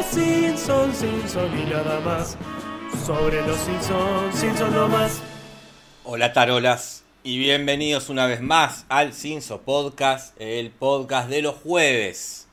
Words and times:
los 0.00 0.06
Simpsons, 0.06 0.96
Simpsons 0.96 1.60
y 1.60 1.70
nada 1.70 2.00
más. 2.00 2.38
Sobre 3.04 3.46
los 3.46 3.58
Simpsons, 3.58 4.34
Simpsons 4.34 4.72
no 4.72 4.88
más. 4.88 5.20
Hola 6.04 6.32
tarolas 6.32 7.04
y 7.22 7.36
bienvenidos 7.36 8.08
una 8.08 8.26
vez 8.26 8.40
más 8.40 8.86
al 8.88 9.12
Cinso 9.12 9.60
Podcast, 9.60 10.40
el 10.40 10.70
podcast 10.70 11.28
de 11.28 11.42
los 11.42 11.56
jueves. 11.56 12.48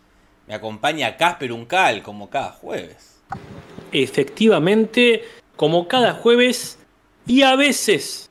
Me 0.45 0.55
acompaña 0.55 1.15
Casper 1.15 1.53
Uncal 1.53 2.03
como 2.03 2.29
cada 2.29 2.51
jueves. 2.51 3.21
Efectivamente, 3.93 5.23
como 5.55 5.87
cada 5.87 6.15
jueves 6.15 6.77
y 7.25 7.43
a 7.43 7.55
veces 7.55 8.29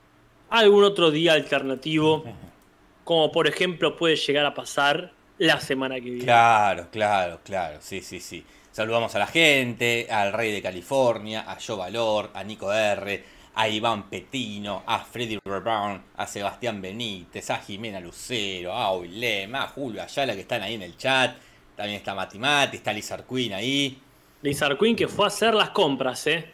algún 0.51 0.85
otro 0.85 1.11
día 1.11 1.33
alternativo, 1.33 2.23
como 3.05 3.33
por 3.33 3.47
ejemplo 3.47 3.97
puede 3.97 4.17
llegar 4.17 4.45
a 4.45 4.53
pasar 4.53 5.15
la 5.39 5.59
semana 5.59 5.95
que 5.95 6.03
viene. 6.03 6.25
Claro, 6.25 6.89
claro, 6.91 7.41
claro, 7.43 7.79
sí, 7.81 8.03
sí, 8.03 8.21
sí. 8.21 8.45
Saludamos 8.77 9.15
a 9.15 9.21
la 9.21 9.27
gente, 9.27 10.07
al 10.11 10.35
Rey 10.35 10.53
de 10.53 10.61
California, 10.61 11.51
a 11.51 11.57
Joe 11.59 11.79
Valor, 11.79 12.29
a 12.35 12.45
Nico 12.45 12.71
R, 12.71 13.25
a 13.55 13.69
Iván 13.71 14.11
Petino, 14.11 14.83
a 14.85 14.99
Freddy 14.99 15.39
Brown, 15.43 16.03
a 16.15 16.27
Sebastián 16.27 16.83
Benítez, 16.83 17.49
a 17.49 17.57
Jimena 17.57 18.01
Lucero, 18.01 18.75
a 18.75 18.91
Oilem, 18.91 19.55
a 19.55 19.69
Julio 19.69 20.03
Ayala 20.03 20.35
que 20.35 20.43
están 20.43 20.61
ahí 20.61 20.75
en 20.75 20.83
el 20.83 20.95
chat. 20.99 21.39
También 21.75 21.97
está 21.97 22.15
Mati 22.15 22.39
Mati, 22.39 22.77
está 22.77 22.93
Lizard 22.93 23.25
Queen 23.27 23.55
ahí. 23.55 23.99
Lizard 24.43 24.77
Queen 24.77 24.95
que 24.95 25.09
fue 25.09 25.25
a 25.25 25.29
hacer 25.29 25.55
las 25.55 25.71
compras, 25.71 26.27
¿eh? 26.27 26.45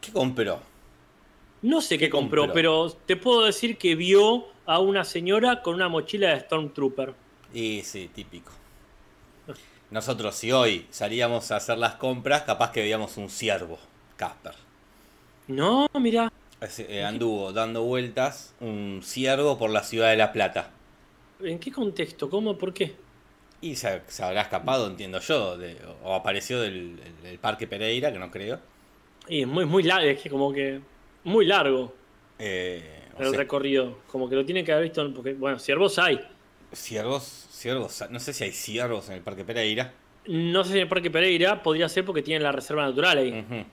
¿Qué 0.00 0.12
compró? 0.12 0.60
No 1.62 1.80
sé 1.80 1.98
qué 1.98 2.08
compró, 2.08 2.52
pero 2.52 2.92
te 2.92 3.16
puedo 3.16 3.44
decir 3.44 3.76
que 3.76 3.96
vio 3.96 4.46
a 4.66 4.78
una 4.78 5.02
señora 5.02 5.62
con 5.62 5.74
una 5.74 5.88
mochila 5.88 6.28
de 6.28 6.38
Stormtrooper. 6.42 7.12
Y 7.52 7.82
sí, 7.82 8.08
típico. 8.14 8.55
Nosotros 9.90 10.34
si 10.34 10.52
hoy 10.52 10.86
salíamos 10.90 11.50
a 11.50 11.56
hacer 11.56 11.78
las 11.78 11.94
compras, 11.94 12.42
capaz 12.42 12.72
que 12.72 12.80
veíamos 12.80 13.16
un 13.16 13.30
ciervo, 13.30 13.78
Casper. 14.16 14.54
No, 15.48 15.86
mira. 15.94 16.32
Eh, 16.60 17.04
anduvo 17.04 17.52
dando 17.52 17.82
vueltas 17.82 18.54
un 18.60 19.00
ciervo 19.04 19.58
por 19.58 19.70
la 19.70 19.82
ciudad 19.82 20.10
de 20.10 20.16
La 20.16 20.32
Plata. 20.32 20.70
¿En 21.40 21.58
qué 21.58 21.70
contexto? 21.70 22.28
¿Cómo? 22.28 22.56
¿Por 22.56 22.72
qué? 22.72 22.94
Y 23.60 23.76
se, 23.76 24.02
habrá 24.22 24.42
escapado, 24.42 24.86
entiendo 24.86 25.20
yo, 25.20 25.56
o 26.02 26.14
apareció 26.14 26.60
del, 26.60 27.00
Parque 27.40 27.66
Pereira, 27.66 28.12
que 28.12 28.18
no 28.18 28.30
creo. 28.30 28.58
Y 29.28 29.42
es 29.42 29.46
muy, 29.46 29.66
muy 29.66 29.82
largo, 29.82 30.08
es 30.08 30.20
que 30.20 30.30
como 30.30 30.52
que 30.52 30.80
muy 31.24 31.46
largo 31.46 31.92
eh, 32.38 33.02
el 33.18 33.34
recorrido. 33.34 33.98
Como 34.10 34.28
que 34.28 34.36
lo 34.36 34.44
tiene 34.44 34.64
que 34.64 34.72
haber 34.72 34.84
visto, 34.84 35.12
porque, 35.14 35.34
bueno, 35.34 35.58
ciervos 35.58 35.98
hay. 35.98 36.20
Ciervos, 36.72 37.45
ciervos, 37.56 38.04
no 38.10 38.20
sé 38.20 38.32
si 38.32 38.44
hay 38.44 38.52
ciervos 38.52 39.08
en 39.08 39.16
el 39.16 39.22
Parque 39.22 39.44
Pereira. 39.44 39.92
No 40.26 40.64
sé 40.64 40.70
si 40.70 40.76
en 40.76 40.82
el 40.82 40.88
Parque 40.88 41.10
Pereira, 41.10 41.62
podría 41.62 41.88
ser 41.88 42.04
porque 42.04 42.22
tienen 42.22 42.42
la 42.42 42.52
reserva 42.52 42.84
natural 42.84 43.18
ahí. 43.18 43.66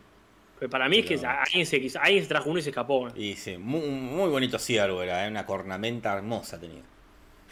Pero 0.60 0.70
para 0.70 0.88
mí 0.88 1.00
es 1.00 1.06
que 1.06 1.26
alguien 1.26 1.66
se, 1.66 1.76
alguien 2.00 2.24
se 2.24 2.30
trajo 2.30 2.50
uno 2.50 2.60
y 2.60 2.62
se 2.62 2.70
escapó. 2.70 3.10
Y 3.16 3.36
sí, 3.36 3.58
muy, 3.58 3.82
muy 3.82 4.30
bonito 4.30 4.58
ciervo 4.60 5.02
era, 5.02 5.26
¿eh? 5.26 5.30
una 5.30 5.46
cornamenta 5.46 6.14
hermosa 6.14 6.60
tenía. 6.60 6.84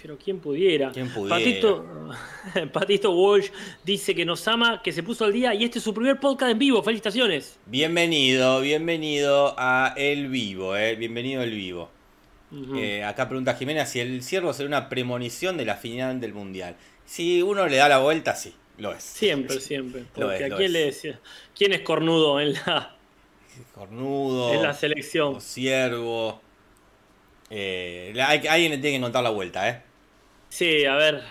Pero 0.02 0.18
quién 0.18 0.40
pudiera. 0.40 0.92
¿Quién 0.92 1.14
pudiera? 1.14 1.36
Patito, 1.36 1.86
Patito 2.74 3.12
Walsh 3.12 3.50
dice 3.84 4.16
que 4.16 4.26
nos 4.26 4.48
ama, 4.48 4.82
que 4.82 4.92
se 4.92 5.04
puso 5.04 5.26
al 5.26 5.34
día 5.34 5.54
y 5.54 5.64
este 5.66 5.80
es 5.80 5.84
su 5.84 5.94
primer 5.94 6.20
podcast 6.20 6.52
en 6.52 6.60
vivo. 6.60 6.82
Felicitaciones. 6.82 7.60
Bienvenido, 7.66 8.62
bienvenido 8.62 9.54
a 9.58 9.94
El 9.98 10.30
Vivo, 10.30 10.76
eh. 10.76 10.96
bienvenido 10.96 11.44
El 11.44 11.52
Vivo. 11.52 12.01
Eh, 12.76 13.04
acá 13.04 13.30
pregunta 13.30 13.56
Jimena 13.56 13.86
si 13.86 14.02
el 14.02 14.24
ciervo 14.24 14.52
será 14.54 14.68
una 14.68 14.90
premonición 14.90 15.56
de 15.58 15.66
la 15.66 15.76
final 15.76 16.20
del 16.20 16.34
mundial. 16.34 16.76
Si 17.06 17.42
uno 17.42 17.68
le 17.68 17.78
da 17.78 17.88
la 17.88 18.00
vuelta, 18.00 18.36
sí, 18.36 18.54
lo 18.78 18.94
es. 18.94 19.04
Siempre, 19.04 19.60
siempre. 19.62 20.06
Porque 20.14 20.46
a 20.46 20.56
quién 20.56 20.74
le 20.74 20.86
decía. 20.86 21.20
¿Quién 21.56 21.74
es 21.74 21.82
cornudo 21.82 22.40
en 22.40 22.54
la. 22.54 22.96
Cornudo. 23.74 24.54
En 24.54 24.64
la 24.64 24.74
selección. 24.74 25.40
Ciervo. 25.40 26.42
Eh, 27.50 28.14
alguien 28.18 28.72
le 28.72 28.78
tiene 28.78 28.98
que 28.98 29.02
contar 29.02 29.24
la 29.24 29.30
vuelta, 29.30 29.70
¿eh? 29.70 29.82
Sí, 30.50 30.86
a 30.86 30.96
ver. 30.96 31.22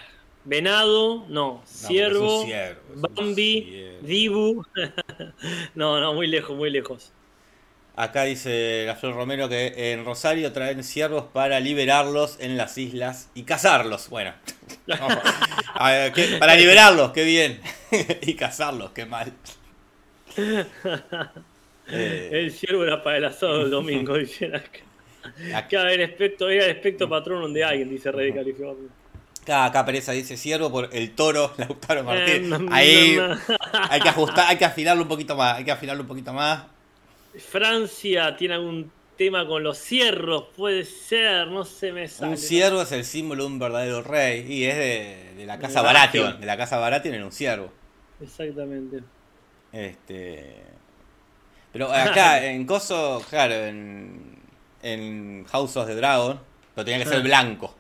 Venado, 0.45 1.27
no. 1.29 1.63
Ciervo. 1.67 2.47
Bambi. 2.95 3.99
Dibu. 4.03 4.65
no, 5.75 6.01
no, 6.01 6.15
muy 6.15 6.27
lejos, 6.27 6.57
muy 6.57 6.71
lejos. 6.71 7.13
Acá 8.01 8.25
dice 8.25 8.85
la 8.87 8.97
Flor 8.97 9.15
Romero 9.15 9.47
que 9.51 9.93
en 9.93 10.07
Rosario 10.07 10.53
traen 10.53 10.83
ciervos 10.85 11.27
para 11.35 11.61
liberarlos 11.61 12.39
en 12.41 12.57
las 12.57 12.79
islas 12.79 13.29
y 13.35 13.43
cazarlos. 13.43 14.09
Bueno, 14.09 14.33
para 15.77 16.55
liberarlos, 16.57 17.13
qué 17.13 17.25
bien. 17.25 17.61
y 18.23 18.33
cazarlos, 18.37 18.93
qué 18.93 19.05
mal. 19.05 19.31
El 21.89 22.51
ciervo 22.53 22.85
era 22.85 23.03
para 23.03 23.19
el 23.19 23.25
asado 23.27 23.59
del 23.59 23.71
domingo, 23.71 24.17
dicen 24.17 24.55
acá. 24.55 24.79
Acá 25.55 25.93
el 25.93 26.03
aspecto, 26.03 26.49
era 26.49 26.67
el 26.67 26.77
aspecto 26.77 27.07
patrón 27.07 27.53
de 27.53 27.65
alguien, 27.65 27.91
dice 27.91 28.11
Rey 28.13 28.31
de 28.31 28.39
California. 28.39 28.89
Acá, 29.43 29.65
acá 29.67 29.85
Pereza 29.85 30.13
dice 30.13 30.39
ciervo 30.39 30.71
por 30.71 30.89
el 30.93 31.11
toro 31.17 31.53
Lautaro 31.59 32.05
Martín. 32.05 32.51
Eh, 32.55 32.69
Ahí 32.71 33.19
hay 33.73 34.01
que 34.01 34.09
ajustar, 34.09 34.47
hay 34.49 34.57
que 34.57 34.65
afilarlo 34.65 35.03
un 35.03 35.09
poquito 35.09 35.37
más, 35.37 35.59
hay 35.59 35.65
que 35.65 35.73
afilarlo 35.73 36.03
un 36.03 36.09
poquito 36.09 36.33
más. 36.33 36.63
Francia 37.39 38.37
tiene 38.37 38.55
algún 38.55 38.91
tema 39.17 39.47
con 39.47 39.63
los 39.63 39.79
cierros, 39.79 40.47
puede 40.57 40.85
ser, 40.85 41.49
no 41.49 41.65
se 41.65 41.93
me 41.93 42.09
sale. 42.09 42.33
Un 42.33 42.39
ciervo 42.39 42.83
es 42.83 42.93
el 42.93 43.05
símbolo 43.05 43.45
de 43.45 43.51
un 43.51 43.59
verdadero 43.59 44.03
rey 44.03 44.51
y 44.51 44.65
es 44.65 44.77
de, 45.37 45.45
la 45.47 45.59
casa 45.59 45.83
Baratheon, 45.83 46.41
de 46.41 46.47
la 46.47 46.57
casa 46.57 46.79
Baratheon 46.79 47.15
en 47.15 47.25
un 47.25 47.33
ciervo. 47.33 47.71
Exactamente. 48.21 49.01
Este 49.73 50.71
pero 51.73 51.93
acá 51.93 52.45
en 52.45 52.67
Coso, 52.67 53.23
claro, 53.29 53.55
en, 53.55 54.39
en 54.83 55.45
House 55.51 55.77
of 55.77 55.87
the 55.87 55.95
Dragon, 55.95 56.41
pero 56.75 56.85
tenía 56.85 57.05
que 57.05 57.11
ser 57.11 57.23
blanco. 57.23 57.75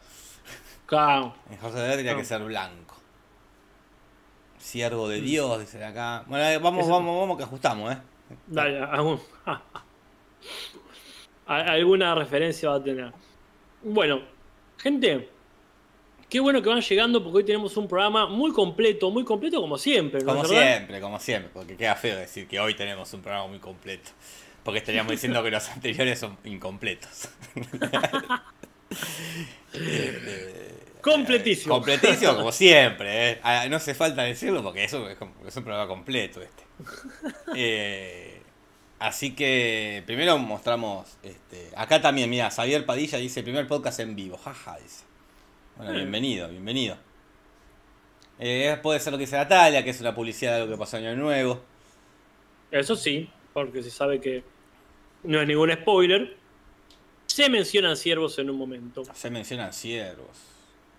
Claro. 0.86 1.34
En 1.50 1.56
House 1.58 1.72
of 1.72 1.76
the 1.76 1.80
Dragon 1.80 1.96
tenía 1.96 2.16
que 2.16 2.24
ser 2.24 2.42
blanco. 2.42 2.96
Siervo 4.58 5.08
de 5.08 5.20
Dios, 5.20 5.60
dice 5.60 5.82
acá. 5.84 6.24
Bueno, 6.26 6.44
eh, 6.44 6.58
vamos, 6.58 6.86
vamos, 6.88 7.18
vamos 7.18 7.36
que 7.36 7.44
ajustamos, 7.44 7.92
eh. 7.92 7.98
Dale, 8.46 8.80
alguna 11.46 12.14
referencia 12.14 12.70
va 12.70 12.76
a 12.76 12.82
tener. 12.82 13.12
Bueno, 13.82 14.22
gente, 14.78 15.28
qué 16.28 16.40
bueno 16.40 16.62
que 16.62 16.68
van 16.68 16.80
llegando 16.80 17.22
porque 17.22 17.38
hoy 17.38 17.44
tenemos 17.44 17.76
un 17.76 17.88
programa 17.88 18.26
muy 18.26 18.52
completo, 18.52 19.10
muy 19.10 19.24
completo 19.24 19.60
como 19.60 19.76
siempre. 19.76 20.24
Como 20.24 20.44
siempre, 20.44 21.00
como 21.00 21.18
siempre, 21.18 21.50
porque 21.52 21.76
queda 21.76 21.96
feo 21.96 22.16
decir 22.16 22.46
que 22.46 22.60
hoy 22.60 22.74
tenemos 22.74 23.12
un 23.12 23.22
programa 23.22 23.48
muy 23.48 23.58
completo. 23.58 24.10
Porque 24.62 24.78
estaríamos 24.78 25.10
diciendo 25.10 25.42
que 25.42 25.50
los 25.50 25.68
anteriores 25.70 26.18
son 26.18 26.36
incompletos. 26.44 27.28
Completísimo. 31.02 31.74
completísimo, 31.74 32.36
como 32.36 32.52
siempre. 32.52 33.30
¿eh? 33.30 33.40
Ah, 33.42 33.66
no 33.68 33.76
hace 33.76 33.94
falta 33.94 34.22
decirlo 34.22 34.62
porque 34.62 34.84
eso 34.84 35.08
es, 35.08 35.18
un 35.20 35.64
programa 35.64 35.86
completo 35.86 36.40
este. 36.40 36.64
Eh, 37.56 38.42
así 38.98 39.34
que 39.34 40.02
primero 40.06 40.38
mostramos. 40.38 41.18
Este, 41.22 41.70
acá 41.76 42.00
también, 42.00 42.30
mira, 42.30 42.50
Xavier 42.50 42.86
Padilla 42.86 43.18
dice: 43.18 43.42
primer 43.42 43.66
podcast 43.66 44.00
en 44.00 44.14
vivo. 44.16 44.36
Jaja, 44.36 44.78
dice. 44.78 45.04
Bueno, 45.76 45.92
bienvenido, 45.92 46.48
bienvenido. 46.48 46.96
Eh, 48.38 48.78
puede 48.82 49.00
ser 49.00 49.12
lo 49.12 49.18
que 49.18 49.24
dice 49.24 49.36
Natalia, 49.36 49.84
que 49.84 49.90
es 49.90 50.00
una 50.00 50.14
publicidad 50.14 50.54
de 50.54 50.60
lo 50.60 50.70
que 50.70 50.78
pasó 50.78 50.96
año 50.96 51.14
nuevo. 51.14 51.60
Eso 52.70 52.96
sí, 52.96 53.28
porque 53.52 53.82
se 53.82 53.90
sabe 53.90 54.20
que 54.20 54.42
no 55.24 55.40
es 55.40 55.46
ningún 55.46 55.72
spoiler. 55.72 56.36
Se 57.26 57.48
mencionan 57.48 57.96
ciervos 57.96 58.38
en 58.38 58.50
un 58.50 58.56
momento. 58.56 59.02
Se 59.14 59.30
mencionan 59.30 59.72
ciervos. 59.72 60.36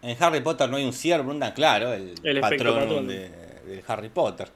En 0.01 0.17
Harry 0.23 0.41
Potter 0.41 0.69
no 0.69 0.77
hay 0.77 0.83
un 0.83 0.93
ciervo, 0.93 1.33
claro, 1.53 1.93
el, 1.93 2.15
patrón, 2.41 3.07
de, 3.07 3.83
Harry 3.87 4.09
Potter. 4.09 4.49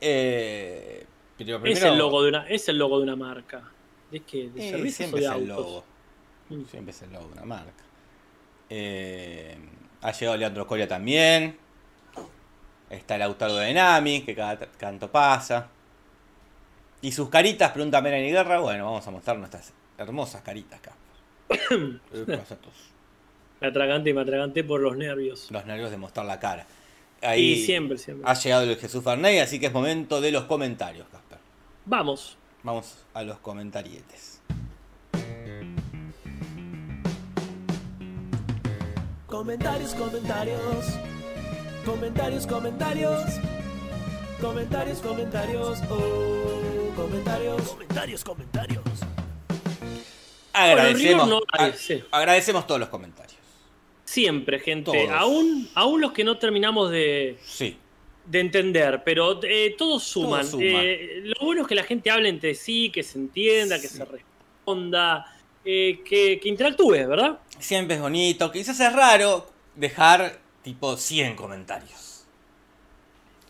Eh, 0.00 1.06
es, 1.38 1.82
el 1.82 1.98
logo 1.98 2.22
de 2.22 2.30
una, 2.30 2.48
es 2.48 2.68
el 2.68 2.78
logo 2.78 2.98
de 2.98 3.02
una 3.02 3.16
marca. 3.16 3.62
¿De 4.10 4.20
qué? 4.20 4.48
¿De 4.48 4.68
eh, 4.68 4.90
siempre 4.90 5.24
es 5.24 5.30
el 5.30 5.48
logo. 5.48 5.84
Mm. 6.48 6.64
Siempre 6.64 6.90
es 6.90 7.02
el 7.02 7.12
logo 7.12 7.26
de 7.26 7.32
una 7.34 7.44
marca. 7.44 7.84
Eh, 8.70 9.56
ha 10.00 10.12
llegado 10.12 10.36
Leandro 10.38 10.66
Coria 10.66 10.88
también. 10.88 11.58
Está 12.88 13.16
el 13.16 13.22
autor 13.22 13.52
de 13.52 13.74
Nami, 13.74 14.22
que 14.22 14.34
cada 14.34 14.58
canto 14.58 15.10
pasa. 15.10 15.68
Y 17.02 17.12
sus 17.12 17.28
caritas, 17.28 17.72
pregunta 17.72 18.00
Melanie 18.00 18.30
Guerra. 18.30 18.58
Bueno, 18.60 18.86
vamos 18.86 19.06
a 19.06 19.10
mostrar 19.10 19.36
nuestras 19.38 19.72
hermosas 19.98 20.42
caritas 20.42 20.78
acá. 20.78 20.94
me 23.60 23.68
atraganté, 23.68 24.12
me 24.14 24.20
atraganté 24.22 24.64
por 24.64 24.80
los 24.80 24.96
nervios. 24.96 25.50
Los 25.50 25.64
nervios 25.66 25.90
de 25.90 25.96
mostrar 25.96 26.26
la 26.26 26.38
cara. 26.38 26.66
Ahí 27.22 27.64
siempre, 27.64 27.96
siempre. 27.98 28.28
Ha 28.30 28.34
llegado 28.34 28.64
el 28.64 28.76
Jesús 28.76 29.02
Farney, 29.02 29.38
así 29.38 29.58
que 29.58 29.66
es 29.66 29.72
momento 29.72 30.20
de 30.20 30.30
los 30.32 30.44
comentarios, 30.44 31.06
Casper. 31.10 31.38
Vamos. 31.86 32.36
Vamos 32.62 33.04
a 33.14 33.22
los 33.22 33.38
comentarietes. 33.38 34.40
Comentarios, 39.26 39.94
comentarios. 39.94 40.60
Comentarios, 41.84 42.46
comentarios. 42.46 43.20
Comentarios, 44.40 44.98
comentarios, 44.98 45.78
oh, 45.90 46.92
comentarios, 46.94 47.62
comentarios, 47.62 48.24
comentarios. 48.24 48.82
Agradecemos, 50.52 51.26
Bueno, 51.28 51.40
no 51.40 51.64
a- 51.64 52.18
agradecemos 52.18 52.66
todos 52.66 52.80
los 52.80 52.88
comentarios. 52.88 53.36
Siempre, 54.16 54.58
gente. 54.60 54.90
Todos. 54.92 55.10
Aún, 55.10 55.68
aún 55.74 56.00
los 56.00 56.12
que 56.12 56.24
no 56.24 56.38
terminamos 56.38 56.90
de, 56.90 57.36
Sí. 57.44 57.76
de 58.24 58.40
entender, 58.40 59.02
pero 59.04 59.38
eh, 59.44 59.74
todos 59.76 60.04
suman. 60.04 60.46
Eh, 60.58 61.20
lo 61.24 61.44
bueno 61.44 61.62
es 61.62 61.68
que 61.68 61.74
la 61.74 61.82
gente 61.84 62.10
hable 62.10 62.30
entre 62.30 62.54
sí, 62.54 62.88
que 62.90 63.02
se 63.02 63.18
entienda, 63.18 63.78
que 63.78 63.88
se 63.88 64.04
responda, 64.06 65.26
eh, 65.66 66.00
que, 66.02 66.40
que 66.40 66.48
interactúe, 66.48 66.92
¿verdad? 67.06 67.38
Siempre 67.58 67.96
es 67.96 68.00
bonito. 68.02 68.50
Quizás 68.50 68.80
es 68.80 68.92
raro 68.94 69.50
dejar 69.74 70.38
tipo 70.62 70.96
100 70.96 71.36
comentarios. 71.36 72.24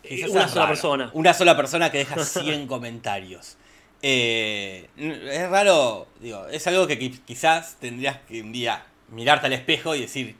Quizás 0.05 0.29
una 0.31 0.47
sola 0.49 0.61
raro. 0.63 0.67
persona. 0.73 1.11
Una 1.13 1.33
sola 1.33 1.55
persona 1.55 1.91
que 1.91 1.99
deja 1.99 2.23
100 2.25 2.67
comentarios. 2.67 3.55
Eh, 4.01 4.89
es 4.97 5.49
raro, 5.49 6.07
digo, 6.19 6.45
es 6.47 6.67
algo 6.67 6.87
que 6.87 6.99
qui- 6.99 7.19
quizás 7.25 7.77
tendrías 7.79 8.17
que 8.27 8.41
un 8.41 8.51
día 8.51 8.85
mirarte 9.09 9.47
al 9.47 9.53
espejo 9.53 9.95
y 9.95 10.01
decir, 10.01 10.35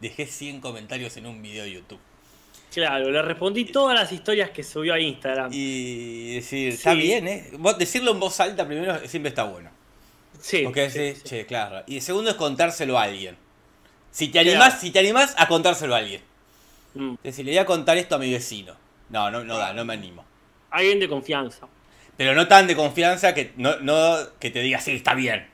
dejé 0.00 0.26
100 0.26 0.60
comentarios 0.60 1.16
en 1.16 1.26
un 1.26 1.40
video 1.42 1.64
de 1.64 1.72
YouTube. 1.72 1.98
Claro, 2.72 3.10
le 3.10 3.20
respondí 3.22 3.64
todas 3.64 3.98
las 3.98 4.12
historias 4.12 4.50
que 4.50 4.62
subió 4.62 4.94
a 4.94 5.00
Instagram. 5.00 5.50
Y 5.52 6.36
decir, 6.36 6.72
está 6.74 6.94
bien, 6.94 7.26
¿eh? 7.26 7.50
Decirlo 7.78 8.12
en 8.12 8.20
voz 8.20 8.38
alta 8.40 8.66
primero 8.66 8.98
siempre 9.08 9.30
está 9.30 9.44
bueno. 9.44 9.70
sí, 10.40 10.62
Porque 10.64 10.88
decís, 10.88 11.20
sí. 11.24 11.28
che, 11.28 11.46
claro. 11.46 11.82
Y 11.86 11.96
el 11.96 12.02
segundo 12.02 12.30
es 12.30 12.36
contárselo 12.36 12.98
a 12.98 13.02
alguien. 13.04 13.36
Si 14.12 14.26
te 14.28 14.32
Claro. 14.42 14.50
animás, 14.50 14.80
si 14.80 14.90
te 14.90 15.00
animás 15.00 15.34
a 15.36 15.46
contárselo 15.48 15.94
a 15.94 15.98
alguien. 15.98 16.22
Mm. 16.94 17.14
Decir, 17.22 17.44
le 17.44 17.52
voy 17.52 17.58
a 17.58 17.66
contar 17.66 17.96
esto 17.98 18.14
a 18.14 18.18
mi 18.18 18.32
vecino. 18.32 18.74
No, 19.10 19.30
no, 19.30 19.44
no 19.44 19.58
da, 19.58 19.72
no 19.72 19.84
me 19.84 19.94
animo. 19.94 20.24
Alguien 20.70 21.00
de 21.00 21.08
confianza. 21.08 21.66
Pero 22.16 22.34
no 22.34 22.46
tan 22.46 22.66
de 22.68 22.76
confianza 22.76 23.34
que 23.34 23.52
no, 23.56 23.78
no 23.80 24.16
que 24.38 24.50
te 24.50 24.60
diga, 24.60 24.80
sí, 24.80 24.92
está 24.92 25.14
bien. 25.14 25.46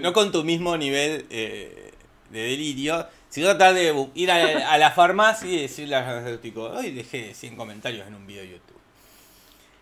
No 0.00 0.12
con 0.12 0.32
tu 0.32 0.42
mismo 0.42 0.76
nivel 0.76 1.26
eh, 1.30 1.92
de 2.30 2.40
delirio, 2.42 3.06
sino 3.32 3.46
tratar 3.46 3.72
de 3.72 4.08
ir 4.14 4.30
a, 4.30 4.74
a 4.74 4.76
la 4.76 4.90
farmacia 4.90 5.50
y 5.50 5.62
decirle 5.62 5.96
al 5.96 6.04
farmacéutico, 6.04 6.64
hoy 6.64 6.90
dejé 6.90 7.32
100 7.32 7.56
comentarios 7.56 8.06
en 8.06 8.14
un 8.14 8.26
video 8.26 8.42
de 8.42 8.50
YouTube. 8.50 8.76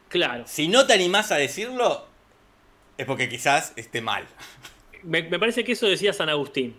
Claro. 0.08 0.44
Si 0.46 0.68
no 0.68 0.86
te 0.86 0.92
animás 0.92 1.32
a 1.32 1.34
decirlo, 1.34 2.06
es 2.96 3.06
porque 3.06 3.28
quizás 3.28 3.72
esté 3.74 4.00
mal. 4.00 4.24
Me, 5.02 5.24
me 5.24 5.36
parece 5.40 5.64
que 5.64 5.72
eso 5.72 5.88
decía 5.88 6.12
San 6.12 6.28
Agustín. 6.28 6.76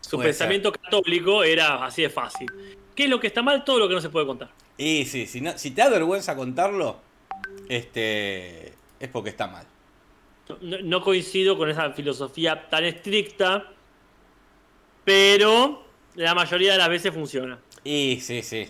Su 0.00 0.16
Puede 0.16 0.30
pensamiento 0.30 0.72
católico 0.72 1.44
era 1.44 1.84
así 1.84 2.02
de 2.02 2.10
fácil. 2.10 2.48
¿Qué 2.96 3.04
es 3.04 3.08
lo 3.08 3.20
que 3.20 3.28
está 3.28 3.42
mal? 3.42 3.64
Todo 3.64 3.78
lo 3.78 3.88
que 3.88 3.94
no 3.94 4.00
se 4.00 4.10
puede 4.10 4.26
contar. 4.26 4.50
Y 4.76 5.04
sí, 5.04 5.28
si, 5.28 5.40
no, 5.40 5.56
si 5.56 5.70
te 5.70 5.82
da 5.82 5.88
vergüenza 5.88 6.34
contarlo, 6.34 6.98
este 7.68 8.74
es 8.98 9.08
porque 9.12 9.30
está 9.30 9.46
mal. 9.46 9.66
No, 10.60 10.78
no 10.82 11.00
coincido 11.00 11.56
con 11.56 11.70
esa 11.70 11.92
filosofía 11.92 12.68
tan 12.68 12.82
estricta, 12.84 13.72
pero 15.06 15.84
la 16.16 16.34
mayoría 16.34 16.72
de 16.72 16.78
las 16.78 16.88
veces 16.90 17.14
funciona. 17.14 17.58
Y 17.84 18.18
sí, 18.20 18.42
sí. 18.42 18.68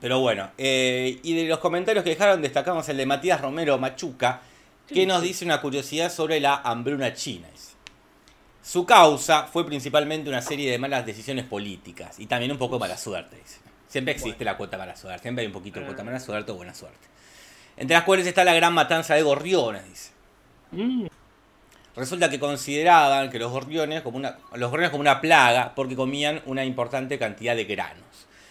Pero 0.00 0.20
bueno, 0.20 0.50
eh, 0.56 1.18
y 1.22 1.34
de 1.34 1.44
los 1.48 1.58
comentarios 1.58 2.04
que 2.04 2.10
dejaron 2.10 2.40
destacamos 2.40 2.88
el 2.88 2.96
de 2.96 3.04
Matías 3.06 3.40
Romero 3.40 3.76
Machuca, 3.78 4.40
¿Qué 4.86 4.94
que 4.94 5.06
nos 5.06 5.20
dice? 5.22 5.44
una 5.44 5.60
curiosidad 5.60 6.10
sobre 6.12 6.38
la 6.40 6.56
hambruna 6.64 7.12
china. 7.14 7.48
Su 8.62 8.86
causa 8.86 9.44
fue 9.44 9.66
principalmente 9.66 10.30
una 10.30 10.40
serie 10.40 10.70
de 10.70 10.78
malas 10.78 11.04
decisiones 11.04 11.44
políticas 11.44 12.18
y 12.18 12.26
también 12.26 12.52
un 12.52 12.58
poco 12.58 12.76
de 12.76 12.80
mala 12.80 12.96
suerte. 12.96 13.36
dice. 13.36 13.58
Siempre 13.88 14.14
existe 14.14 14.44
la 14.44 14.56
cuota 14.56 14.78
mala 14.78 14.96
suerte, 14.96 15.22
siempre 15.22 15.42
hay 15.42 15.46
un 15.48 15.52
poquito 15.52 15.80
de 15.80 15.86
cuota 15.86 16.02
Ah. 16.02 16.04
mala 16.04 16.20
suerte 16.20 16.52
o 16.52 16.54
buena 16.54 16.74
suerte. 16.74 17.06
Entre 17.76 17.94
las 17.94 18.04
cuales 18.04 18.26
está 18.26 18.44
la 18.44 18.54
gran 18.54 18.72
matanza 18.72 19.14
de 19.14 19.22
gorriones, 19.22 19.84
dice. 19.88 20.10
Mm, 20.72 21.06
Resulta 21.96 22.28
que 22.28 22.40
consideraban 22.40 23.30
que 23.30 23.38
los 23.38 23.52
gorriones 23.52 24.02
como 24.02 24.16
una, 24.16 24.36
los 24.54 24.70
gorriones 24.70 24.90
como 24.90 25.00
una 25.02 25.20
plaga 25.20 25.72
porque 25.76 25.94
comían 25.94 26.42
una 26.46 26.64
importante 26.64 27.18
cantidad 27.18 27.54
de 27.54 27.64
granos. 27.64 28.02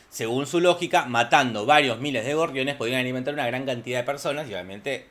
Según 0.10 0.45
su 0.48 0.60
lógica, 0.62 1.06
matando 1.06 1.66
varios 1.66 2.00
miles 2.00 2.25
de 2.25 2.34
gorriones 2.36 2.75
podían 2.75 3.00
alimentar 3.01 3.34
una 3.34 3.48
gran 3.48 3.66
cantidad 3.66 4.00
de 4.00 4.04
personas 4.06 4.48
y 4.48 4.54
obviamente 4.54 5.07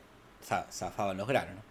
za- 0.48 0.66
zafaban 0.70 1.16
los 1.16 1.26
granos. 1.28 1.54
¿no? 1.56 1.62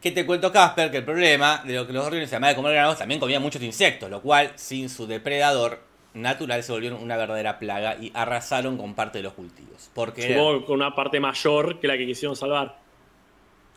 Que 0.00 0.10
te 0.10 0.24
cuento, 0.26 0.50
Casper, 0.52 0.90
que 0.90 0.98
el 0.98 1.04
problema 1.04 1.62
de 1.64 1.74
lo 1.74 1.86
que 1.86 1.92
los 1.92 2.04
gorriones, 2.04 2.32
además 2.32 2.50
de 2.50 2.56
comer 2.56 2.72
granos, 2.74 2.98
también 2.98 3.20
comían 3.20 3.42
muchos 3.42 3.62
insectos, 3.62 4.10
lo 4.10 4.22
cual, 4.22 4.52
sin 4.56 4.88
su 4.88 5.06
depredador 5.06 5.80
natural, 6.14 6.62
se 6.62 6.72
volvieron 6.72 7.02
una 7.02 7.16
verdadera 7.16 7.58
plaga 7.58 7.96
y 8.00 8.10
arrasaron 8.14 8.78
con 8.78 8.94
parte 8.94 9.18
de 9.18 9.24
los 9.24 9.34
cultivos. 9.34 9.90
Porque 9.94 10.22
supongo 10.28 10.64
con 10.64 10.76
una 10.76 10.94
parte 10.94 11.20
mayor 11.20 11.78
que 11.80 11.86
la 11.86 11.96
que 11.98 12.06
quisieron 12.06 12.34
salvar. 12.36 12.76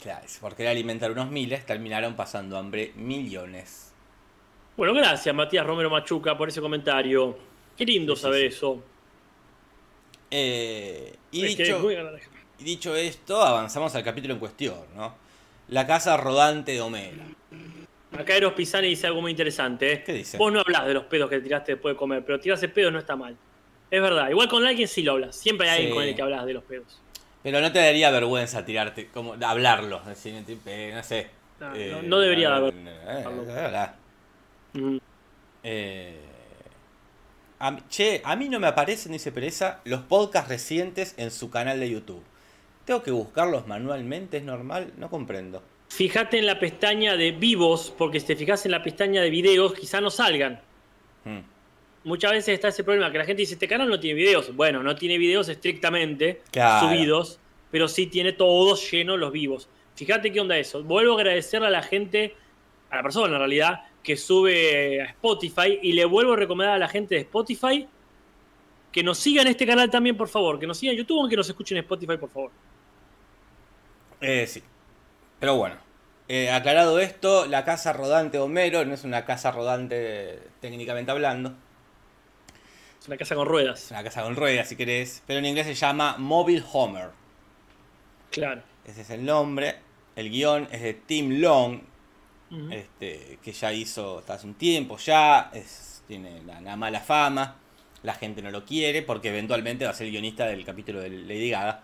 Claro, 0.01 0.25
por 0.39 0.55
querer 0.55 0.71
alimentar 0.71 1.11
unos 1.11 1.29
miles, 1.29 1.65
terminaron 1.65 2.15
pasando 2.15 2.57
hambre 2.57 2.93
millones. 2.95 3.91
Bueno, 4.77 4.93
gracias 4.93 5.35
Matías 5.35 5.65
Romero 5.65 5.89
Machuca 5.89 6.37
por 6.37 6.47
ese 6.47 6.61
comentario. 6.61 7.37
Qué 7.77 7.85
lindo 7.85 8.15
Sí, 8.15 8.21
saber 8.21 8.41
sí. 8.41 8.47
eso. 8.47 8.83
Eh, 10.31 11.15
y, 11.31 11.45
Es 11.45 11.57
dicho, 12.59 12.97
y 12.97 12.99
esto, 13.01 13.41
avanzamos 13.41 13.93
al 13.95 14.03
capítulo 14.03 14.35
en 14.35 14.39
cuestión, 14.39 14.77
¿no? 14.95 15.15
La 15.67 15.85
casa 15.85 16.15
rodante 16.17 16.71
de 16.73 16.81
Homero. 16.81 17.23
Acá 18.17 18.35
Eros 18.35 18.53
Pisani 18.53 18.87
dice 18.87 19.07
algo 19.07 19.21
muy 19.21 19.31
interesante. 19.31 19.91
¿eh? 19.91 20.03
¿Qué 20.03 20.13
dice? 20.13 20.37
Vos 20.37 20.51
no 20.51 20.61
hablas 20.61 20.87
de 20.87 20.93
los 20.93 21.03
pedos 21.05 21.29
que 21.29 21.39
tiraste 21.39 21.73
después 21.73 21.93
de 21.93 21.97
comer, 21.97 22.23
pero 22.25 22.39
tirarse 22.39 22.69
pedos 22.69 22.91
no 22.91 22.99
está 22.99 23.15
mal. 23.15 23.35
Es 23.91 24.01
verdad, 24.01 24.29
igual 24.29 24.47
con 24.47 24.65
alguien 24.65 24.87
sí 24.87 25.03
lo 25.03 25.13
hablas. 25.13 25.35
Siempre 25.35 25.69
hay 25.69 25.77
alguien 25.77 25.95
con 25.95 26.03
el 26.03 26.15
que 26.15 26.21
hablas 26.21 26.45
de 26.45 26.53
los 26.53 26.63
pedos. 26.63 26.99
Pero 27.41 27.61
no 27.61 27.71
te 27.71 27.79
daría 27.79 28.11
vergüenza 28.11 28.65
tirarte, 28.65 29.07
como 29.07 29.33
hablarlo, 29.41 30.01
decir, 30.01 30.43
eh, 30.65 30.91
no 30.93 31.03
sé. 31.03 31.27
No, 31.59 31.75
eh, 31.75 31.89
no- 31.91 32.01
no 32.03 32.19
debería 32.19 32.57
eh, 32.57 32.73
eh, 33.07 33.87
Mm. 34.73 34.97
eh, 35.63 36.19
a 37.59 37.71
mí- 37.71 37.81
che, 37.89 38.21
a 38.23 38.35
mí 38.35 38.49
no 38.49 38.59
me 38.59 38.67
aparecen, 38.67 39.11
dice 39.11 39.31
Pereza, 39.31 39.79
los 39.85 40.01
podcasts 40.01 40.49
recientes 40.49 41.13
en 41.17 41.31
su 41.31 41.49
canal 41.49 41.79
de 41.79 41.89
YouTube. 41.89 42.23
¿Tengo 42.85 43.03
que 43.03 43.11
buscarlos 43.11 43.67
manualmente? 43.67 44.37
¿Es 44.37 44.43
normal? 44.43 44.93
No 44.97 45.09
comprendo. 45.09 45.61
Fíjate 45.89 46.37
en 46.39 46.45
la 46.45 46.59
pestaña 46.59 47.15
de 47.17 47.31
vivos, 47.31 47.93
porque 47.97 48.19
si 48.19 48.27
te 48.27 48.35
fijas 48.35 48.65
en 48.65 48.71
la 48.71 48.83
pestaña 48.83 49.21
de 49.21 49.29
videos, 49.29 49.73
quizá 49.73 49.99
no 50.01 50.09
salgan. 50.09 50.61
Hmm. 51.25 51.39
Muchas 52.09 52.31
veces 52.31 52.55
está 52.55 52.69
ese 52.69 52.83
problema 52.83 53.11
que 53.11 53.19
la 53.19 53.25
gente 53.25 53.41
dice, 53.43 53.53
este 53.53 53.67
canal 53.67 53.87
no 53.87 53.99
tiene 53.99 54.15
videos. 54.19 54.55
Bueno, 54.55 54.81
no 54.81 54.95
tiene 54.95 55.19
videos 55.19 55.47
estrictamente 55.47 56.41
Claro. 56.51 56.87
subidos, 56.87 57.39
pero 57.69 57.87
sí 57.87 58.07
tiene 58.07 58.33
todos 58.33 58.89
llenos 58.91 59.19
los 59.19 59.31
vivos. 59.31 59.69
Fíjate 59.95 60.31
qué 60.31 60.39
onda 60.41 60.57
eso. 60.57 60.83
Vuelvo 60.83 61.13
a 61.13 61.17
agradecerle 61.17 61.67
a 61.67 61.69
la 61.69 61.83
gente, 61.83 62.33
a 62.89 62.95
la 62.95 63.03
persona 63.03 63.27
en 63.33 63.37
realidad, 63.39 63.83
que 64.01 64.17
sube 64.17 65.01
a 65.03 65.05
Spotify 65.05 65.77
y 65.83 65.93
le 65.93 66.03
vuelvo 66.05 66.33
a 66.33 66.35
recomendar 66.35 66.73
a 66.75 66.79
la 66.79 66.87
gente 66.87 67.13
de 67.13 67.21
Spotify 67.21 67.87
que 68.91 69.03
nos 69.03 69.19
sigan 69.19 69.45
en 69.45 69.51
este 69.51 69.67
canal 69.67 69.91
también, 69.91 70.17
por 70.17 70.29
favor. 70.29 70.59
Que 70.59 70.65
nos 70.65 70.79
sigan 70.79 70.93
en 70.93 70.99
YouTube 71.03 71.25
o 71.25 71.29
que 71.29 71.35
nos 71.35 71.47
escuchen 71.47 71.77
en 71.77 71.83
Spotify, 71.83 72.17
por 72.17 72.31
favor. 72.31 72.49
Eh, 74.19 74.47
sí. 74.47 74.63
Pero 75.39 75.57
bueno, 75.57 75.75
eh, 76.27 76.49
aclarado 76.49 76.99
esto, 76.99 77.45
la 77.45 77.63
casa 77.65 77.93
rodante 77.93 78.39
Homero 78.39 78.83
no 78.85 78.95
es 78.95 79.03
una 79.03 79.25
casa 79.25 79.51
rodante 79.51 80.39
técnicamente 80.59 81.11
hablando. 81.11 81.53
Es 83.09 83.11
una 83.11 83.17
casa 83.17 83.35
con 83.35 83.47
Es 83.47 83.51
ruedas. 83.51 83.87
una 83.91 84.03
casa 84.03 84.21
con 84.23 84.35
ruedas, 84.35 84.67
si 84.69 84.75
querés. 84.75 85.23
Pero 85.25 85.39
en 85.39 85.45
inglés 85.45 85.65
se 85.65 85.73
llama 85.73 86.15
Mobile 86.19 86.63
Homer. 86.73 87.09
Claro. 88.31 88.61
Ese 88.85 89.01
es 89.01 89.09
el 89.09 89.25
nombre. 89.25 89.75
El 90.15 90.29
guion 90.29 90.67
es 90.71 90.81
de 90.81 90.93
Tim 90.93 91.39
Long, 91.39 91.81
este, 92.71 93.39
que 93.43 93.51
ya 93.51 93.71
hizo 93.73 94.19
hasta 94.19 94.33
hace 94.35 94.45
un 94.47 94.53
tiempo 94.55 94.97
ya. 94.97 95.49
Es, 95.53 96.03
tiene 96.07 96.41
la, 96.43 96.61
la 96.61 96.75
mala 96.75 96.99
fama. 96.99 97.55
La 98.03 98.13
gente 98.13 98.41
no 98.41 98.51
lo 98.51 98.63
quiere 98.63 99.01
porque 99.01 99.29
eventualmente 99.29 99.85
va 99.85 99.91
a 99.91 99.93
ser 99.93 100.05
el 100.07 100.11
guionista 100.13 100.45
del 100.45 100.63
capítulo 100.63 101.01
de 101.01 101.09
Lady 101.09 101.49
Gaga. 101.49 101.81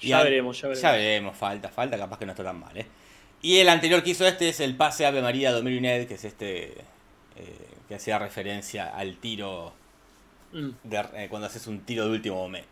Y 0.00 0.08
Ya 0.08 0.18
al- 0.18 0.24
veremos, 0.24 0.60
ya 0.60 0.68
veremos. 0.68 0.82
Ya 0.82 0.92
veremos, 0.92 1.36
falta, 1.36 1.68
falta, 1.70 1.98
capaz 1.98 2.18
que 2.18 2.26
no 2.26 2.32
está 2.32 2.44
tan 2.44 2.58
mal, 2.60 2.76
¿eh? 2.76 2.86
Y 3.42 3.58
el 3.58 3.68
anterior 3.68 4.02
que 4.02 4.10
hizo 4.10 4.26
este 4.26 4.48
es 4.48 4.60
el 4.60 4.76
pase 4.76 5.06
Ave 5.06 5.22
María 5.22 5.52
de 5.52 5.58
Homero 5.60 5.76
y 5.76 5.80
Ned, 5.80 6.06
que 6.08 6.14
es 6.14 6.24
este 6.24 6.72
eh, 7.36 7.68
que 7.88 7.94
hacía 7.96 8.18
referencia 8.18 8.96
al 8.96 9.16
tiro 9.18 9.74
Mm. 10.52 10.70
de- 10.82 11.08
eh, 11.14 11.26
cuando 11.28 11.46
haces 11.46 11.66
un 11.66 11.80
tiro 11.80 12.04
de 12.06 12.10
último 12.12 12.36
momento. 12.36 12.68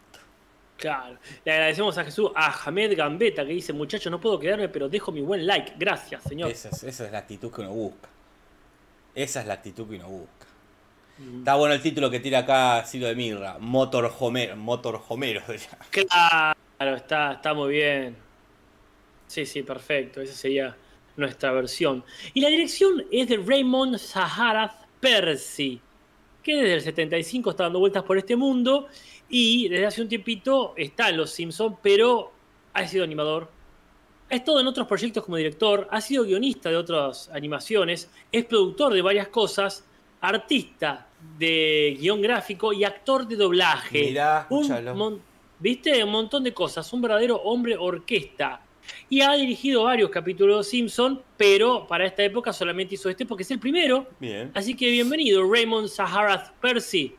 Claro. 0.76 1.16
Le 1.44 1.52
agradecemos 1.52 1.96
a 1.96 2.04
Jesús, 2.04 2.30
a 2.34 2.52
Hamed 2.64 2.96
Gambetta, 2.96 3.44
que 3.46 3.52
dice, 3.52 3.72
muchachos, 3.72 4.10
no 4.10 4.20
puedo 4.20 4.38
quedarme, 4.38 4.68
pero 4.68 4.88
dejo 4.88 5.10
mi 5.10 5.22
buen 5.22 5.46
like. 5.46 5.72
Gracias, 5.78 6.22
señor. 6.24 6.50
Esa 6.50 6.68
es, 6.68 6.82
esa 6.84 7.06
es 7.06 7.12
la 7.12 7.18
actitud 7.18 7.50
que 7.50 7.62
uno 7.62 7.70
busca. 7.70 8.08
Esa 9.14 9.40
es 9.40 9.46
la 9.46 9.54
actitud 9.54 9.88
que 9.88 9.96
uno 9.96 10.08
busca. 10.08 10.46
Mm. 11.18 11.38
Está 11.38 11.54
bueno 11.54 11.74
el 11.74 11.80
título 11.80 12.10
que 12.10 12.20
tira 12.20 12.40
acá 12.40 12.82
Ciro 12.86 13.06
de 13.06 13.14
Mirra, 13.14 13.56
Motor 13.58 14.12
Homero, 14.18 14.54
Motor 14.56 15.02
Homero. 15.08 15.40
Claro, 15.90 16.96
está, 16.96 17.32
está 17.32 17.54
muy 17.54 17.72
bien. 17.72 18.14
Sí, 19.26 19.46
sí, 19.46 19.62
perfecto. 19.62 20.20
Esa 20.20 20.34
sería 20.34 20.76
nuestra 21.16 21.52
versión. 21.52 22.04
Y 22.34 22.42
la 22.42 22.48
dirección 22.50 23.02
es 23.10 23.28
de 23.28 23.38
Raymond 23.38 23.96
Saharath 23.96 24.84
Percy, 25.00 25.80
que 26.46 26.54
desde 26.56 26.74
el 26.74 26.80
75 26.80 27.50
está 27.50 27.64
dando 27.64 27.80
vueltas 27.80 28.04
por 28.04 28.16
este 28.16 28.36
mundo 28.36 28.86
y 29.28 29.68
desde 29.68 29.86
hace 29.86 30.00
un 30.02 30.08
tiempito 30.08 30.74
está 30.76 31.08
en 31.08 31.16
Los 31.16 31.30
Simpsons, 31.30 31.76
pero 31.82 32.30
ha 32.72 32.86
sido 32.86 33.02
animador. 33.02 33.50
Ha 34.30 34.34
estado 34.36 34.60
en 34.60 34.66
otros 34.68 34.86
proyectos 34.86 35.24
como 35.24 35.36
director, 35.36 35.88
ha 35.90 36.00
sido 36.00 36.22
guionista 36.24 36.70
de 36.70 36.76
otras 36.76 37.28
animaciones, 37.30 38.08
es 38.30 38.44
productor 38.44 38.92
de 38.94 39.02
varias 39.02 39.26
cosas, 39.28 39.84
artista 40.20 41.08
de 41.38 41.96
guion 42.00 42.22
gráfico 42.22 42.72
y 42.72 42.84
actor 42.84 43.26
de 43.26 43.34
doblaje. 43.36 44.02
Mirá, 44.06 44.46
un 44.50 44.66
mon- 44.94 45.20
¿Viste? 45.58 46.04
Un 46.04 46.10
montón 46.10 46.44
de 46.44 46.52
cosas. 46.52 46.92
Un 46.92 47.00
verdadero 47.00 47.36
hombre 47.36 47.76
orquesta. 47.78 48.60
Y 49.08 49.20
ha 49.20 49.32
dirigido 49.34 49.84
varios 49.84 50.10
capítulos 50.10 50.66
de 50.66 50.70
Simpson, 50.70 51.22
pero 51.36 51.86
para 51.86 52.06
esta 52.06 52.22
época 52.24 52.52
solamente 52.52 52.94
hizo 52.94 53.08
este 53.08 53.24
porque 53.26 53.42
es 53.42 53.50
el 53.50 53.58
primero. 53.58 54.06
Bien. 54.18 54.50
Así 54.54 54.74
que 54.74 54.90
bienvenido, 54.90 55.48
Raymond 55.50 55.88
Saharath 55.88 56.52
Percy. 56.60 57.14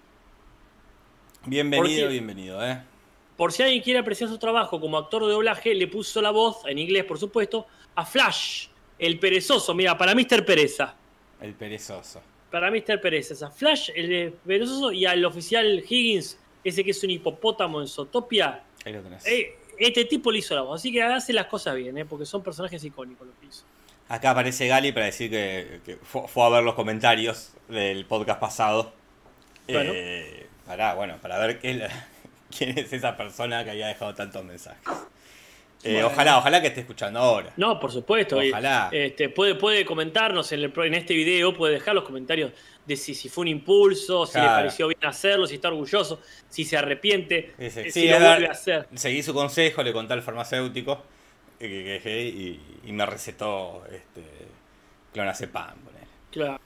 Bienvenido, 1.46 1.86
Porque- 1.88 2.08
bienvenido, 2.08 2.66
¿eh? 2.66 2.82
Por 3.38 3.52
si 3.54 3.62
alguien 3.64 3.82
quiere 3.84 4.00
apreciar 4.00 4.30
su 4.30 4.38
trabajo 4.40 4.80
como 4.82 4.98
actor 4.98 5.24
de 5.26 5.32
doblaje, 5.32 5.74
le 5.76 5.88
puso 5.88 6.22
la 6.22 6.32
voz, 6.32 6.66
en 6.66 6.80
inglés 6.80 7.06
por 7.06 7.20
supuesto, 7.20 7.68
a 7.96 8.04
Flash, 8.06 8.68
el 8.98 9.20
perezoso. 9.20 9.74
Mira, 9.76 9.96
para 9.98 10.16
Mr. 10.16 10.44
Pereza. 10.44 10.96
El 11.40 11.54
perezoso. 11.54 12.22
Para 12.52 12.72
Mr. 12.72 13.00
Pereza. 13.00 13.46
A 13.46 13.52
Flash, 13.52 13.92
el 13.96 14.34
perezoso, 14.46 14.92
y 14.92 15.06
al 15.06 15.24
oficial 15.24 15.84
Higgins, 15.88 16.40
ese 16.64 16.84
que 16.84 16.92
es 16.92 17.04
un 17.04 17.12
hipopótamo 17.12 17.80
en 17.80 17.88
Zootopia. 17.88 18.64
Ahí 18.84 18.94
lo 18.94 19.02
tenés. 19.02 19.26
Eh, 19.28 19.56
este 19.78 20.06
tipo 20.06 20.32
le 20.32 20.40
hizo 20.40 20.56
la 20.56 20.62
voz. 20.62 20.82
Así 20.82 20.92
que 20.92 21.02
hace 21.04 21.34
las 21.34 21.48
cosas 21.48 21.76
bien, 21.76 21.98
¿eh? 21.98 22.06
porque 22.06 22.26
son 22.26 22.44
personajes 22.44 22.84
icónicos 22.84 23.28
lo 23.28 23.34
que 23.40 23.48
hizo. 23.48 23.64
Acá 24.10 24.32
aparece 24.32 24.68
Gali 24.68 24.92
para 24.92 25.08
decir 25.08 25.30
que, 25.30 25.82
que 25.86 25.98
fue, 25.98 26.28
fue 26.28 26.46
a 26.46 26.50
ver 26.50 26.64
los 26.64 26.76
comentarios 26.76 27.52
del 27.68 28.06
podcast 28.06 28.40
pasado. 28.40 28.94
Bueno. 29.68 29.92
Eh, 29.94 30.48
para, 30.66 30.94
bueno, 30.96 31.18
para 31.22 31.38
ver 31.40 31.60
qué 31.60 31.88
quién 32.58 32.78
es 32.78 32.92
esa 32.94 33.16
persona 33.18 33.64
que 33.64 33.72
había 33.72 33.88
dejado 33.88 34.14
tantos 34.14 34.44
mensajes. 34.44 34.82
Eh, 35.88 35.94
Bueno. 35.94 36.08
Ojalá, 36.08 36.38
ojalá 36.40 36.62
que 36.62 36.68
esté 36.68 36.82
escuchando 36.82 37.20
ahora. 37.20 37.54
No, 37.58 37.80
por 37.80 37.92
supuesto. 37.92 38.44
y, 38.44 38.50
Ojalá. 38.52 38.90
este, 38.92 39.30
puede, 39.30 39.56
puede 39.56 39.86
comentarnos 39.86 40.52
en, 40.52 40.62
el 40.62 40.72
pro- 40.72 40.84
en 40.86 40.94
este 40.96 41.14
video, 41.14 41.54
puede 41.56 41.74
dejar 41.76 41.96
los 41.96 42.04
comentarios 42.04 42.52
de 42.86 42.96
si, 42.96 43.14
si 43.16 43.30
fue 43.30 43.44
un 43.44 43.48
impulso, 43.50 44.26
si 44.26 44.40
le 44.40 44.46
pareció 44.46 44.88
bien 44.88 45.00
hacerlo, 45.06 45.46
si 45.48 45.56
está 45.56 45.68
orgulloso, 45.70 46.22
si 46.50 46.64
se 46.66 46.78
arrepiente, 46.78 47.54
Dice, 47.58 47.82
eh, 47.82 47.92
sí, 47.92 48.02
si 48.02 48.08
lo 48.10 48.20
vuelve 48.20 48.48
a 48.48 48.52
hacer. 48.52 48.88
Seguí 48.96 49.22
su 49.24 49.34
consejo, 49.34 49.84
le 49.84 49.94
conté 49.94 50.14
al 50.14 50.22
farmacéutico 50.22 51.04
eh, 51.60 51.68
que- 51.70 52.02
que- 52.04 52.24
y, 52.24 52.60
y 52.86 52.92
me 52.92 53.06
recetó 53.06 53.84
este, 53.92 54.24
clonazepam. 55.14 55.76
Claro. 56.32 56.60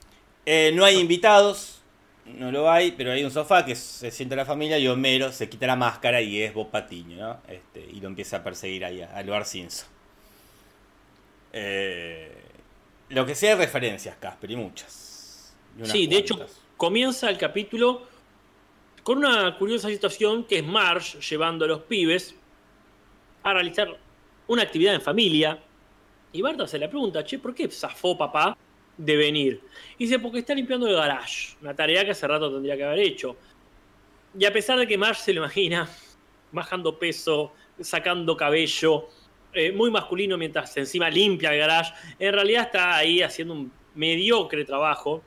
Eh, 0.44 0.72
no 0.74 0.84
hay 0.84 0.98
invitados, 0.98 1.81
no 2.26 2.50
lo 2.52 2.70
hay, 2.70 2.92
pero 2.92 3.12
hay 3.12 3.24
un 3.24 3.30
sofá 3.30 3.64
que 3.64 3.74
se 3.74 4.10
sienta 4.10 4.36
la 4.36 4.44
familia 4.44 4.78
y 4.78 4.86
Homero 4.88 5.32
se 5.32 5.48
quita 5.48 5.66
la 5.66 5.76
máscara 5.76 6.20
y 6.20 6.40
es 6.40 6.54
Bob 6.54 6.70
Patiño, 6.70 7.16
¿no? 7.16 7.38
Este, 7.48 7.80
y 7.80 8.00
lo 8.00 8.08
empieza 8.08 8.38
a 8.38 8.44
perseguir 8.44 8.84
ahí 8.84 9.02
a- 9.02 9.14
al 9.16 9.26
Bar 9.26 9.44
Simpson. 9.44 9.88
Eh, 11.52 12.32
lo 13.10 13.26
que 13.26 13.34
sea 13.34 13.56
referencias, 13.56 14.16
Casper, 14.16 14.50
y 14.52 14.56
muchas. 14.56 15.54
Y 15.82 15.86
Sí, 15.86 16.06
de 16.06 16.16
hecho, 16.16 16.46
comienza 16.76 17.28
el 17.28 17.38
capítulo 17.38 18.06
con 19.02 19.18
una 19.18 19.56
curiosa 19.58 19.88
situación 19.88 20.44
que 20.44 20.58
es 20.58 20.64
Marge 20.64 21.20
llevando 21.20 21.64
a 21.64 21.68
los 21.68 21.82
pibes 21.82 22.34
a 23.42 23.52
realizar 23.52 23.88
una 24.46 24.62
actividad 24.62 24.94
en 24.94 25.00
familia. 25.02 25.58
Y 26.32 26.40
Barta 26.40 26.66
se 26.66 26.78
le 26.78 26.88
pregunta, 26.88 27.22
che, 27.24 27.38
¿por 27.38 27.54
qué 27.54 27.68
zafó 27.70 28.16
papá 28.16 28.56
de 28.96 29.16
venir? 29.16 29.60
Y 29.98 30.04
dice, 30.06 30.18
porque 30.18 30.38
está 30.40 30.54
limpiando 30.54 30.86
el 30.86 30.94
garage, 30.94 31.56
una 31.60 31.74
tarea 31.74 32.04
que 32.04 32.10
hace 32.12 32.26
rato 32.26 32.52
tendría 32.52 32.76
que 32.76 32.84
haber 32.84 33.00
hecho. 33.00 33.36
Y 34.38 34.44
a 34.44 34.52
pesar 34.52 34.78
de 34.78 34.86
que 34.86 34.96
Marge 34.98 35.20
se 35.22 35.32
lo 35.32 35.40
imagina 35.40 35.88
bajando 36.52 36.98
peso, 36.98 37.52
sacando 37.80 38.36
cabello, 38.36 39.08
eh, 39.52 39.72
muy 39.72 39.90
masculino 39.90 40.38
mientras 40.38 40.76
encima 40.76 41.10
limpia 41.10 41.52
el 41.52 41.58
garage, 41.58 41.92
en 42.18 42.32
realidad 42.32 42.64
está 42.64 42.96
ahí 42.96 43.22
haciendo 43.22 43.54
un 43.54 43.72
mediocre 43.94 44.64
trabajo 44.64 45.22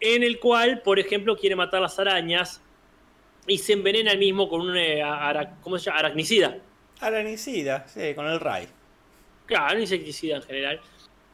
en 0.00 0.22
el 0.22 0.38
cual, 0.38 0.82
por 0.82 0.98
ejemplo, 0.98 1.36
quiere 1.36 1.56
matar 1.56 1.80
las 1.80 1.98
arañas 1.98 2.62
y 3.46 3.58
se 3.58 3.72
envenena 3.72 4.12
el 4.12 4.18
mismo 4.18 4.48
con 4.48 4.60
un 4.60 4.76
eh, 4.76 5.02
ara- 5.02 5.56
¿cómo 5.62 5.78
se 5.78 5.86
llama? 5.86 6.00
aracnicida. 6.00 6.58
Aranicida, 7.00 7.86
sí, 7.88 8.14
con 8.14 8.26
el 8.26 8.38
Ray. 8.38 8.68
Claro, 9.46 9.74
un 9.76 9.80
insecticida 9.80 10.36
en 10.36 10.42
general. 10.42 10.80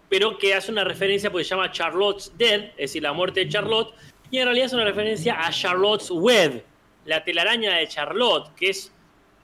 Pero 0.09 0.39
que 0.39 0.55
hace 0.55 0.71
una 0.71 0.85
referencia 0.85 1.31
porque 1.31 1.45
se 1.45 1.51
llama 1.51 1.71
Charlotte's 1.73 2.33
Dead, 2.37 2.65
es 2.71 2.77
decir, 2.77 3.03
la 3.03 3.13
muerte 3.13 3.41
de 3.41 3.49
Charlotte. 3.49 3.95
Y 4.31 4.39
en 4.39 4.45
realidad 4.45 4.67
es 4.67 4.73
una 4.73 4.85
referencia 4.85 5.47
a 5.47 5.51
Charlotte's 5.51 6.11
Web, 6.11 6.65
la 7.05 7.23
telaraña 7.25 7.77
de 7.77 7.89
Charlotte, 7.89 8.55
que 8.55 8.71
es, 8.71 8.93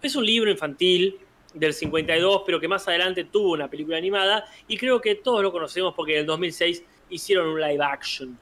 es 0.02 0.16
un 0.16 0.24
libro 0.24 0.50
infantil 0.50 1.18
del 1.54 1.74
52, 1.74 2.42
pero 2.46 2.60
que 2.60 2.68
más 2.68 2.86
adelante 2.88 3.24
tuvo 3.24 3.52
una 3.52 3.68
película 3.68 3.96
animada. 3.96 4.44
Y 4.68 4.76
creo 4.76 5.00
que 5.00 5.16
todos 5.16 5.42
lo 5.42 5.52
conocemos 5.52 5.94
porque 5.94 6.14
en 6.14 6.20
el 6.20 6.26
2006 6.26 6.82
hicieron 7.10 7.48
un 7.48 7.60
live 7.60 7.84
action. 7.84 8.38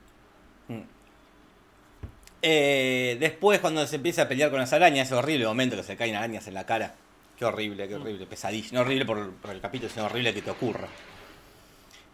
Eh, 2.40 3.16
después, 3.18 3.58
cuando 3.58 3.84
se 3.86 3.96
empieza 3.96 4.22
a 4.22 4.28
pelear 4.28 4.50
con 4.50 4.60
las 4.60 4.72
arañas, 4.72 5.08
es 5.08 5.12
horrible 5.12 5.42
el 5.42 5.48
momento 5.48 5.76
que 5.76 5.82
se 5.82 5.96
caen 5.96 6.14
arañas 6.14 6.46
en 6.46 6.54
la 6.54 6.64
cara. 6.66 6.94
Qué 7.36 7.44
horrible, 7.44 7.88
qué 7.88 7.94
horrible, 7.94 8.26
pesadilla. 8.26 8.68
No 8.72 8.80
horrible 8.80 9.04
por, 9.04 9.32
por 9.34 9.50
el 9.50 9.60
capítulo, 9.60 9.90
sino 9.90 10.06
horrible 10.06 10.34
que 10.34 10.42
te 10.42 10.50
ocurra. 10.50 10.88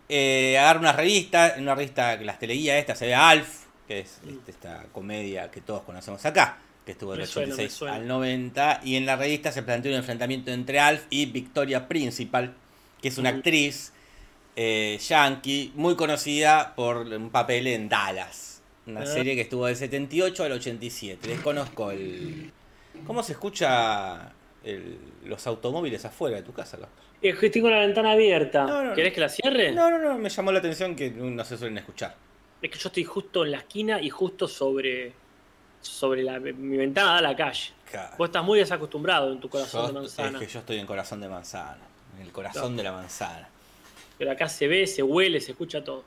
Eh, 0.08 0.58
agarra 0.58 0.80
una 0.80 0.92
revista, 0.92 1.54
en 1.56 1.62
una 1.62 1.74
revista 1.74 2.18
que 2.18 2.24
las 2.24 2.38
teleguía 2.38 2.78
esta 2.78 2.94
se 2.94 3.06
ve 3.06 3.14
Alf, 3.14 3.64
que 3.88 4.00
es 4.00 4.20
este, 4.28 4.50
esta 4.50 4.84
comedia 4.92 5.50
que 5.50 5.60
todos 5.60 5.82
conocemos 5.82 6.24
acá, 6.26 6.58
que 6.84 6.92
estuvo 6.92 7.12
del 7.12 7.20
Me 7.22 7.26
suena, 7.26 7.48
me 7.48 7.52
86 7.54 7.78
suena. 7.78 7.96
al 7.96 8.06
90. 8.06 8.80
Y 8.84 8.96
en 8.96 9.06
la 9.06 9.16
revista 9.16 9.50
se 9.52 9.62
planteó 9.62 9.90
un 9.92 9.98
enfrentamiento 9.98 10.50
entre 10.50 10.78
Alf 10.80 11.04
y 11.10 11.26
Victoria 11.26 11.88
Principal, 11.88 12.52
que 13.00 13.08
es 13.08 13.18
una 13.18 13.30
Ujú. 13.30 13.38
actriz 13.38 13.92
eh, 14.56 15.00
yankee 15.08 15.72
muy 15.74 15.96
conocida 15.96 16.74
por 16.76 16.98
un 16.98 17.30
papel 17.30 17.66
en 17.66 17.88
Dallas. 17.88 18.62
Una 18.86 19.00
Ah. 19.00 19.06
serie 19.06 19.34
que 19.34 19.40
estuvo 19.40 19.66
del 19.66 19.74
78 19.76 20.44
al 20.44 20.52
87. 20.52 21.26
Desconozco 21.28 21.90
el. 21.90 22.52
¿Cómo 23.06 23.22
se 23.24 23.32
escucha 23.32 24.30
el- 24.62 24.98
los 25.24 25.44
automóviles 25.48 26.04
afuera 26.04 26.36
de 26.36 26.42
tu 26.42 26.52
casa, 26.52 26.76
Casper? 26.78 26.88
Que 27.32 27.50
tengo 27.50 27.70
la 27.70 27.78
ventana 27.78 28.12
abierta. 28.12 28.64
No, 28.66 28.82
no, 28.84 28.94
¿Querés 28.94 29.12
que 29.14 29.20
la 29.20 29.28
cierre? 29.30 29.72
No, 29.72 29.90
no, 29.90 29.98
no, 29.98 30.18
me 30.18 30.28
llamó 30.28 30.52
la 30.52 30.58
atención 30.58 30.94
que 30.94 31.10
no 31.10 31.42
se 31.44 31.56
suelen 31.56 31.78
escuchar. 31.78 32.14
Es 32.60 32.70
que 32.70 32.78
yo 32.78 32.88
estoy 32.88 33.04
justo 33.04 33.44
en 33.44 33.52
la 33.52 33.58
esquina 33.58 34.00
y 34.00 34.10
justo 34.10 34.46
sobre, 34.46 35.12
sobre 35.80 36.22
la, 36.22 36.38
mi 36.38 36.76
ventana 36.76 37.12
da 37.12 37.18
a 37.18 37.22
la 37.22 37.36
calle. 37.36 37.72
Claro. 37.90 38.14
Vos 38.18 38.28
estás 38.28 38.44
muy 38.44 38.58
desacostumbrado 38.58 39.32
en 39.32 39.40
tu 39.40 39.48
corazón 39.48 39.82
Yo- 39.82 39.86
de 39.88 39.92
manzana. 39.94 40.38
Es 40.38 40.46
que 40.46 40.52
yo 40.52 40.58
estoy 40.60 40.78
en 40.78 40.86
corazón 40.86 41.20
de 41.20 41.28
manzana. 41.28 41.78
En 42.16 42.22
el 42.26 42.32
corazón 42.32 42.60
Claro. 42.60 42.76
de 42.76 42.82
la 42.82 42.92
manzana. 42.92 43.48
Pero 44.18 44.30
acá 44.30 44.48
se 44.48 44.68
ve, 44.68 44.86
se 44.86 45.02
huele, 45.02 45.40
se 45.40 45.52
escucha 45.52 45.82
todo. 45.82 46.04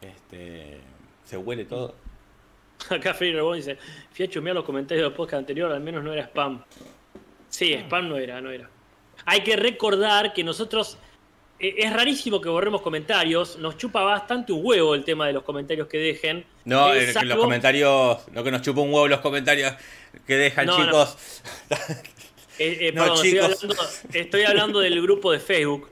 Este. 0.00 0.78
Se 1.24 1.36
huele 1.36 1.64
todo. 1.64 1.94
Acá 2.90 3.14
Freire 3.14 3.36
Rebón 3.38 3.56
dice, 3.56 3.78
fui 4.12 4.26
a 4.26 4.28
chumear 4.28 4.54
los 4.54 4.64
comentarios 4.64 5.06
del 5.06 5.14
podcast 5.16 5.38
anterior, 5.40 5.72
al 5.72 5.80
menos 5.80 6.04
no 6.04 6.12
era 6.12 6.22
spam. 6.24 6.62
Sí, 7.48 7.72
spam 7.72 8.08
no 8.08 8.16
era, 8.18 8.40
no 8.40 8.50
era. 8.50 8.68
Hay 9.24 9.40
que 9.42 9.56
recordar 9.56 10.32
que 10.32 10.44
nosotros, 10.44 10.98
eh, 11.58 11.74
es 11.78 11.92
rarísimo 11.92 12.40
que 12.40 12.48
borremos 12.48 12.82
comentarios, 12.82 13.56
nos 13.58 13.76
chupa 13.76 14.02
bastante 14.02 14.52
un 14.52 14.60
huevo 14.64 14.94
el 14.94 15.04
tema 15.04 15.26
de 15.26 15.32
los 15.32 15.42
comentarios 15.42 15.88
que 15.88 15.98
dejen. 15.98 16.44
No, 16.64 16.92
Eh, 16.94 17.12
salvo- 17.12 17.28
los 17.34 17.38
comentarios. 17.38 18.18
Lo 18.32 18.44
que 18.44 18.50
nos 18.50 18.62
chupa 18.62 18.80
un 18.82 18.92
huevo 18.92 19.08
los 19.08 19.20
comentarios 19.20 19.72
que 20.26 20.36
dejan, 20.36 20.66
No, 20.66 20.78
no. 20.78 20.84
chicos. 20.84 21.42
Eh, 22.58 22.88
eh, 22.88 22.92
No, 22.94 23.02
perdón, 23.02 23.16
estoy 23.26 23.30
chicos. 23.32 23.44
hablando, 23.64 23.82
estoy 24.14 24.42
hablando 24.44 24.80
del 24.80 25.02
grupo 25.02 25.30
de 25.30 25.40
Facebook, 25.40 25.90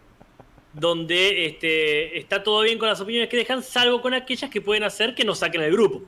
donde 0.73 1.45
este, 1.47 2.19
está 2.19 2.43
todo 2.43 2.63
bien 2.63 2.79
con 2.79 2.89
las 2.89 2.99
opiniones 3.03 3.29
que 3.29 3.37
dejan, 3.37 3.63
salvo 3.63 4.01
con 4.01 4.15
aquellas 4.15 4.51
que 4.51 4.63
pueden 4.63 4.83
hacer 4.83 5.15
que 5.15 5.25
nos 5.25 5.41
saquen 5.41 5.61
el 5.61 5.73
grupo. 5.73 6.03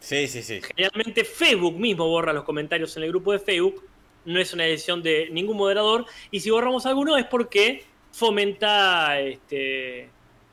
Sí, 0.00 0.28
sí, 0.28 0.42
sí. 0.42 0.60
Generalmente 0.76 1.24
Facebook 1.24 1.78
mismo 1.78 2.06
borra 2.08 2.34
los 2.34 2.44
comentarios 2.44 2.94
en 2.98 3.04
el 3.04 3.08
grupo 3.08 3.32
de 3.32 3.38
Facebook, 3.38 3.82
no 4.24 4.38
es 4.40 4.52
una 4.54 4.64
decisión 4.64 5.02
de 5.02 5.28
ningún 5.30 5.56
moderador, 5.56 6.06
y 6.30 6.40
si 6.40 6.50
borramos 6.50 6.86
alguno 6.86 7.16
es 7.16 7.24
porque 7.26 7.84
fomenta, 8.12 9.18
este, 9.20 10.08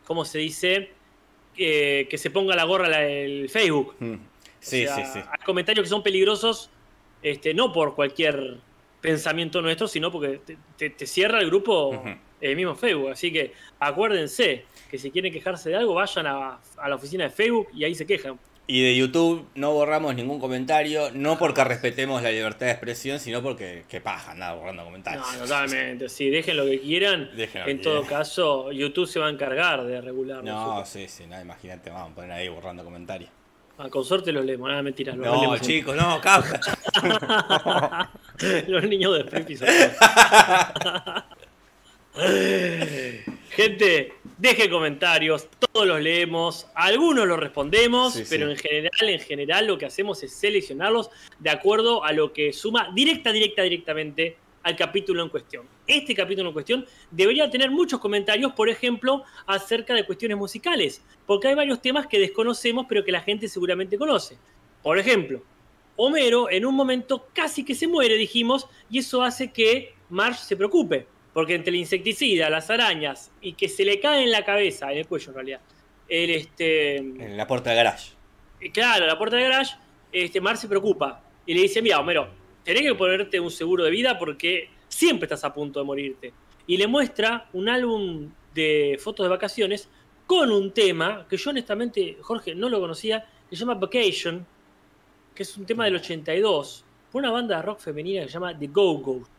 ¿cómo 0.05 0.25
se 0.25 0.39
dice? 0.39 0.91
Eh, 1.57 2.07
que 2.09 2.17
se 2.17 2.29
ponga 2.29 2.55
la 2.55 2.63
gorra 2.63 2.87
la- 2.87 3.05
el 3.05 3.49
Facebook. 3.49 3.95
Mm. 3.99 4.13
O 4.13 4.19
Sí, 4.61 4.85
sea, 4.85 4.95
sí, 4.95 5.01
sí. 5.13 5.19
Hay 5.19 5.45
comentarios 5.45 5.83
que 5.83 5.89
son 5.89 6.03
peligrosos, 6.03 6.69
este, 7.21 7.53
no 7.53 7.71
por 7.71 7.95
cualquier 7.95 8.57
pensamiento 9.01 9.61
nuestro, 9.61 9.87
sino 9.87 10.11
porque 10.11 10.39
te, 10.45 10.57
te- 10.77 10.89
te 10.89 11.05
cierra 11.07 11.39
el 11.39 11.47
grupo 11.47 12.03
el 12.41 12.55
mismo 12.55 12.75
Facebook. 12.75 13.09
Así 13.11 13.31
que 13.31 13.53
acuérdense 13.79 14.65
que 14.89 14.97
si 14.97 15.11
quieren 15.11 15.31
quejarse 15.31 15.69
de 15.69 15.75
algo, 15.77 15.93
vayan 15.93 16.27
a, 16.27 16.59
a 16.77 16.89
la 16.89 16.95
oficina 16.95 17.25
de 17.25 17.29
Facebook 17.29 17.67
y 17.73 17.83
ahí 17.85 17.95
se 17.95 18.05
quejan. 18.05 18.37
Y 18.71 18.83
de 18.83 18.95
YouTube 18.95 19.47
no 19.55 19.73
borramos 19.73 20.13
ningún 20.13 20.39
comentario, 20.39 21.09
no 21.15 21.39
porque 21.39 21.63
respetemos 21.63 22.21
la 22.21 22.29
libertad 22.29 22.67
de 22.67 22.73
expresión, 22.73 23.19
sino 23.19 23.41
porque 23.41 23.83
qué 23.89 23.99
paja 23.99 24.33
andar 24.33 24.55
borrando 24.57 24.83
comentarios. 24.83 25.25
No, 25.33 25.39
totalmente. 25.39 26.07
Sí, 26.07 26.29
dejen 26.29 26.55
lo 26.55 26.65
que 26.65 26.79
quieran. 26.79 27.31
Dejen 27.35 27.61
lo 27.61 27.65
que 27.65 27.71
en 27.71 27.81
todo 27.81 28.01
quieran. 28.01 28.19
caso, 28.19 28.71
YouTube 28.71 29.07
se 29.07 29.19
va 29.19 29.25
a 29.25 29.31
encargar 29.31 29.83
de 29.85 29.99
regularlo. 30.01 30.43
No, 30.43 30.85
sí, 30.85 31.07
sí, 31.07 31.25
no, 31.25 31.41
imagínate, 31.41 31.89
vamos 31.89 32.11
a 32.11 32.15
poner 32.15 32.31
ahí 32.33 32.47
borrando 32.47 32.83
comentarios. 32.83 33.31
Ah, 33.79 33.89
con 33.89 34.05
suerte 34.05 34.31
los 34.31 34.45
leemos, 34.45 34.69
nada, 34.69 34.83
mentira. 34.83 35.15
Los 35.15 35.25
No, 35.25 35.39
leemos 35.39 35.61
chicos, 35.61 35.95
no, 35.95 36.21
cabra. 36.21 36.61
los 38.67 38.83
niños 38.83 39.17
de 39.17 39.23
Pepi 39.23 39.55
Gente, 43.49 44.13
deje 44.37 44.69
comentarios, 44.69 45.47
todos 45.59 45.87
los 45.87 46.01
leemos, 46.01 46.67
algunos 46.75 47.27
los 47.27 47.39
respondemos, 47.39 48.13
Sí, 48.13 48.23
sí. 48.23 48.27
pero 48.29 48.49
en 48.49 48.57
general, 48.57 48.91
en 49.09 49.19
general 49.19 49.67
lo 49.67 49.77
que 49.77 49.85
hacemos 49.85 50.23
es 50.23 50.33
seleccionarlos 50.33 51.09
de 51.39 51.49
acuerdo 51.49 52.03
a 52.03 52.13
lo 52.13 52.31
que 52.31 52.53
suma 52.53 52.89
directa, 52.93 53.31
directa, 53.31 53.63
directamente 53.63 54.37
al 54.63 54.75
capítulo 54.75 55.23
en 55.23 55.29
cuestión. 55.29 55.65
Este 55.87 56.13
capítulo 56.15 56.49
en 56.49 56.53
cuestión 56.53 56.85
debería 57.11 57.49
tener 57.49 57.71
muchos 57.71 57.99
comentarios, 57.99 58.53
por 58.53 58.69
ejemplo, 58.69 59.23
acerca 59.47 59.93
de 59.93 60.05
cuestiones 60.05 60.37
musicales, 60.37 61.01
porque 61.25 61.47
hay 61.47 61.55
varios 61.55 61.81
temas 61.81 62.07
que 62.07 62.19
desconocemos, 62.19 62.85
pero 62.87 63.03
que 63.03 63.11
la 63.11 63.21
gente 63.21 63.47
seguramente 63.47 63.97
conoce. 63.97 64.37
Por 64.83 64.97
ejemplo, 64.99 65.41
Homero 65.95 66.49
en 66.49 66.65
un 66.65 66.75
momento 66.75 67.27
casi 67.33 67.65
que 67.65 67.75
se 67.75 67.87
muere, 67.87 68.15
dijimos, 68.15 68.67
y 68.89 68.99
eso 68.99 69.21
hace 69.21 69.51
que 69.51 69.95
Marge 70.09 70.43
se 70.45 70.55
preocupe, 70.55 71.07
porque 71.39 71.55
entre 71.55 71.69
el 71.69 71.77
insecticida, 71.77 72.49
las 72.49 72.69
arañas 72.69 73.31
y 73.39 73.53
que 73.53 73.69
se 73.69 73.85
le 73.85 73.97
cae 74.01 74.25
en 74.25 74.31
la 74.31 74.43
cabeza, 74.43 74.91
en 74.91 74.97
el 74.97 75.07
cuello 75.07 75.29
en 75.29 75.35
realidad, 75.35 75.61
el 76.09 76.29
este, 76.31 76.97
En 76.97 77.37
la 77.37 77.47
puerta 77.47 77.69
del 77.69 77.77
garage. 77.77 78.11
eh, 78.59 78.69
claro, 78.73 79.07
la 79.07 79.17
puerta 79.17 79.37
del 79.37 79.45
garage, 79.45 79.77
este, 80.11 80.41
Marge 80.41 80.63
se 80.63 80.67
preocupa 80.67 81.23
y 81.45 81.53
le 81.53 81.61
dice, 81.61 81.81
mira, 81.81 81.97
Homero, 82.01 82.27
tenés 82.61 82.81
que 82.81 82.93
ponerte 82.93 83.39
un 83.39 83.51
seguro 83.51 83.85
de 83.85 83.89
vida 83.89 84.19
porque 84.19 84.69
siempre 84.89 85.27
estás 85.27 85.45
a 85.45 85.53
punto 85.53 85.79
de 85.79 85.85
morirte. 85.85 86.33
Y 86.67 86.75
le 86.75 86.87
muestra 86.87 87.47
un 87.53 87.69
álbum 87.69 88.29
de 88.53 88.99
fotos 89.01 89.23
de 89.23 89.29
vacaciones 89.29 89.87
con 90.25 90.51
un 90.51 90.73
tema 90.73 91.25
que 91.29 91.37
yo 91.37 91.51
honestamente, 91.51 92.17
Jorge, 92.19 92.53
no 92.53 92.67
lo 92.67 92.81
conocía, 92.81 93.25
que 93.49 93.55
se 93.55 93.61
llama 93.61 93.75
Vacation, 93.75 94.45
que 95.33 95.43
es 95.43 95.55
un 95.55 95.65
tema 95.65 95.85
del 95.85 95.95
82, 95.95 96.83
por 97.09 97.21
una 97.21 97.31
banda 97.31 97.55
de 97.55 97.61
rock 97.61 97.79
femenina 97.79 98.23
que 98.23 98.27
se 98.27 98.33
llama 98.33 98.59
The 98.59 98.67
Go-Go. 98.67 99.38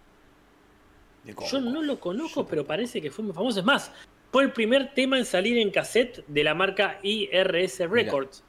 Yo 1.25 1.61
no 1.61 1.83
lo 1.83 2.01
conozco, 2.01 2.47
pero 2.47 2.67
parece 2.67 3.01
que 3.01 3.11
fue 3.11 3.25
muy 3.25 3.35
famoso. 3.35 3.61
Es 3.61 3.67
más, 3.67 3.93
fue 4.33 4.45
el 4.45 4.53
primer 4.53 4.95
tema 4.95 5.19
en 5.19 5.25
salir 5.25 5.59
en 5.59 5.71
cassette 5.71 6.25
de 6.27 6.45
la 6.45 6.55
marca 6.55 6.99
IRS 7.03 7.81
Records. 7.91 8.43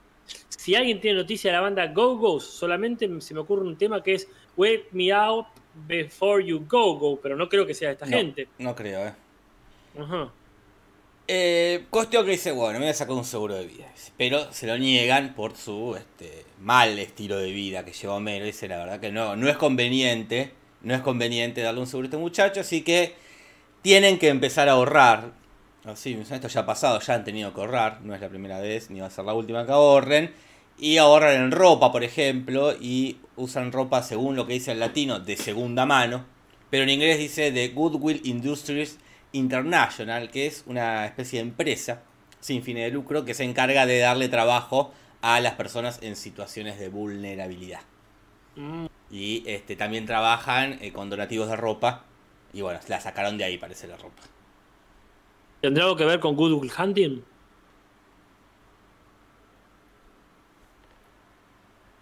Si 0.49 0.75
alguien 0.75 1.01
tiene 1.01 1.17
noticia 1.17 1.51
de 1.51 1.57
la 1.57 1.61
banda 1.61 1.87
Go 1.87 2.17
Go, 2.17 2.39
solamente 2.39 3.09
se 3.21 3.33
me 3.33 3.39
ocurre 3.39 3.63
un 3.65 3.77
tema 3.77 4.03
que 4.03 4.13
es 4.13 4.27
Wake 4.55 4.89
Me 4.91 5.11
Out 5.11 5.47
Before 5.87 6.45
You 6.45 6.65
Go 6.67 6.97
Go, 6.97 7.19
pero 7.19 7.35
no 7.35 7.49
creo 7.49 7.65
que 7.65 7.73
sea 7.73 7.89
de 7.89 7.93
esta 7.93 8.05
No, 8.05 8.17
gente. 8.17 8.47
No 8.59 8.75
creo, 8.75 9.07
eh. 9.07 9.13
Ajá. 9.99 10.31
Eh, 11.27 11.85
cuestión 11.89 12.25
que 12.25 12.31
dice, 12.31 12.51
bueno, 12.51 12.73
me 12.73 12.85
voy 12.85 12.91
a 12.91 12.93
sacar 12.93 13.15
un 13.15 13.23
seguro 13.23 13.55
de 13.55 13.65
vida. 13.65 13.91
Pero 14.17 14.51
se 14.51 14.67
lo 14.67 14.77
niegan 14.77 15.33
por 15.33 15.55
su 15.55 15.95
este, 15.95 16.45
mal 16.59 16.99
estilo 16.99 17.37
de 17.37 17.51
vida 17.51 17.85
que 17.85 17.93
lleva 17.93 18.15
Homero. 18.15 18.45
Dice, 18.45 18.67
la 18.67 18.77
verdad 18.77 18.99
que 18.99 19.11
no, 19.11 19.35
no 19.35 19.49
es 19.49 19.57
conveniente. 19.57 20.51
No 20.83 20.93
es 20.95 21.01
conveniente 21.01 21.61
darle 21.61 21.79
un 21.79 21.87
seguro 21.87 22.05
a 22.05 22.07
este 22.07 22.17
muchacho. 22.17 22.61
Así 22.61 22.81
que 22.81 23.15
tienen 23.81 24.19
que 24.19 24.29
empezar 24.29 24.69
a 24.69 24.73
ahorrar. 24.73 25.31
Así, 25.83 26.13
esto 26.13 26.47
ya 26.47 26.61
ha 26.61 26.65
pasado, 26.65 26.99
ya 26.99 27.15
han 27.15 27.23
tenido 27.23 27.53
que 27.53 27.61
ahorrar. 27.61 28.01
No 28.01 28.13
es 28.13 28.21
la 28.21 28.29
primera 28.29 28.59
vez, 28.59 28.89
ni 28.89 28.99
va 28.99 29.07
a 29.07 29.09
ser 29.09 29.25
la 29.25 29.33
última 29.33 29.65
que 29.65 29.71
ahorren. 29.71 30.33
Y 30.77 30.97
ahorran 30.97 31.35
en 31.35 31.51
ropa, 31.51 31.91
por 31.91 32.03
ejemplo. 32.03 32.73
Y 32.79 33.17
usan 33.35 33.71
ropa, 33.71 34.03
según 34.03 34.35
lo 34.35 34.47
que 34.47 34.53
dice 34.53 34.71
el 34.71 34.79
latino, 34.79 35.19
de 35.19 35.37
segunda 35.37 35.85
mano. 35.85 36.25
Pero 36.69 36.83
en 36.83 36.89
inglés 36.89 37.17
dice 37.17 37.51
de 37.51 37.69
Goodwill 37.69 38.21
Industries 38.23 38.97
International, 39.33 40.29
que 40.31 40.47
es 40.47 40.63
una 40.67 41.05
especie 41.05 41.39
de 41.39 41.47
empresa 41.47 42.01
sin 42.39 42.63
fines 42.63 42.83
de 42.83 42.91
lucro 42.91 43.23
que 43.23 43.33
se 43.33 43.43
encarga 43.43 43.85
de 43.85 43.99
darle 43.99 44.27
trabajo 44.27 44.91
a 45.21 45.39
las 45.39 45.53
personas 45.53 45.99
en 46.01 46.15
situaciones 46.15 46.79
de 46.79 46.89
vulnerabilidad. 46.89 47.81
Mm, 48.55 48.87
Y 49.11 49.43
este, 49.45 49.75
también 49.75 50.05
trabajan 50.05 50.77
eh, 50.81 50.93
con 50.93 51.09
donativos 51.09 51.49
de 51.49 51.57
ropa. 51.57 52.05
Y 52.53 52.61
bueno, 52.61 52.79
la 52.87 53.01
sacaron 53.01 53.37
de 53.37 53.43
ahí, 53.43 53.57
parece 53.57 53.87
la 53.87 53.97
ropa. 53.97 54.23
¿Tendrá 55.59 55.83
algo 55.83 55.95
que 55.95 56.05
ver 56.05 56.19
con 56.19 56.35
Good 56.35 56.53
Will 56.53 56.71
Hunting? 56.77 57.23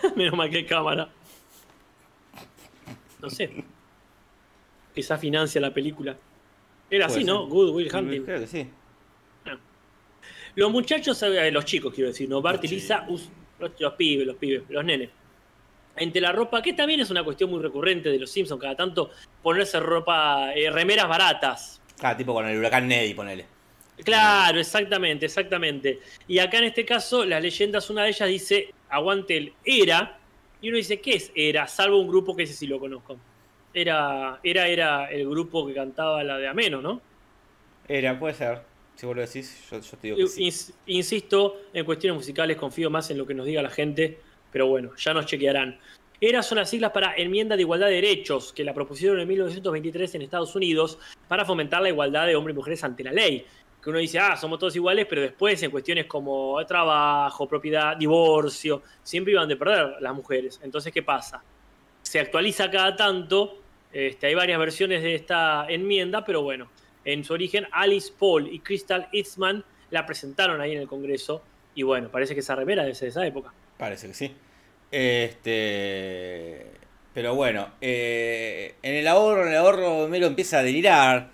Menos 0.16 0.38
mal 0.38 0.50
que 0.50 0.66
cámara. 0.66 1.10
No 3.22 3.30
sé. 3.30 3.64
Quizás 4.96 5.20
financia 5.20 5.60
la 5.60 5.74
película. 5.74 6.16
Era 6.90 7.08
así, 7.08 7.24
¿no? 7.24 7.48
Good 7.48 7.72
Will 7.72 7.94
Hunting. 7.94 8.24
Creo 8.24 8.40
que 8.40 8.48
sí. 8.48 8.68
Los 10.56 10.72
muchachos, 10.72 11.22
eh, 11.24 11.52
los 11.52 11.66
chicos 11.66 11.94
quiero 11.94 12.10
decir, 12.10 12.28
¿no? 12.30 12.42
Bart 12.42 12.64
y 12.64 12.68
Lisa, 12.68 13.06
los 13.60 13.94
pibes, 13.94 14.26
los 14.26 14.36
pibes, 14.36 14.64
los 14.70 14.84
nenes. 14.84 15.10
Entre 16.00 16.22
la 16.22 16.32
ropa, 16.32 16.62
que 16.62 16.74
también 16.74 17.00
es 17.02 17.10
una 17.12 17.24
cuestión 17.24 17.50
muy 17.50 17.62
recurrente 17.62 18.10
de 18.10 18.18
los 18.18 18.32
Simpsons, 18.32 18.60
cada 18.62 18.76
tanto 18.76 19.12
ponerse 19.44 19.80
ropa, 19.80 20.54
eh, 20.56 20.70
remeras 20.72 21.08
baratas. 21.08 21.82
Ah, 22.02 22.16
tipo 22.16 22.34
con 22.34 22.48
el 22.48 22.58
huracán 22.58 22.88
Neddy, 22.88 23.14
ponele. 23.14 23.46
Claro, 24.04 24.60
exactamente, 24.60 25.26
exactamente. 25.26 26.00
Y 26.28 26.40
acá 26.40 26.60
en 26.60 26.64
este 26.66 26.86
caso, 26.86 27.26
las 27.26 27.42
leyendas, 27.42 27.90
una 27.90 28.04
de 28.04 28.10
ellas 28.10 28.30
dice, 28.30 28.74
aguante 28.90 29.36
el 29.36 29.54
era, 29.66 30.18
y 30.62 30.70
uno 30.70 30.78
dice, 30.78 31.02
¿qué 31.02 31.16
es 31.16 31.32
era? 31.36 31.68
Salvo 31.68 32.00
un 32.00 32.08
grupo 32.08 32.36
que 32.36 32.44
ese 32.44 32.54
sí 32.54 32.66
lo 32.66 32.80
conozco. 32.80 33.18
Era, 33.74 34.40
era, 34.42 34.68
era 34.68 35.12
el 35.12 35.28
grupo 35.30 35.68
que 35.68 35.74
cantaba 35.74 36.24
la 36.24 36.38
de 36.38 36.48
Ameno, 36.48 36.82
¿no? 36.82 37.02
Era, 37.88 38.18
puede 38.18 38.34
ser. 38.34 38.62
Si 38.96 39.06
vos 39.06 39.16
lo 39.16 39.22
decís, 39.22 39.68
yo, 39.70 39.80
yo 39.80 39.98
te 39.98 40.08
digo 40.08 40.18
que 40.18 40.28
sí. 40.28 40.44
Ins- 40.44 40.74
Insisto, 40.88 41.62
en 41.74 41.86
cuestiones 41.86 42.18
musicales 42.18 42.58
confío 42.58 42.90
más 42.90 43.10
en 43.12 43.18
lo 43.18 43.26
que 43.26 43.34
nos 43.34 43.46
diga 43.46 43.62
la 43.62 43.70
gente, 43.70 44.20
pero 44.52 44.68
bueno, 44.68 44.96
ya 44.96 45.14
nos 45.14 45.26
chequearán. 45.26 45.80
ERA 46.22 46.44
son 46.44 46.58
las 46.58 46.70
siglas 46.70 46.92
para 46.92 47.16
Enmienda 47.16 47.56
de 47.56 47.62
Igualdad 47.62 47.88
de 47.88 47.94
Derechos, 47.94 48.52
que 48.52 48.66
la 48.66 48.74
propusieron 48.74 49.22
en 49.22 49.28
1923 49.28 50.16
en 50.16 50.22
Estados 50.24 50.54
Unidos 50.54 51.00
para 51.30 51.46
fomentar 51.46 51.82
la 51.82 51.90
igualdad 51.90 52.28
de 52.28 52.36
hombres 52.36 52.54
y 52.54 52.58
mujeres 52.58 52.84
ante 52.84 53.06
la 53.06 53.14
ley. 53.14 53.46
Que 53.82 53.90
uno 53.90 54.00
dice, 54.00 54.20
ah, 54.20 54.36
somos 54.36 54.60
todos 54.60 54.76
iguales, 54.76 55.06
pero 55.10 55.22
después 55.22 55.64
en 55.64 55.72
cuestiones 55.72 56.08
como 56.08 56.58
trabajo, 56.66 57.48
propiedad, 57.48 57.96
divorcio, 57.96 58.84
siempre 59.02 59.32
iban 59.32 59.48
de 59.48 59.56
perder 59.56 60.02
las 60.02 60.14
mujeres. 60.14 60.60
Entonces, 60.62 60.92
¿qué 60.92 61.04
pasa? 61.04 61.42
Se 62.02 62.20
actualiza 62.20 62.70
cada 62.70 62.98
tanto, 62.98 63.58
este, 63.94 64.28
hay 64.28 64.36
varias 64.36 64.60
versiones 64.60 65.02
de 65.02 65.16
esta 65.16 65.68
enmienda, 65.70 66.26
pero 66.26 66.42
bueno, 66.42 66.70
en 67.06 67.24
su 67.24 67.32
origen 67.32 67.66
Alice 67.72 68.12
Paul 68.20 68.48
y 68.52 68.60
Crystal 68.60 69.08
Eastman 69.14 69.64
la 69.90 70.06
presentaron 70.06 70.60
ahí 70.60 70.74
en 70.74 70.82
el 70.82 70.88
Congreso 70.88 71.42
y 71.76 71.84
bueno, 71.84 72.10
parece 72.10 72.34
que 72.34 72.42
esa 72.42 72.56
remera 72.56 72.86
es 72.86 73.00
de 73.00 73.08
esa 73.08 73.26
época. 73.26 73.54
Parece 73.80 74.08
que 74.10 74.14
sí. 74.14 74.36
Este. 74.92 76.66
Pero 77.14 77.34
bueno, 77.34 77.70
eh, 77.80 78.76
en 78.84 78.96
el 78.96 79.08
ahorro, 79.08 79.44
en 79.44 79.54
el 79.54 79.58
ahorro, 79.58 80.08
Melo 80.10 80.28
empieza 80.28 80.60
a 80.60 80.64
delirar. 80.64 81.30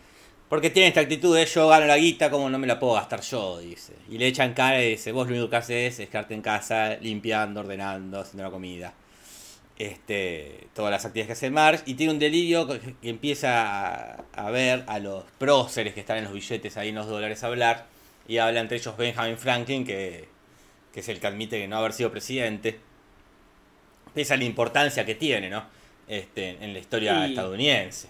Porque 0.47 0.69
tiene 0.69 0.89
esta 0.89 1.01
actitud 1.01 1.35
de 1.35 1.43
yo 1.47 1.67
gano 1.67 1.87
la 1.87 1.97
guita, 1.97 2.29
como 2.29 2.49
no 2.51 2.59
me 2.59 2.67
la 2.67 2.79
puedo 2.79 2.93
gastar 2.93 3.21
yo, 3.21 3.59
dice. 3.59 3.93
Y 4.09 4.19
le 4.19 4.27
echan 4.27 4.53
cara 4.53 4.81
y 4.83 4.91
dice, 4.91 5.11
vos 5.11 5.27
lo 5.27 5.33
único 5.33 5.49
que 5.49 5.55
haces 5.55 5.99
es 5.99 6.07
quedarte 6.07 6.35
en 6.35 6.41
casa 6.43 6.97
limpiando, 7.01 7.61
ordenando, 7.61 8.19
haciendo 8.19 8.43
la 8.43 8.51
comida. 8.51 8.93
Este, 9.77 10.67
todas 10.73 10.91
las 10.91 11.03
actividades 11.03 11.27
que 11.27 11.33
hace 11.33 11.49
Marge. 11.49 11.83
Y 11.87 11.95
tiene 11.95 12.13
un 12.13 12.19
delirio 12.19 12.67
que, 12.67 12.95
empieza 13.01 14.13
a, 14.13 14.25
a 14.35 14.51
ver 14.51 14.83
a 14.87 14.99
los 14.99 15.23
próceres 15.39 15.95
que 15.95 16.01
están 16.01 16.17
en 16.17 16.25
los 16.25 16.33
billetes 16.33 16.77
ahí 16.77 16.89
en 16.89 16.95
los 16.95 17.07
dólares 17.07 17.43
a 17.43 17.47
hablar. 17.47 17.87
Y 18.27 18.37
habla 18.37 18.59
entre 18.59 18.77
ellos 18.77 18.95
Benjamin 18.97 19.37
Franklin, 19.37 19.83
que, 19.83 20.34
que 20.95 21.01
es 21.01 21.09
el 21.09 21.19
que 21.19 21.27
admite 21.27 21.59
que 21.59 21.67
no 21.67 21.75
haber 21.75 21.91
sido 21.91 22.09
presidente. 22.09 22.79
Pese 24.13 24.33
a 24.33 24.37
la 24.37 24.45
importancia 24.45 25.05
que 25.05 25.13
tiene, 25.13 25.49
¿no? 25.49 25.65
Este, 26.07 26.51
en 26.63 26.71
la 26.71 26.79
historia 26.79 27.25
estadounidense. 27.25 28.07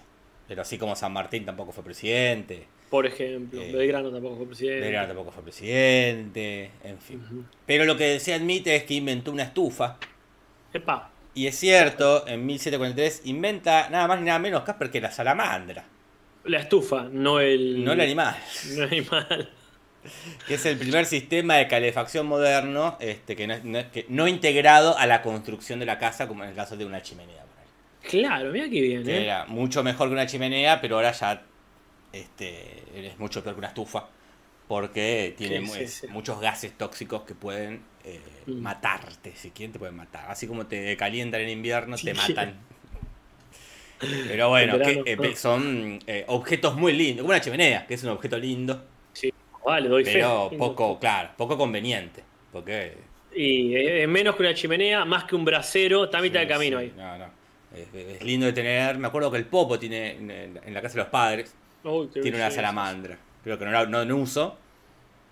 Pero 0.48 0.62
así 0.62 0.78
como 0.78 0.95
San 0.95 1.12
Martín 1.12 1.43
tampoco 1.45 1.71
fue 1.71 1.84
presidente. 1.84 2.67
Por 2.91 3.08
ejemplo, 3.08 3.60
Eh, 3.60 3.71
Belgrano 3.74 4.12
tampoco 4.12 4.36
fue 4.38 4.45
presidente. 4.45 4.82
Belgrano 4.82 5.08
tampoco 5.08 5.32
fue 5.32 5.41
presidente. 5.41 6.69
En 6.84 7.00
fin. 7.00 7.48
Pero 7.65 7.86
lo 7.86 7.98
que 7.98 8.19
se 8.19 8.36
admite 8.36 8.76
es 8.76 8.84
que 8.84 8.93
inventó 8.93 9.32
una 9.32 9.41
estufa. 9.43 9.98
Epa, 10.71 11.10
Y 11.34 11.48
es 11.48 11.58
cierto, 11.58 12.28
en 12.28 12.45
1743 12.45 13.24
inventa 13.26 13.89
nada 13.89 14.08
más 14.08 14.19
ni 14.19 14.28
nada 14.28 14.38
menos 14.38 14.62
Casper 14.62 14.91
que 14.91 15.02
la 15.02 15.10
salamandra. 15.10 15.86
la 16.43 16.60
estufa, 16.60 17.10
no 17.12 17.39
el. 17.39 17.84
No 17.84 17.93
el 17.93 18.02
animal. 18.02 18.36
No 18.76 18.84
el 18.84 18.89
animal. 18.93 19.50
Que 20.48 20.56
es 20.56 20.65
el 20.65 20.78
primer 20.78 21.06
sistema 21.06 21.56
de 21.56 21.68
calefacción 21.68 22.28
moderno 22.28 22.98
este, 23.00 23.36
que, 23.36 23.48
no, 23.48 23.56
no- 23.63 23.91
que 23.91 24.06
no 24.10 24.28
integrado 24.28 24.98
a 24.98 25.06
la 25.08 25.22
construcción 25.22 25.80
de 25.80 25.86
la 25.86 25.98
casa, 26.00 26.28
como 26.28 26.44
en 26.44 26.50
el 26.52 26.56
caso 26.56 26.76
de 26.78 26.86
una 26.86 27.02
chimenea. 27.02 27.44
Claro, 28.08 28.52
mira 28.52 28.65
qué 28.70 28.82
bien, 28.82 29.04
Que 29.04 29.18
¿eh? 29.18 29.24
era 29.24 29.46
mucho 29.46 29.84
mejor 29.84 30.10
que 30.10 30.13
una 30.13 30.28
chimenea, 30.28 30.80
pero 30.80 30.98
ahora 30.98 31.12
ya 31.12 31.41
este, 32.13 32.84
es 33.08 33.18
mucho 33.18 33.44
peor 33.44 33.56
que 33.56 33.60
una 33.60 33.70
estufa. 33.70 34.08
Porque 34.68 35.34
tiene 35.38 35.58
Sí, 35.60 35.65
mu- 35.65 35.74
sí, 35.74 35.80
es- 35.84 35.94
sí. 35.96 36.08
muchos 36.08 36.39
gases 36.39 36.78
tóxicos 36.78 37.24
que 37.24 37.34
pueden 37.36 37.82
eh, 38.04 38.20
Mm. 38.46 38.60
matarte. 38.62 39.34
Si 39.36 39.50
quieren, 39.50 39.74
te 39.74 39.80
pueden 39.80 39.96
matar. 39.96 40.30
Así 40.30 40.46
como 40.48 40.68
te 40.68 40.96
calientan 40.98 41.41
en 41.41 41.50
invierno, 41.50 41.96
te 41.98 42.13
matan. 42.13 42.56
Pero 44.28 44.50
bueno, 44.50 44.78
que, 44.78 45.02
eh, 45.06 45.36
son 45.36 46.00
eh, 46.06 46.26
objetos 46.28 46.76
muy 46.76 46.94
lindos. 46.94 47.24
Como 47.24 47.30
una 47.34 47.41
chimenea, 47.41 47.88
que 47.88 47.96
es 47.96 48.04
un 48.04 48.10
objeto 48.10 48.38
lindo, 48.38 48.86
Sí, 49.13 49.32
vale, 49.65 49.89
doy 49.89 50.06
fe. 50.06 50.13
pero 50.13 50.56
poco, 50.58 50.99
claro, 50.99 51.32
poco 51.38 51.58
conveniente. 51.58 52.23
Porque 52.51 52.93
Y 53.36 53.75
es 53.75 54.08
menos 54.08 54.36
que 54.36 54.43
una 54.43 54.54
chimenea, 54.54 55.06
más 55.06 55.25
que 55.25 55.36
un 55.36 55.45
brasero, 55.45 56.06
está 56.06 56.19
a 56.19 56.21
mitad 56.21 56.39
Sí, 56.39 56.45
de 56.45 56.47
camino 56.47 56.80
sí, 56.80 56.86
ahí. 56.86 56.93
No, 56.95 57.17
no. 57.17 57.25
Es, 57.71 57.93
es 57.93 58.23
lindo 58.23 58.45
de 58.45 58.54
tener. 58.54 58.97
Me 58.97 59.08
acuerdo 59.08 59.32
que 59.32 59.38
el 59.38 59.45
Popo 59.47 59.78
tiene 59.80 60.12
en, 60.63 60.73
la 60.73 60.82
casa 60.82 60.95
de 60.95 60.99
los 61.01 61.10
padres. 61.10 61.56
Tiene 62.21 62.38
una 62.38 62.51
salamandra. 62.51 63.17
Creo 63.43 63.60
que 63.60 63.65
no, 63.65 63.86
no 63.88 64.01
en 64.01 64.12
uso, 64.12 64.58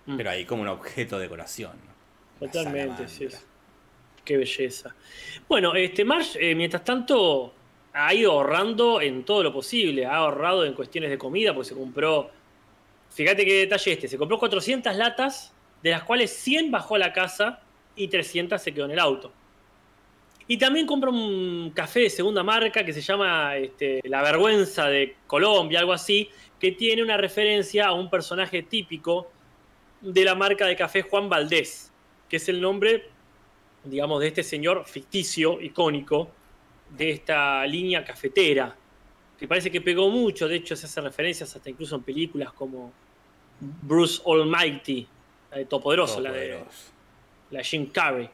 Mm. 0.06 0.18
pero 0.18 0.32
ahí 0.32 0.46
como 0.46 0.62
un 0.64 0.68
objeto 0.68 1.18
de 1.18 1.24
decoración. 1.24 1.72
¿no? 1.86 1.94
Totalmente, 2.40 3.08
sí. 3.08 3.28
Qué 4.26 4.38
belleza. 4.38 4.96
Bueno, 5.48 5.76
este 5.76 6.06
Marsh, 6.06 6.36
eh, 6.40 6.56
mientras 6.56 6.84
tanto, 6.84 7.54
ha 7.94 8.14
ido 8.14 8.32
ahorrando 8.32 9.02
en 9.02 9.24
todo 9.24 9.44
lo 9.44 9.54
posible. 9.54 10.06
Ha 10.06 10.16
ahorrado 10.18 10.66
en 10.66 10.74
cuestiones 10.74 11.10
de 11.10 11.18
comida, 11.18 11.54
porque 11.54 11.70
se 11.70 11.76
compró. 11.76 12.32
Fíjate 13.14 13.46
qué 13.46 13.54
detalle 13.60 13.94
este: 13.94 14.08
se 14.08 14.18
compró 14.18 14.40
400 14.40 14.96
latas, 14.96 15.54
de 15.82 15.92
las 15.92 16.04
cuales 16.04 16.32
100 16.32 16.72
bajó 16.72 16.96
a 16.96 17.00
la 17.00 17.14
casa 17.14 17.62
y 17.96 18.08
300 18.08 18.62
se 18.62 18.74
quedó 18.74 18.86
en 18.86 18.92
el 18.92 19.00
auto. 19.00 19.32
Y 20.48 20.58
también 20.58 20.86
compró 20.86 21.12
un 21.12 21.72
café 21.74 22.02
de 22.02 22.10
segunda 22.10 22.44
marca 22.44 22.84
que 22.84 22.92
se 22.92 23.02
llama 23.02 23.56
este, 23.56 24.02
La 24.04 24.22
Vergüenza 24.22 24.88
de 24.88 25.16
Colombia, 25.26 25.80
algo 25.80 25.94
así, 25.94 26.30
que 26.60 26.74
tiene 26.74 27.02
una 27.02 27.16
referencia 27.16 27.88
a 27.88 27.94
un 27.94 28.10
personaje 28.10 28.64
típico 28.64 29.32
de 30.02 30.26
la 30.26 30.36
marca 30.36 30.66
de 30.66 30.76
café 30.76 31.02
Juan 31.04 31.30
Valdés, 31.30 31.94
que 32.28 32.38
es 32.38 32.50
el 32.50 32.60
nombre, 32.60 33.10
digamos, 33.86 34.20
de 34.20 34.28
este 34.28 34.44
señor 34.44 34.84
ficticio, 34.86 35.62
icónico, 35.62 36.30
de 36.90 37.12
esta 37.12 37.66
línea 37.66 38.04
cafetera, 38.04 38.76
que 39.38 39.48
parece 39.48 39.72
que 39.72 39.82
pegó 39.82 40.10
mucho, 40.10 40.48
de 40.48 40.58
hecho 40.58 40.76
se 40.76 40.86
hace 40.86 41.02
referencias 41.02 41.56
hasta 41.56 41.70
incluso 41.70 41.96
en 41.96 42.04
películas 42.04 42.52
como 42.52 42.92
Bruce 43.82 44.22
Almighty, 44.26 45.08
la 45.52 45.58
de 45.58 45.66
Todopoderoso, 45.66 46.20
la 46.20 46.32
de, 46.32 46.64
la 47.52 47.64
Jim 47.64 47.88
Carrey. 47.88 48.30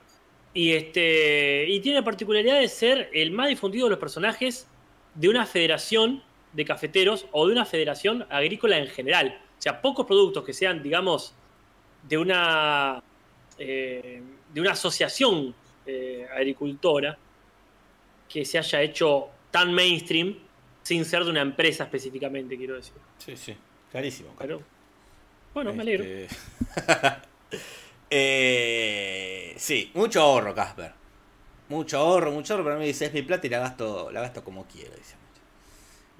Y, 0.53 0.71
este, 0.71 1.65
y 1.67 1.79
tiene 1.79 1.99
la 1.99 2.05
particularidad 2.05 2.59
de 2.59 2.67
ser 2.67 3.09
el 3.13 3.31
más 3.31 3.49
difundido 3.49 3.85
de 3.85 3.91
los 3.91 3.99
personajes 3.99 4.67
de 5.13 5.29
una 5.29 5.45
federación 5.45 6.23
de 6.53 6.65
cafeteros 6.65 7.27
o 7.31 7.45
de 7.45 7.53
una 7.53 7.65
federación 7.65 8.25
agrícola 8.29 8.77
en 8.77 8.87
general. 8.87 9.39
O 9.57 9.61
sea, 9.61 9.81
pocos 9.81 10.05
productos 10.05 10.43
que 10.43 10.53
sean, 10.53 10.81
digamos, 10.81 11.33
de 12.07 12.17
una, 12.17 13.03
eh, 13.57 14.21
de 14.53 14.61
una 14.61 14.71
asociación 14.71 15.53
eh, 15.85 16.27
agricultora 16.35 17.17
que 18.27 18.45
se 18.45 18.57
haya 18.57 18.81
hecho 18.81 19.27
tan 19.51 19.73
mainstream 19.73 20.37
sin 20.81 21.05
ser 21.05 21.23
de 21.23 21.31
una 21.31 21.41
empresa 21.41 21.83
específicamente, 21.83 22.57
quiero 22.57 22.75
decir. 22.75 22.93
Sí, 23.17 23.35
sí. 23.35 23.55
Clarísimo. 23.91 24.35
Pero, 24.37 24.61
bueno, 25.53 25.73
me 25.73 25.81
alegro. 25.81 26.03
Este, 26.03 26.27
eh, 28.09 29.53
sí, 29.57 29.91
mucho 29.93 30.21
ahorro, 30.21 30.53
Casper. 30.53 30.93
Mucho 31.69 31.97
ahorro, 31.99 32.31
mucho 32.31 32.53
ahorro. 32.53 32.65
Pero 32.65 32.79
me 32.79 32.85
dice, 32.85 33.05
es 33.05 33.13
mi 33.13 33.21
plata 33.21 33.47
y 33.47 33.49
la 33.49 33.59
gasto, 33.59 34.11
la 34.11 34.21
gasto 34.21 34.43
como 34.43 34.65
quiero. 34.65 34.95
Dice. 34.95 35.15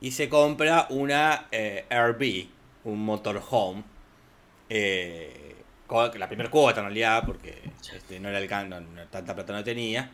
Y 0.01 0.11
se 0.11 0.29
compra 0.29 0.87
una 0.89 1.47
eh, 1.51 1.85
RV, 1.89 2.47
un 2.85 3.03
motorhome. 3.05 3.83
Eh, 4.69 5.55
la 5.89 6.27
primera 6.27 6.51
cuota 6.51 6.81
en 6.81 6.85
realidad, 6.87 7.23
porque 7.25 7.59
este, 7.95 8.19
no 8.19 8.29
era 8.29 8.39
el 8.39 8.69
no- 8.69 9.07
tanta 9.09 9.33
plata 9.35 9.53
no 9.53 9.63
tenía. 9.63 10.11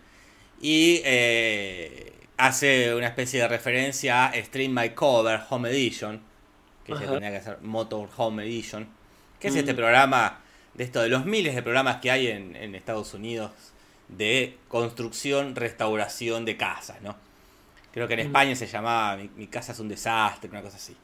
Y 0.62 1.02
eh, 1.04 2.14
hace 2.38 2.96
una 2.96 3.08
especie 3.08 3.42
de 3.42 3.48
referencia 3.48 4.28
a 4.28 4.34
Stream 4.44 4.74
My 4.74 4.92
Cover 4.92 5.42
Home 5.50 5.70
Edition, 5.70 6.22
que 6.86 6.96
se 6.96 7.06
tenía 7.06 7.30
que 7.32 7.38
hacer 7.38 7.60
Motor 7.62 8.10
Home 8.18 8.44
Edition, 8.46 8.88
que 9.40 9.48
es 9.50 9.56
Mm. 9.56 9.58
este 9.60 9.74
programa 9.76 10.40
de 10.74 10.84
esto 10.84 11.02
de 11.02 11.10
los 11.10 11.26
miles 11.26 11.56
de 11.56 11.64
programas 11.64 11.98
que 11.98 12.12
hay 12.12 12.28
en, 12.28 12.56
en 12.56 12.76
Estados 12.76 13.14
Unidos 13.14 13.52
de 14.10 14.58
construcción, 14.68 15.56
restauración 15.56 16.46
de 16.46 16.58
casas, 16.58 17.02
¿no? 17.02 17.16
Creo 17.94 18.08
que 18.08 18.14
en 18.16 18.20
Mm. 18.22 18.24
España 18.24 18.56
se 18.56 18.68
llamaba 18.68 19.18
Mi, 19.18 19.30
mi 19.36 19.48
casa 19.48 19.72
es 19.72 19.80
un 19.80 19.88
desastre, 19.90 20.50
una 20.50 20.62
cosa 20.62 20.78
así. 20.78 20.96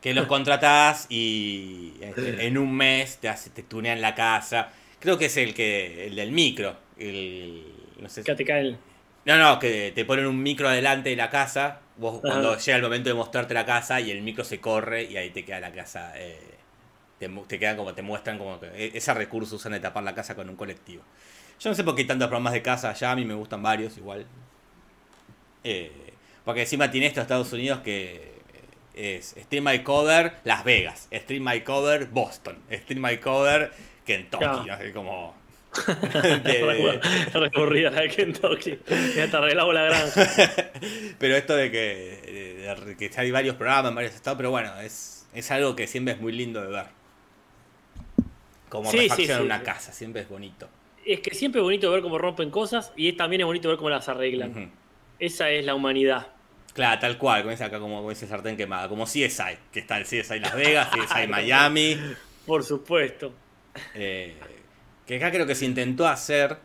Que 0.00 0.14
los 0.14 0.26
contratás 0.28 1.06
y 1.10 1.94
este, 2.00 2.46
en 2.46 2.56
un 2.58 2.74
mes 2.74 3.18
te, 3.18 3.28
hace, 3.28 3.50
te 3.50 3.62
tunean 3.62 4.00
la 4.00 4.14
casa. 4.14 4.70
Creo 4.98 5.18
que 5.18 5.26
es 5.26 5.36
el 5.36 5.54
que 5.54 6.06
el 6.06 6.16
del 6.16 6.32
micro. 6.32 6.76
El, 6.98 7.64
no 7.98 8.08
sé, 8.08 8.22
no, 9.26 9.36
no, 9.38 9.58
que 9.58 9.92
te 9.94 10.04
ponen 10.04 10.26
un 10.26 10.42
micro 10.42 10.68
adelante 10.68 11.10
de 11.10 11.16
la 11.16 11.30
casa. 11.30 11.80
Vos 11.96 12.20
Ajá. 12.24 12.32
cuando 12.32 12.56
llega 12.56 12.76
el 12.76 12.82
momento 12.82 13.10
de 13.10 13.14
mostrarte 13.14 13.52
la 13.54 13.66
casa 13.66 14.00
y 14.00 14.10
el 14.10 14.22
micro 14.22 14.44
se 14.44 14.60
corre 14.60 15.04
y 15.04 15.16
ahí 15.18 15.30
te 15.30 15.44
queda 15.44 15.60
la 15.60 15.72
casa. 15.72 16.12
eh, 16.16 16.38
te, 17.46 17.58
quedan 17.58 17.76
como, 17.76 17.92
te 17.94 18.02
muestran 18.02 18.38
como 18.38 18.58
que 18.60 18.66
e- 18.68 18.92
ese 18.96 19.12
recurso 19.14 19.56
usan 19.56 19.72
de 19.72 19.80
tapar 19.80 20.02
la 20.02 20.14
casa 20.14 20.34
con 20.34 20.48
un 20.48 20.56
colectivo. 20.56 21.02
Yo 21.60 21.68
no 21.70 21.76
sé 21.76 21.84
por 21.84 21.94
qué 21.94 22.02
hay 22.02 22.06
tantos 22.08 22.28
programas 22.28 22.52
de 22.54 22.62
casa 22.62 22.90
allá, 22.90 23.10
a 23.12 23.16
mí 23.16 23.24
me 23.24 23.34
gustan 23.34 23.62
varios 23.62 23.96
igual. 23.98 24.26
Eh, 25.64 26.12
porque 26.44 26.62
encima 26.62 26.90
tiene 26.90 27.06
esto 27.06 27.20
Estados 27.20 27.52
Unidos 27.52 27.80
que 27.80 28.32
es 28.94 29.34
Stream 29.38 29.64
My 29.64 29.80
Cover 29.80 30.34
Las 30.44 30.64
Vegas, 30.64 31.08
Stream 31.12 31.44
My 31.46 31.60
Cover 31.60 32.06
Boston, 32.06 32.58
Stream 32.72 33.02
My 33.02 33.18
Cover 33.18 33.70
Kentucky, 34.06 34.44
Claro. 34.44 34.78
sé, 34.78 34.92
como... 34.92 35.38
de- 36.44 37.00
Recurrida 37.32 37.90
la 37.90 38.00
de 38.00 38.08
Kentucky. 38.08 38.78
Ya 39.14 39.30
te 39.30 39.36
arreglamos 39.36 39.72
la 39.74 39.82
granja. 39.82 40.28
Pero 41.18 41.36
esto 41.36 41.54
de 41.54 41.70
que, 41.70 41.78
de- 42.26 42.84
de 42.86 42.96
que 42.96 43.10
hay 43.20 43.30
varios 43.30 43.54
programas 43.56 43.90
en 43.90 43.94
varios 43.94 44.14
estados, 44.14 44.36
pero 44.36 44.50
bueno, 44.50 44.80
es, 44.80 45.26
es 45.34 45.50
algo 45.50 45.76
que 45.76 45.86
siempre 45.86 46.14
es 46.14 46.20
muy 46.20 46.32
lindo 46.32 46.60
de 46.62 46.68
ver. 46.68 46.86
Como 48.70 48.90
Sí, 48.90 49.10
sí, 49.10 49.28
una 49.32 49.62
casa, 49.62 49.92
siempre 49.92 50.22
es 50.22 50.28
bonito. 50.28 50.68
Es 51.04 51.20
que 51.20 51.34
siempre 51.34 51.60
es 51.60 51.64
bonito 51.64 51.90
ver 51.90 52.00
cómo 52.00 52.16
rompen 52.16 52.50
cosas 52.50 52.92
y 52.96 53.12
también 53.12 53.42
es 53.42 53.46
bonito 53.46 53.68
ver 53.68 53.76
cómo 53.76 53.90
las 53.90 54.08
arreglan. 54.08 54.70
Esa 55.18 55.50
es 55.50 55.66
la 55.66 55.74
humanidad. 55.74 56.28
Claro, 56.72 57.00
tal 57.00 57.18
cual, 57.18 57.42
como 57.42 57.50
dice 57.50 57.64
acá, 57.64 57.80
como, 57.80 57.96
como 57.96 58.10
dice 58.10 58.28
Sartén 58.28 58.56
Quemada, 58.56 58.88
como 58.88 59.04
CSI, 59.04 59.58
que 59.72 59.80
está 59.80 59.98
el 59.98 60.04
CSI 60.04 60.38
Las 60.38 60.54
Vegas, 60.56 60.88
CSI 60.88 61.26
Miami, 61.26 61.98
Por 62.46 62.62
supuesto. 62.62 63.32
eh, 63.94 64.36
que 65.04 65.16
acá 65.16 65.32
creo 65.32 65.46
que 65.46 65.56
se 65.56 65.66
intentó 65.66 66.06
hacer 66.06 66.56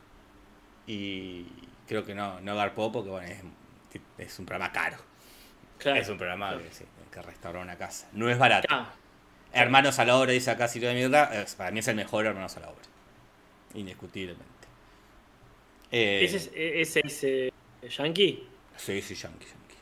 y 0.86 1.48
creo 1.88 2.06
que 2.06 2.14
no, 2.14 2.40
no 2.42 2.56
garpó 2.56 2.92
porque 2.92 3.10
bueno, 3.10 3.28
es, 3.28 3.42
es 4.20 4.40
un 4.40 4.46
programa 4.46 4.72
caro. 4.72 4.98
Claro. 5.80 6.00
Es 6.00 6.08
un 6.08 6.18
programa 6.18 6.56
que, 6.58 6.72
sí, 6.72 6.86
que 7.12 7.48
una 7.58 7.78
casa. 7.78 8.08
No 8.14 8.30
es 8.30 8.38
barato. 8.38 8.68
Ah, 8.70 8.94
Hermanos 9.56 9.98
a 10.00 10.06
la 10.06 10.18
obra, 10.18 10.32
dice 10.34 10.52
acá 10.52 10.68
Silvia 10.68 10.90
de 10.94 11.06
eh, 11.06 11.46
Para 11.58 11.72
mí 11.72 11.80
es 11.80 11.88
el 11.88 11.96
mejor 11.96 12.26
Hermanos 12.26 12.56
a 12.58 12.60
la 12.60 12.68
obra. 12.68 12.82
Indiscutiblemente. 13.74 14.46
Eh, 15.92 16.22
ese 16.26 16.38
es, 16.38 16.52
ese 16.54 17.02
es 17.06 17.24
eh, 17.24 17.54
Yankee. 17.90 18.48
Sí, 18.76 19.02
sí, 19.02 19.16
Yankee, 19.16 19.46
Yankee. 19.46 19.76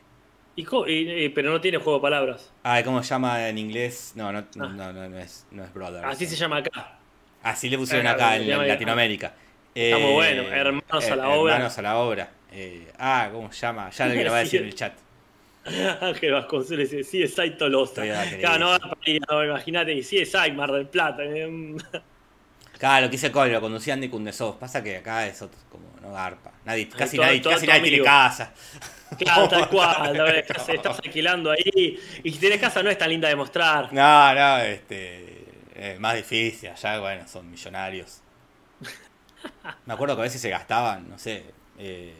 Y 0.56 0.64
co- 0.64 0.86
y- 0.86 1.24
y- 1.24 1.28
pero 1.30 1.50
no 1.50 1.60
tiene 1.60 1.78
juego 1.78 1.98
de 1.98 2.02
palabras. 2.02 2.52
Ah, 2.62 2.80
¿cómo 2.84 3.02
se 3.02 3.10
llama 3.10 3.48
en 3.48 3.58
inglés? 3.58 4.12
No, 4.14 4.30
no, 4.32 4.44
no, 4.54 4.64
Ah. 4.64 4.68
no, 4.68 4.92
no, 4.92 5.08
no 5.08 5.18
es, 5.18 5.44
no 5.50 5.64
es 5.64 5.74
Brother. 5.74 6.04
Así 6.04 6.26
se 6.26 6.36
llama 6.36 6.58
acá. 6.58 6.98
Así 7.42 7.68
le 7.68 7.76
pusieron 7.76 8.06
Ah, 8.06 8.12
acá 8.12 8.36
en, 8.36 8.48
Latinoamérica. 8.68 9.34
Está 9.74 9.98
muy 9.98 10.12
bueno, 10.12 10.42
Hermanos 10.44 11.04
a 11.10 11.16
la 11.16 11.28
obra. 11.30 11.54
Hermanos 11.54 11.78
a 11.78 11.82
la 11.82 11.96
obra. 11.98 12.30
Eh, 12.52 12.92
ah, 12.98 13.28
¿cómo 13.32 13.52
se 13.52 13.60
llama? 13.60 13.90
Ya 13.90 14.06
lo 14.06 14.14
va 14.30 14.36
a 14.36 14.40
decir 14.40 14.60
en 14.62 14.68
el 14.68 14.74
chat. 14.74 14.92
Ángel 16.00 16.32
Vasconcelos 16.32 16.90
dice, 16.90 17.04
sí, 17.04 17.22
es 17.22 17.34
Tolosa. 17.58 18.02
Claro, 18.38 18.78
no, 18.78 18.78
no, 19.30 19.44
imagínate, 19.44 19.92
y 19.94 20.02
sí, 20.02 20.18
es 20.18 20.32
Mar 20.54 20.70
del 20.72 20.86
Plata. 20.88 21.22
eh, 21.24 21.48
Claro, 22.78 23.06
lo 23.06 23.10
que 23.10 23.16
hice 23.16 23.30
Cole, 23.30 23.52
lo 23.52 23.60
conducía 23.60 23.94
Andy 23.94 24.08
Kundesov. 24.08 24.58
Pasa 24.58 24.82
que 24.82 24.96
acá 24.96 25.26
es 25.26 25.40
otro, 25.40 25.58
como 25.70 25.84
no 26.02 26.12
garpa. 26.12 26.52
Nadie, 26.64 26.88
casi 26.88 27.16
todo- 27.16 27.24
nadie, 27.26 27.40
todo 27.40 27.52
casi 27.54 27.66
tu 27.66 27.72
nadie 27.72 27.82
tiene 27.90 28.04
casa. 28.04 28.52
Claro, 29.18 29.48
tal 29.48 29.68
cual. 29.68 30.12
la 30.16 30.24
verdad, 30.24 30.38
estás, 30.38 30.68
estás 30.70 30.98
alquilando 30.98 31.52
ahí. 31.52 32.00
Y 32.24 32.30
si 32.32 32.38
tienes 32.38 32.58
casa 32.60 32.82
no 32.82 32.90
es 32.90 32.98
tan 32.98 33.08
linda 33.10 33.28
de 33.28 33.36
mostrar. 33.36 33.92
No, 33.92 34.34
no, 34.34 34.58
este. 34.58 35.44
Es 35.72 36.00
más 36.00 36.16
difícil. 36.16 36.70
Allá, 36.70 36.98
bueno, 36.98 37.28
son 37.28 37.48
millonarios. 37.48 38.20
Me 39.86 39.94
acuerdo 39.94 40.16
que 40.16 40.22
a 40.22 40.24
veces 40.24 40.40
se 40.40 40.50
gastaban, 40.50 41.08
no 41.08 41.16
sé. 41.18 41.44
eh, 41.78 42.12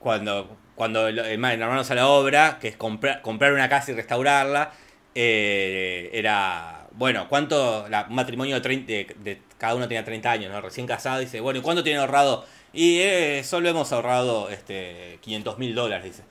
cuando 0.00 0.56
cuando 0.76 1.10
lo- 1.10 1.24
en 1.24 1.44
Hermanos 1.44 1.90
a 1.90 1.94
la 1.96 2.06
Obra, 2.08 2.58
que 2.60 2.68
es 2.68 2.76
comprar, 2.76 3.22
comprar 3.22 3.52
una 3.52 3.68
casa 3.68 3.90
y 3.92 3.94
restaurarla, 3.94 4.72
eh, 5.14 6.10
era. 6.12 6.86
Bueno, 6.92 7.28
¿cuánto? 7.28 7.86
La, 7.88 8.06
un 8.08 8.14
matrimonio 8.14 8.54
de, 8.56 8.60
30, 8.60 8.86
de, 8.92 9.16
de- 9.18 9.42
Cada 9.58 9.74
uno 9.74 9.88
tenía 9.88 10.04
30 10.04 10.30
años, 10.30 10.52
¿no? 10.52 10.60
Recién 10.60 10.86
casado. 10.86 11.18
Dice, 11.20 11.40
bueno, 11.40 11.58
¿y 11.58 11.62
cuánto 11.62 11.82
tienen 11.82 12.00
ahorrado? 12.00 12.46
Y 12.72 12.98
eh, 13.00 13.42
solo 13.44 13.68
hemos 13.68 13.90
ahorrado 13.92 14.50
este 14.50 15.18
500 15.22 15.58
mil 15.58 15.74
dólares, 15.74 16.04
dice. 16.04 16.22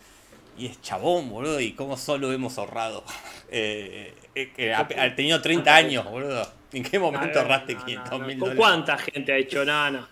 Y 0.57 0.67
es 0.67 0.81
chabón, 0.81 1.29
boludo, 1.29 1.59
¿y 1.59 1.73
cómo 1.73 1.97
solo 1.97 2.31
hemos 2.31 2.57
ahorrado? 2.57 3.03
Eh, 3.51 4.13
eh, 4.33 4.51
que 4.55 4.73
ha, 4.73 4.87
tenido 5.15 5.39
30 5.39 5.75
años, 5.75 6.03
boludo. 6.09 6.51
¿En 6.73 6.83
qué 6.83 6.97
momento 6.97 7.37
Ah, 7.39 7.43
ahorraste 7.43 7.73
no, 7.75 7.79
no, 7.79 7.85
500 7.85 8.19
no. 8.19 8.25
mil 8.25 8.39
¿Con 8.39 8.49
dólares? 8.49 8.57
¿Cuánta 8.59 8.97
gente 8.97 9.31
ha 9.31 9.37
hecho 9.37 9.63
nada? 9.63 10.09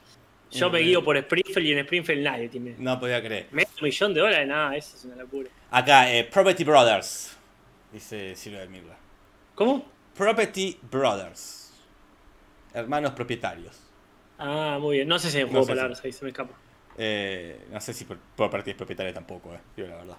Yo 0.54 0.70
me 0.70 0.82
Mm. 0.82 0.84
guío 0.86 1.04
por 1.04 1.18
Springfield 1.18 1.68
y 1.68 1.72
en 1.74 1.80
Springfield 1.80 2.22
nadie 2.24 2.50
tiene. 2.50 2.76
No 2.78 3.00
podía 3.00 3.22
creer. 3.22 3.48
Medio 3.52 3.70
millón 3.82 4.13
de 4.13 4.22
dólares, 4.22 4.48
nada, 4.48 4.76
eso 4.76 4.96
es 4.96 5.06
una 5.06 5.16
locura. 5.16 5.50
Acá, 5.72 6.12
eh, 6.13 6.24
Property 6.26 6.63
Brothers, 6.63 7.36
dice 7.92 8.36
Silvia 8.36 8.62
de 8.62 8.68
Mirla. 8.68 8.96
¿Cómo? 9.56 9.86
Property 10.16 10.78
Brothers. 10.89 11.74
Hermanos 12.74 13.12
propietarios. 13.13 13.80
Ah, 14.38 14.78
muy 14.80 14.98
bien. 14.98 15.08
No 15.08 15.20
sé 15.20 15.30
si 15.30 15.38
en 15.39 15.44
No 15.46 15.50
juego 15.52 15.66
de 15.66 15.72
palabras 15.74 16.02
ahí 16.04 16.12
se 16.12 16.24
me 16.26 16.32
escapa. 16.32 16.54
Eh, 16.98 17.66
no 17.72 17.80
sé 17.82 17.94
si 17.94 18.06
por, 18.06 18.18
por 18.36 18.50
partir 18.50 18.76
propietaria 18.76 19.13
tampoco, 19.13 19.54
eh, 19.54 19.60
digo 19.76 19.88
la 19.89 19.96
verdad. 19.98 20.18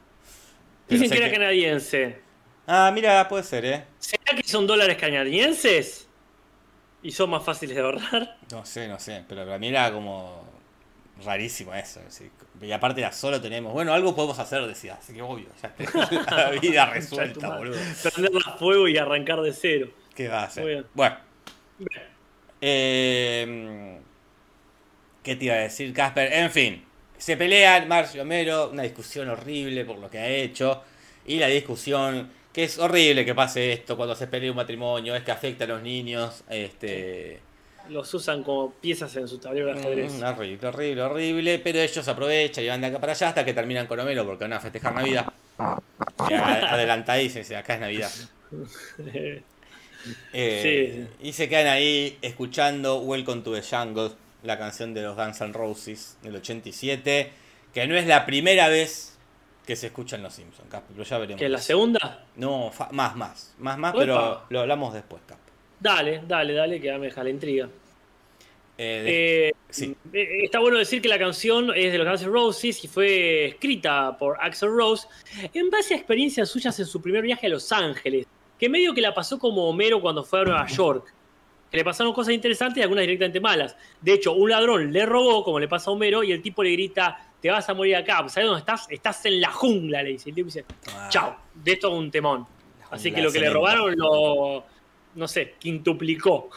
Pero 0.86 1.00
Dicen 1.00 1.16
que 1.16 1.24
era 1.24 1.32
canadiense. 1.32 2.18
Ah, 2.66 2.90
mira, 2.94 3.28
puede 3.28 3.42
ser, 3.44 3.64
¿eh? 3.64 3.84
¿Será 3.98 4.36
que 4.36 4.42
son 4.42 4.66
dólares 4.66 4.96
canadienses? 4.96 6.08
¿Y 7.04 7.12
son 7.12 7.30
más 7.30 7.44
fáciles 7.44 7.76
de 7.76 7.82
ahorrar? 7.82 8.38
No 8.50 8.64
sé, 8.64 8.88
no 8.88 8.98
sé, 8.98 9.22
pero 9.28 9.44
para 9.44 9.58
mí 9.58 9.68
era 9.68 9.92
como 9.92 10.42
rarísimo 11.22 11.74
eso. 11.74 12.00
así. 12.06 12.30
Y 12.60 12.72
aparte 12.72 13.00
era 13.00 13.12
solo 13.12 13.40
tenemos, 13.40 13.72
bueno, 13.74 13.92
algo 13.92 14.16
podemos 14.16 14.38
hacer, 14.38 14.66
decía, 14.66 14.94
así 14.94 15.12
que 15.12 15.20
obvio, 15.22 15.46
ya 15.62 15.74
la 16.36 16.50
vida 16.50 16.86
resuelta, 16.86 17.56
boludo. 17.56 17.78
Prenderla 18.02 18.40
a 18.46 18.56
fuego 18.56 18.88
y 18.88 18.96
arrancar 18.96 19.42
de 19.42 19.52
cero. 19.52 19.88
¿Qué 20.14 20.28
va 20.28 20.40
a 20.40 20.44
hacer? 20.44 20.66
bien. 20.66 20.86
Bueno, 20.94 21.16
eh, 22.62 23.98
¿qué 25.22 25.36
te 25.36 25.44
iba 25.44 25.54
a 25.54 25.58
decir, 25.58 25.92
Casper? 25.92 26.32
En 26.32 26.50
fin, 26.50 26.84
se 27.18 27.36
pelean 27.36 27.86
Marcio 27.86 28.18
y 28.18 28.22
Homero, 28.22 28.70
una 28.70 28.82
discusión 28.82 29.28
horrible 29.28 29.84
por 29.84 29.98
lo 29.98 30.08
que 30.08 30.18
ha 30.18 30.28
hecho, 30.28 30.82
y 31.26 31.38
la 31.38 31.48
discusión, 31.48 32.30
que 32.54 32.64
es 32.64 32.78
horrible 32.78 33.24
que 33.24 33.34
pase 33.34 33.72
esto 33.72 33.96
cuando 33.96 34.14
se 34.14 34.26
pelea 34.28 34.50
un 34.50 34.56
matrimonio, 34.56 35.14
es 35.14 35.22
que 35.24 35.32
afecta 35.32 35.64
a 35.64 35.66
los 35.66 35.82
niños, 35.82 36.42
este... 36.48 37.40
Los 37.90 38.14
usan 38.14 38.42
como 38.42 38.72
piezas 38.72 39.14
en 39.16 39.28
su 39.28 39.36
tablero 39.38 39.66
de 39.66 39.72
ajedrez. 39.72 40.12
Mm, 40.14 40.22
horrible, 40.22 40.68
horrible, 40.68 41.02
horrible, 41.02 41.58
pero 41.58 41.80
ellos 41.80 42.08
aprovechan 42.08 42.64
y 42.64 42.68
van 42.68 42.80
de 42.80 42.86
acá 42.86 42.98
para 42.98 43.12
allá 43.12 43.28
hasta 43.28 43.44
que 43.44 43.52
terminan 43.52 43.86
con 43.86 44.00
Homero 44.00 44.24
porque 44.24 44.44
van 44.44 44.54
a 44.54 44.60
festejar 44.60 44.94
Navidad. 44.94 45.26
Y 46.30 46.32
a- 46.32 46.72
Adelantadísimos, 46.72 47.46
dice, 47.46 47.56
acá 47.56 47.74
es 47.74 47.80
Navidad. 47.80 48.10
Eh, 50.34 51.06
Y 51.22 51.32
se 51.32 51.48
quedan 51.48 51.66
ahí 51.68 52.18
escuchando 52.20 52.98
Welcome 53.00 53.40
to 53.42 53.54
the 53.54 53.62
Jungle, 53.62 54.10
la 54.42 54.58
canción 54.58 54.92
de 54.92 55.02
los 55.02 55.16
Guns 55.16 55.40
N' 55.40 55.52
Roses 55.54 56.18
del 56.22 56.36
87, 56.36 57.30
que 57.72 57.86
no 57.86 57.96
es 57.96 58.06
la 58.06 58.26
primera 58.26 58.68
vez 58.68 59.13
que 59.66 59.76
se 59.76 59.86
escucha 59.86 60.16
en 60.16 60.22
Los 60.22 60.34
Simpsons, 60.34 60.68
Casper, 60.70 60.92
pero 60.94 61.04
ya 61.04 61.18
veremos. 61.18 61.40
¿Que 61.40 61.48
la 61.48 61.58
segunda? 61.58 62.24
No, 62.36 62.70
más, 62.92 63.16
más, 63.16 63.54
más, 63.58 63.78
más, 63.78 63.90
Opa. 63.94 63.98
pero 64.00 64.42
lo 64.50 64.60
hablamos 64.60 64.92
después, 64.94 65.22
Casper. 65.26 65.52
Dale, 65.80 66.22
dale, 66.26 66.52
dale, 66.54 66.80
que 66.80 66.86
ya 66.86 66.98
me 66.98 67.06
deja 67.06 67.22
la 67.24 67.30
intriga. 67.30 67.68
Eh, 68.76 69.02
de- 69.04 69.48
Eh, 69.48 69.52
sí. 69.70 69.96
eh, 70.12 70.44
Está 70.44 70.58
bueno 70.58 70.78
decir 70.78 71.00
que 71.00 71.08
la 71.08 71.18
canción 71.18 71.70
es 71.74 71.92
de 71.92 71.98
los 71.98 72.06
Guns 72.08 72.22
N' 72.22 72.30
Roses 72.32 72.84
y 72.84 72.88
fue 72.88 73.46
escrita 73.46 74.16
por 74.18 74.36
Axel 74.40 74.70
Rose 74.70 75.06
en 75.52 75.70
base 75.70 75.94
a 75.94 75.96
experiencias 75.96 76.48
suyas 76.48 76.78
en 76.80 76.86
su 76.86 77.00
primer 77.00 77.22
viaje 77.22 77.46
a 77.46 77.50
Los 77.50 77.70
Ángeles, 77.70 78.26
que 78.58 78.68
medio 78.68 78.92
que 78.92 79.00
la 79.00 79.14
pasó 79.14 79.38
como 79.38 79.68
Homero 79.68 80.00
cuando 80.00 80.24
fue 80.24 80.40
a 80.40 80.44
Nueva 80.44 80.66
York. 80.66 81.12
Que 81.70 81.78
le 81.78 81.84
pasaron 81.84 82.12
cosas 82.12 82.34
interesantes 82.34 82.78
y 82.78 82.82
algunas 82.82 83.02
directamente 83.02 83.40
malas. 83.40 83.76
De 84.00 84.12
hecho, 84.12 84.32
un 84.32 84.48
ladrón 84.50 84.92
le 84.92 85.06
robó, 85.06 85.42
como 85.44 85.58
le 85.58 85.66
pasa 85.66 85.90
a 85.90 85.92
Homero, 85.92 86.22
y 86.22 86.30
el 86.30 86.40
tipo 86.40 86.62
le 86.62 86.70
grita, 86.70 87.32
te 87.44 87.50
vas 87.50 87.68
a 87.68 87.74
morir 87.74 87.94
acá. 87.94 88.26
¿Sabes 88.30 88.46
dónde 88.48 88.60
estás? 88.60 88.86
Estás 88.88 89.26
en 89.26 89.38
la 89.38 89.52
jungla, 89.52 90.02
le 90.02 90.12
dice. 90.12 90.30
El 90.30 90.34
tipo 90.34 90.46
dice, 90.46 90.64
Ah, 90.94 91.08
chao, 91.10 91.36
de 91.52 91.72
esto 91.72 91.90
un 91.90 92.10
temón. 92.10 92.46
Así 92.90 93.12
que 93.12 93.20
lo 93.20 93.30
que 93.30 93.38
le 93.38 93.50
robaron 93.50 93.94
lo, 93.98 94.64
no 95.14 95.28
sé, 95.28 95.52
quintuplicó. 95.58 96.48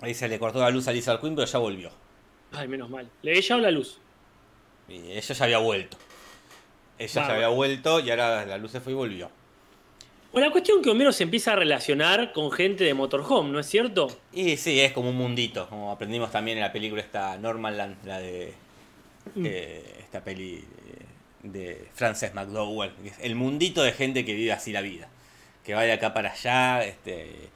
Ahí 0.00 0.12
se 0.12 0.26
le 0.28 0.40
cortó 0.40 0.58
la 0.58 0.70
luz 0.70 0.88
a 0.88 0.92
Lisa 0.92 1.20
Queen, 1.20 1.36
pero 1.36 1.46
ya 1.46 1.60
volvió. 1.60 1.92
Ay, 2.50 2.66
menos 2.66 2.90
mal. 2.90 3.08
Le 3.22 3.32
he 3.32 3.38
echado 3.38 3.60
la 3.60 3.70
luz. 3.70 4.00
Y 4.88 5.12
ella 5.12 5.34
ya 5.34 5.44
había 5.44 5.58
vuelto. 5.58 5.96
Ella 6.98 7.12
ya 7.12 7.20
Vamos. 7.20 7.34
había 7.36 7.48
vuelto 7.50 8.00
y 8.00 8.10
ahora 8.10 8.44
la 8.46 8.58
luz 8.58 8.72
se 8.72 8.80
fue 8.80 8.92
y 8.92 8.96
volvió. 8.96 9.30
Bueno, 10.32 10.48
la 10.48 10.52
cuestión 10.52 10.82
que 10.82 10.90
Homero 10.90 11.12
se 11.12 11.22
empieza 11.22 11.52
a 11.52 11.56
relacionar 11.56 12.32
con 12.32 12.50
gente 12.50 12.82
de 12.82 12.92
Motorhome, 12.92 13.50
¿no 13.52 13.60
es 13.60 13.66
cierto? 13.66 14.08
Y 14.32 14.56
sí, 14.56 14.80
es 14.80 14.90
como 14.90 15.10
un 15.10 15.16
mundito, 15.16 15.68
como 15.68 15.92
aprendimos 15.92 16.32
también 16.32 16.58
en 16.58 16.64
la 16.64 16.72
película 16.72 17.00
esta 17.00 17.38
Normalland, 17.38 18.04
la 18.04 18.18
de 18.18 18.52
Mm. 19.34 19.46
eh, 19.46 19.96
esta 20.00 20.22
peli 20.24 20.56
eh, 20.56 21.06
de 21.42 21.88
Frances 21.94 22.34
McDowell, 22.34 22.92
que 23.02 23.08
es 23.08 23.18
el 23.20 23.34
mundito 23.34 23.82
de 23.82 23.92
gente 23.92 24.24
que 24.24 24.34
vive 24.34 24.52
así 24.52 24.72
la 24.72 24.82
vida, 24.82 25.08
que 25.64 25.74
va 25.74 25.82
de 25.82 25.92
acá 25.92 26.12
para 26.14 26.32
allá, 26.32 26.84
este, 26.84 27.50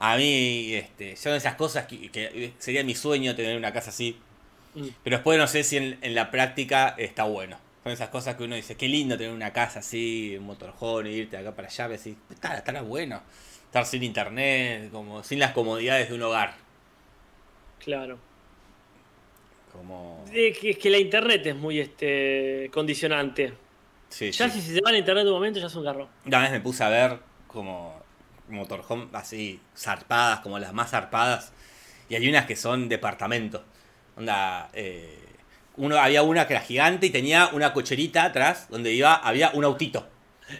a 0.00 0.16
mí, 0.16 0.74
este, 0.74 1.16
son 1.16 1.34
esas 1.34 1.54
cosas 1.56 1.86
que, 1.86 2.10
que 2.10 2.54
sería 2.58 2.84
mi 2.84 2.94
sueño 2.94 3.34
tener 3.36 3.56
una 3.56 3.72
casa 3.72 3.90
así, 3.90 4.16
Mm. 4.74 4.88
pero 5.02 5.16
después 5.16 5.38
no 5.38 5.46
sé 5.48 5.64
si 5.64 5.76
en, 5.78 5.98
en 6.02 6.14
la 6.14 6.30
práctica 6.30 6.94
está 6.98 7.24
bueno. 7.24 7.58
Son 7.82 7.92
esas 7.92 8.08
cosas 8.10 8.36
que 8.36 8.44
uno 8.44 8.54
dice, 8.56 8.76
qué 8.76 8.88
lindo 8.88 9.16
tener 9.18 9.32
una 9.32 9.52
casa 9.52 9.80
así, 9.80 10.36
un 10.38 10.44
motorhome, 10.46 11.10
irte 11.12 11.36
de 11.36 11.42
acá 11.42 11.56
para 11.56 11.68
allá, 11.68 11.88
decís, 11.88 12.16
estará, 12.30 12.58
estará 12.58 12.82
bueno. 12.82 13.22
Estar 13.66 13.86
sin 13.86 14.02
internet, 14.04 14.90
como 14.92 15.22
sin 15.24 15.38
las 15.40 15.52
comodidades 15.52 16.08
de 16.08 16.14
un 16.16 16.22
hogar. 16.22 16.54
Claro. 17.78 18.18
Como... 19.72 20.24
Es 20.32 20.58
que, 20.58 20.70
es 20.70 20.78
que 20.78 20.90
la 20.90 20.98
internet 20.98 21.46
es 21.46 21.56
muy 21.56 21.80
este 21.80 22.70
condicionante. 22.72 23.52
Sí, 24.08 24.32
Ya 24.32 24.48
sí. 24.48 24.60
si 24.60 24.74
se 24.74 24.80
va 24.80 24.90
la 24.92 24.98
internet 24.98 25.22
en 25.22 25.28
un 25.28 25.34
momento, 25.34 25.60
ya 25.60 25.66
es 25.66 25.74
un 25.74 25.84
garro. 25.84 26.08
Una 26.26 26.40
vez 26.40 26.50
me 26.50 26.60
puse 26.60 26.82
a 26.84 26.88
ver 26.88 27.18
como 27.46 28.00
motorhome 28.48 29.06
así, 29.12 29.60
zarpadas, 29.76 30.40
como 30.40 30.58
las 30.58 30.72
más 30.72 30.90
zarpadas. 30.90 31.52
Y 32.08 32.16
hay 32.16 32.28
unas 32.28 32.46
que 32.46 32.56
son 32.56 32.88
departamentos. 32.88 33.62
Onda, 34.16 34.68
eh, 34.72 35.16
uno, 35.76 35.96
había 35.96 36.22
una 36.24 36.46
que 36.48 36.54
era 36.54 36.62
gigante 36.62 37.06
y 37.06 37.10
tenía 37.10 37.48
una 37.52 37.72
cocherita 37.72 38.24
atrás 38.24 38.66
donde 38.68 38.92
iba, 38.92 39.14
había 39.14 39.50
un 39.54 39.64
autito. 39.64 40.08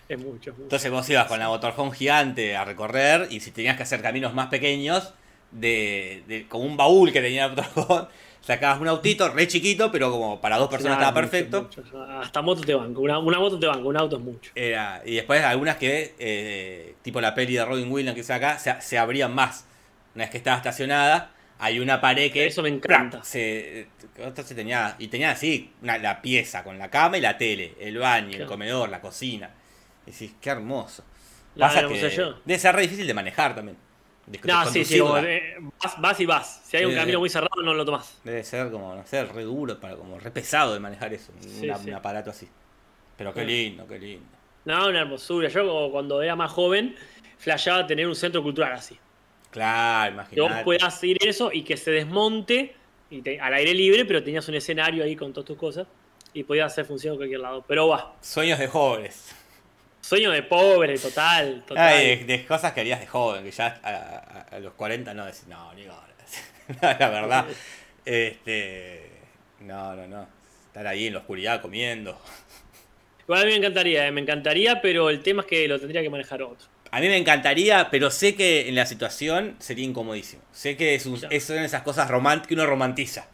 Es 0.08 0.16
mucho, 0.18 0.50
es 0.50 0.56
mucho. 0.56 0.62
Entonces 0.62 0.90
vos 0.92 1.10
ibas 1.10 1.26
con 1.26 1.40
la 1.40 1.48
motorhome 1.48 1.92
gigante 1.92 2.54
a 2.56 2.64
recorrer 2.64 3.26
y 3.30 3.40
si 3.40 3.50
tenías 3.50 3.76
que 3.76 3.82
hacer 3.82 4.00
caminos 4.02 4.32
más 4.34 4.46
pequeños, 4.46 5.12
de, 5.50 6.22
de- 6.28 6.46
como 6.46 6.62
un 6.64 6.76
baúl 6.76 7.12
que 7.12 7.20
tenía 7.20 7.46
el 7.46 7.56
motorhome, 7.56 8.06
sacabas 8.42 8.80
un 8.80 8.88
autito 8.88 9.28
re 9.28 9.46
chiquito, 9.46 9.90
pero 9.92 10.10
como 10.10 10.40
para 10.40 10.56
dos 10.56 10.68
personas 10.68 10.98
Claro, 10.98 11.10
estaba 11.10 11.28
perfecto. 11.28 11.62
mucho. 11.62 11.82
Hasta 12.20 12.42
moto 12.42 12.62
te 12.62 12.74
banco. 12.74 13.00
Una, 13.00 13.18
una 13.18 13.38
moto 13.38 13.58
te 13.58 13.66
banco, 13.66 13.88
un 13.88 13.96
auto 13.96 14.16
es 14.16 14.22
mucho. 14.22 14.50
Era, 14.54 15.02
y 15.04 15.16
después 15.16 15.42
algunas 15.44 15.76
que, 15.76 16.14
eh, 16.18 16.94
tipo 17.02 17.20
la 17.20 17.34
peli 17.34 17.54
de 17.54 17.64
Robin 17.64 17.90
Williams 17.90 18.26
que 18.26 18.32
acá, 18.32 18.58
se, 18.58 18.80
se 18.80 18.98
abrían 18.98 19.34
más. 19.34 19.66
Una 20.14 20.24
vez 20.24 20.30
que 20.30 20.38
estaba 20.38 20.56
estacionada, 20.56 21.30
hay 21.58 21.78
una 21.78 22.00
pared 22.00 22.32
que... 22.32 22.46
Eso 22.46 22.62
me 22.62 22.68
encanta. 22.70 23.22
Se, 23.22 23.86
entonces 24.16 24.56
tenía, 24.56 24.96
y 24.98 25.08
tenía 25.08 25.30
así, 25.30 25.72
una, 25.82 25.98
la 25.98 26.22
pieza 26.22 26.64
con 26.64 26.78
la 26.78 26.90
cama 26.90 27.18
y 27.18 27.20
la 27.20 27.36
tele, 27.38 27.74
el 27.78 27.98
baño, 27.98 28.36
el 28.36 28.46
comedor, 28.46 28.88
la 28.88 29.00
cocina. 29.00 29.50
Y 30.06 30.10
decís, 30.10 30.32
qué 30.40 30.50
hermoso. 30.50 31.04
La 31.54 31.68
Pasa 31.68 31.86
que 31.86 32.10
yo. 32.10 32.34
debe 32.44 32.58
ser 32.58 32.74
re 32.74 32.82
difícil 32.82 33.06
de 33.06 33.14
manejar 33.14 33.54
también. 33.54 33.76
No, 34.44 34.64
sí, 34.66 34.84
sí, 34.84 34.98
como, 35.00 35.16
eh, 35.18 35.56
vas, 35.82 36.00
vas 36.00 36.20
y 36.20 36.26
vas. 36.26 36.62
Si 36.64 36.76
hay 36.76 36.84
un 36.84 36.94
camino 36.94 37.18
muy 37.18 37.28
cerrado, 37.28 37.62
no 37.64 37.74
lo 37.74 37.84
tomás. 37.84 38.20
Debe 38.22 38.44
ser 38.44 38.70
como, 38.70 38.94
no 38.94 39.04
sé, 39.06 39.24
re 39.24 39.42
duro, 39.42 39.78
para, 39.80 39.96
como 39.96 40.18
re 40.20 40.30
pesado 40.30 40.72
de 40.74 40.78
manejar 40.80 41.12
eso, 41.12 41.32
Sí, 41.40 41.64
una- 41.64 41.76
sí. 41.78 41.88
un 41.88 41.94
aparato 41.94 42.30
así. 42.30 42.48
Pero 43.16 43.34
qué 43.34 43.40
Ah. 43.40 43.44
lindo, 43.44 43.86
qué 43.88 43.98
lindo. 43.98 44.26
No, 44.66 44.88
una 44.88 45.00
hermosura. 45.00 45.48
Yo 45.48 45.88
cuando 45.90 46.22
era 46.22 46.36
más 46.36 46.52
joven, 46.52 46.94
flasheaba 47.38 47.86
tener 47.86 48.06
un 48.06 48.14
centro 48.14 48.42
cultural 48.42 48.72
así. 48.72 48.96
Claro, 49.50 50.10
Que 50.30 50.40
vos 50.40 50.46
imagínate. 50.48 50.64
puedas 50.64 51.04
ir 51.04 51.16
eso 51.26 51.50
y 51.52 51.64
que 51.64 51.76
se 51.76 51.90
desmonte 51.90 52.76
y 53.10 53.22
te- 53.22 53.40
al 53.40 53.52
aire 53.54 53.74
libre, 53.74 54.04
pero 54.04 54.22
tenías 54.22 54.46
un 54.48 54.54
escenario 54.54 55.02
ahí 55.02 55.16
con 55.16 55.32
todas 55.32 55.46
tus 55.46 55.56
cosas 55.58 55.88
y 56.32 56.44
podías 56.44 56.70
hacer 56.70 56.84
función 56.84 57.14
en 57.14 57.18
cualquier 57.18 57.40
lado. 57.40 57.64
Pero 57.66 57.88
va, 57.88 58.14
Sueños 58.20 58.60
de 58.60 58.68
jóvenes. 58.68 59.34
Sueño 60.00 60.30
de 60.30 60.42
pobre, 60.42 60.98
total, 60.98 61.62
total. 61.66 61.88
Ay, 61.94 62.16
de, 62.18 62.24
de 62.24 62.46
cosas 62.46 62.72
que 62.72 62.80
harías 62.80 63.00
de 63.00 63.06
joven, 63.06 63.44
que 63.44 63.50
ya 63.50 63.80
a, 63.82 63.90
a- 63.90 64.56
a 64.56 64.58
los 64.60 64.72
40 64.74 65.12
no 65.14 65.24
decís, 65.26 65.46
no, 65.48 65.72
ni 65.74 65.86
ahora. 65.86 66.06
la 66.98 67.08
verdad, 67.08 67.46
este. 68.04 69.10
No, 69.60 69.94
no, 69.96 70.06
no. 70.06 70.26
Estar 70.66 70.86
ahí 70.86 71.06
en 71.08 71.14
la 71.14 71.18
oscuridad 71.20 71.60
comiendo. 71.60 72.20
Igual 73.22 73.42
a 73.42 73.44
mí 73.44 73.50
me 73.52 73.56
encantaría, 73.58 74.06
eh, 74.06 74.12
me 74.12 74.20
encantaría, 74.20 74.80
pero 74.80 75.10
el 75.10 75.20
tema 75.22 75.42
es 75.42 75.48
que 75.48 75.68
lo 75.68 75.78
tendría 75.78 76.00
que 76.02 76.10
manejar 76.10 76.42
otro. 76.42 76.66
A 76.92 77.00
mí 77.00 77.06
me 77.08 77.16
encantaría, 77.16 77.88
pero 77.90 78.10
sé 78.10 78.34
que 78.34 78.68
en 78.68 78.74
la 78.74 78.86
situación 78.86 79.56
sería 79.60 79.84
incomodísimo. 79.84 80.42
Sé 80.52 80.76
que 80.76 80.94
es 80.96 81.06
un- 81.06 81.20
es- 81.30 81.44
son 81.44 81.58
esas 81.58 81.82
cosas 81.82 82.10
que 82.46 82.54
uno 82.54 82.66
romantiza. 82.66 83.26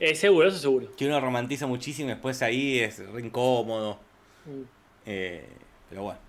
Eh, 0.00 0.14
seguro, 0.14 0.48
eso 0.48 0.58
seguro. 0.58 0.94
Que 0.96 1.06
uno 1.06 1.20
romantiza 1.20 1.66
muchísimo 1.66 2.08
y 2.10 2.12
después 2.12 2.40
ahí 2.42 2.78
es 2.78 2.98
re 2.98 3.20
incómodo. 3.20 3.98
Mm. 4.46 4.62
Eh, 5.06 5.48
pero 5.88 6.02
bueno. 6.02 6.20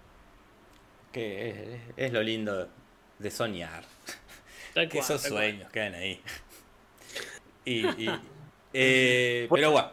Que 1.12 1.50
es, 1.50 1.82
es 1.98 2.14
lo 2.14 2.22
lindo 2.22 2.70
de 3.18 3.32
soñar. 3.32 3.84
Tal 4.74 4.88
Que 4.88 5.00
cual, 5.00 5.04
esos 5.04 5.22
cual. 5.22 5.32
sueños 5.32 5.72
quedan 5.72 5.96
ahí. 5.96 6.22
Y, 7.66 7.86
y, 8.06 8.10
eh, 8.74 9.48
pero 9.52 9.72
bueno, 9.72 9.90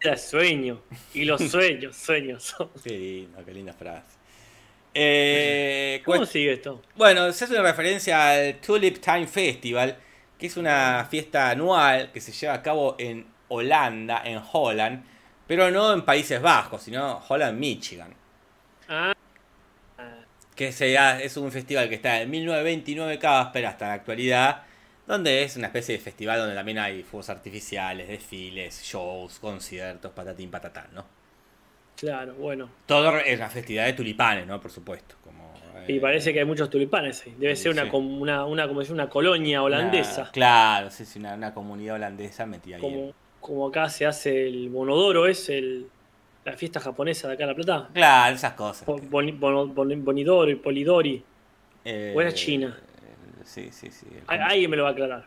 Era 0.00 0.16
sueño. 0.16 0.80
Y 1.12 1.24
los 1.24 1.40
sueños, 1.42 1.96
sueños 1.96 2.42
son. 2.44 2.70
qué 2.84 2.90
lindo, 2.98 3.44
qué 3.44 3.52
linda 3.54 3.72
frase. 3.72 4.18
Eh, 4.94 6.02
¿Cómo 6.04 6.26
sigue 6.26 6.52
esto? 6.54 6.82
bueno, 6.96 7.32
se 7.32 7.44
hace 7.44 7.54
una 7.54 7.62
referencia 7.62 8.30
al 8.30 8.60
Tulip 8.60 8.98
Time 9.00 9.26
Festival, 9.26 9.96
que 10.38 10.46
es 10.46 10.56
una 10.56 11.06
fiesta 11.08 11.50
anual 11.50 12.10
que 12.12 12.20
se 12.20 12.32
lleva 12.32 12.54
a 12.54 12.62
cabo 12.62 12.96
en 12.98 13.26
Holanda, 13.48 14.22
en 14.24 14.40
Holland, 14.52 15.04
pero 15.46 15.70
no 15.70 15.92
en 15.92 16.04
Países 16.04 16.40
Bajos, 16.42 16.82
sino 16.82 17.22
Holland, 17.28 17.56
Michigan. 17.58 18.14
Ah, 18.90 19.12
que 20.56 20.72
se 20.72 20.98
ha- 20.98 21.20
es 21.20 21.36
un 21.36 21.50
festival 21.50 21.88
que 21.88 21.94
está 21.94 22.20
en 22.20 22.30
1929 22.30 23.18
Casper 23.18 23.66
hasta 23.66 23.86
la 23.88 23.92
actualidad, 23.94 24.62
donde 25.06 25.42
es 25.42 25.56
una 25.56 25.68
especie 25.68 25.96
de 25.96 26.02
festival 26.02 26.38
donde 26.38 26.54
también 26.54 26.78
hay 26.78 27.02
fuegos 27.02 27.30
artificiales, 27.30 28.08
desfiles, 28.08 28.82
shows, 28.82 29.38
conciertos, 29.38 30.12
patatín, 30.12 30.50
patatán, 30.50 30.88
¿no? 30.92 31.04
Claro, 31.96 32.34
bueno. 32.34 32.68
Todo 32.86 33.18
es 33.18 33.36
una 33.38 33.48
festividad 33.48 33.86
de 33.86 33.92
tulipanes, 33.94 34.46
¿no? 34.46 34.60
Por 34.60 34.70
supuesto. 34.70 35.16
Como, 35.22 35.52
Y 35.86 35.96
eh, 35.96 36.00
parece 36.00 36.32
que 36.32 36.40
hay 36.40 36.44
muchos 36.46 36.68
tulipanes 36.70 37.22
ahí. 37.26 37.34
Debe 37.38 37.56
Sí, 37.56 37.64
ser 37.64 37.72
una, 37.72 37.84
sí. 37.84 37.90
una, 37.92 38.44
una, 38.44 38.68
como 38.68 38.80
decir, 38.80 38.94
una 38.94 39.08
colonia 39.08 39.62
holandesa. 39.62 40.22
una- 40.22 40.30
claro, 40.32 40.90
sí, 40.90 41.04
sí, 41.04 41.18
una, 41.18 41.34
una 41.34 41.54
comunidad 41.54 41.96
holandesa 41.96 42.46
metida 42.46 42.76
ahí. 42.76 42.82
como, 42.82 43.12
como 43.40 43.68
acá 43.68 43.88
se 43.88 44.06
hace 44.06 44.46
el 44.46 44.68
Bonodoro, 44.70 45.26
es 45.26 45.48
el, 45.48 45.86
la 46.44 46.52
fiesta 46.56 46.80
japonesa 46.80 47.28
de 47.28 47.34
acá 47.34 47.44
en 47.44 47.48
La 47.50 47.54
Plata. 47.54 47.88
Claro, 47.92 48.34
esas 48.34 48.52
cosas. 48.54 48.86
Bo- 48.86 48.98
Boni- 48.98 49.32
bono- 49.32 49.66
bon- 49.66 50.04
Bonidori, 50.04 50.54
Polidori. 50.56 51.22
Eh, 51.84 52.12
o 52.16 52.20
era 52.20 52.32
China. 52.32 52.78
eh, 53.02 53.42
Sí, 53.44 53.68
sí, 53.72 53.90
sí. 53.90 54.06
Alguien 54.26 54.70
me 54.70 54.76
lo 54.76 54.84
va 54.84 54.90
a 54.90 54.92
aclarar. 54.92 55.24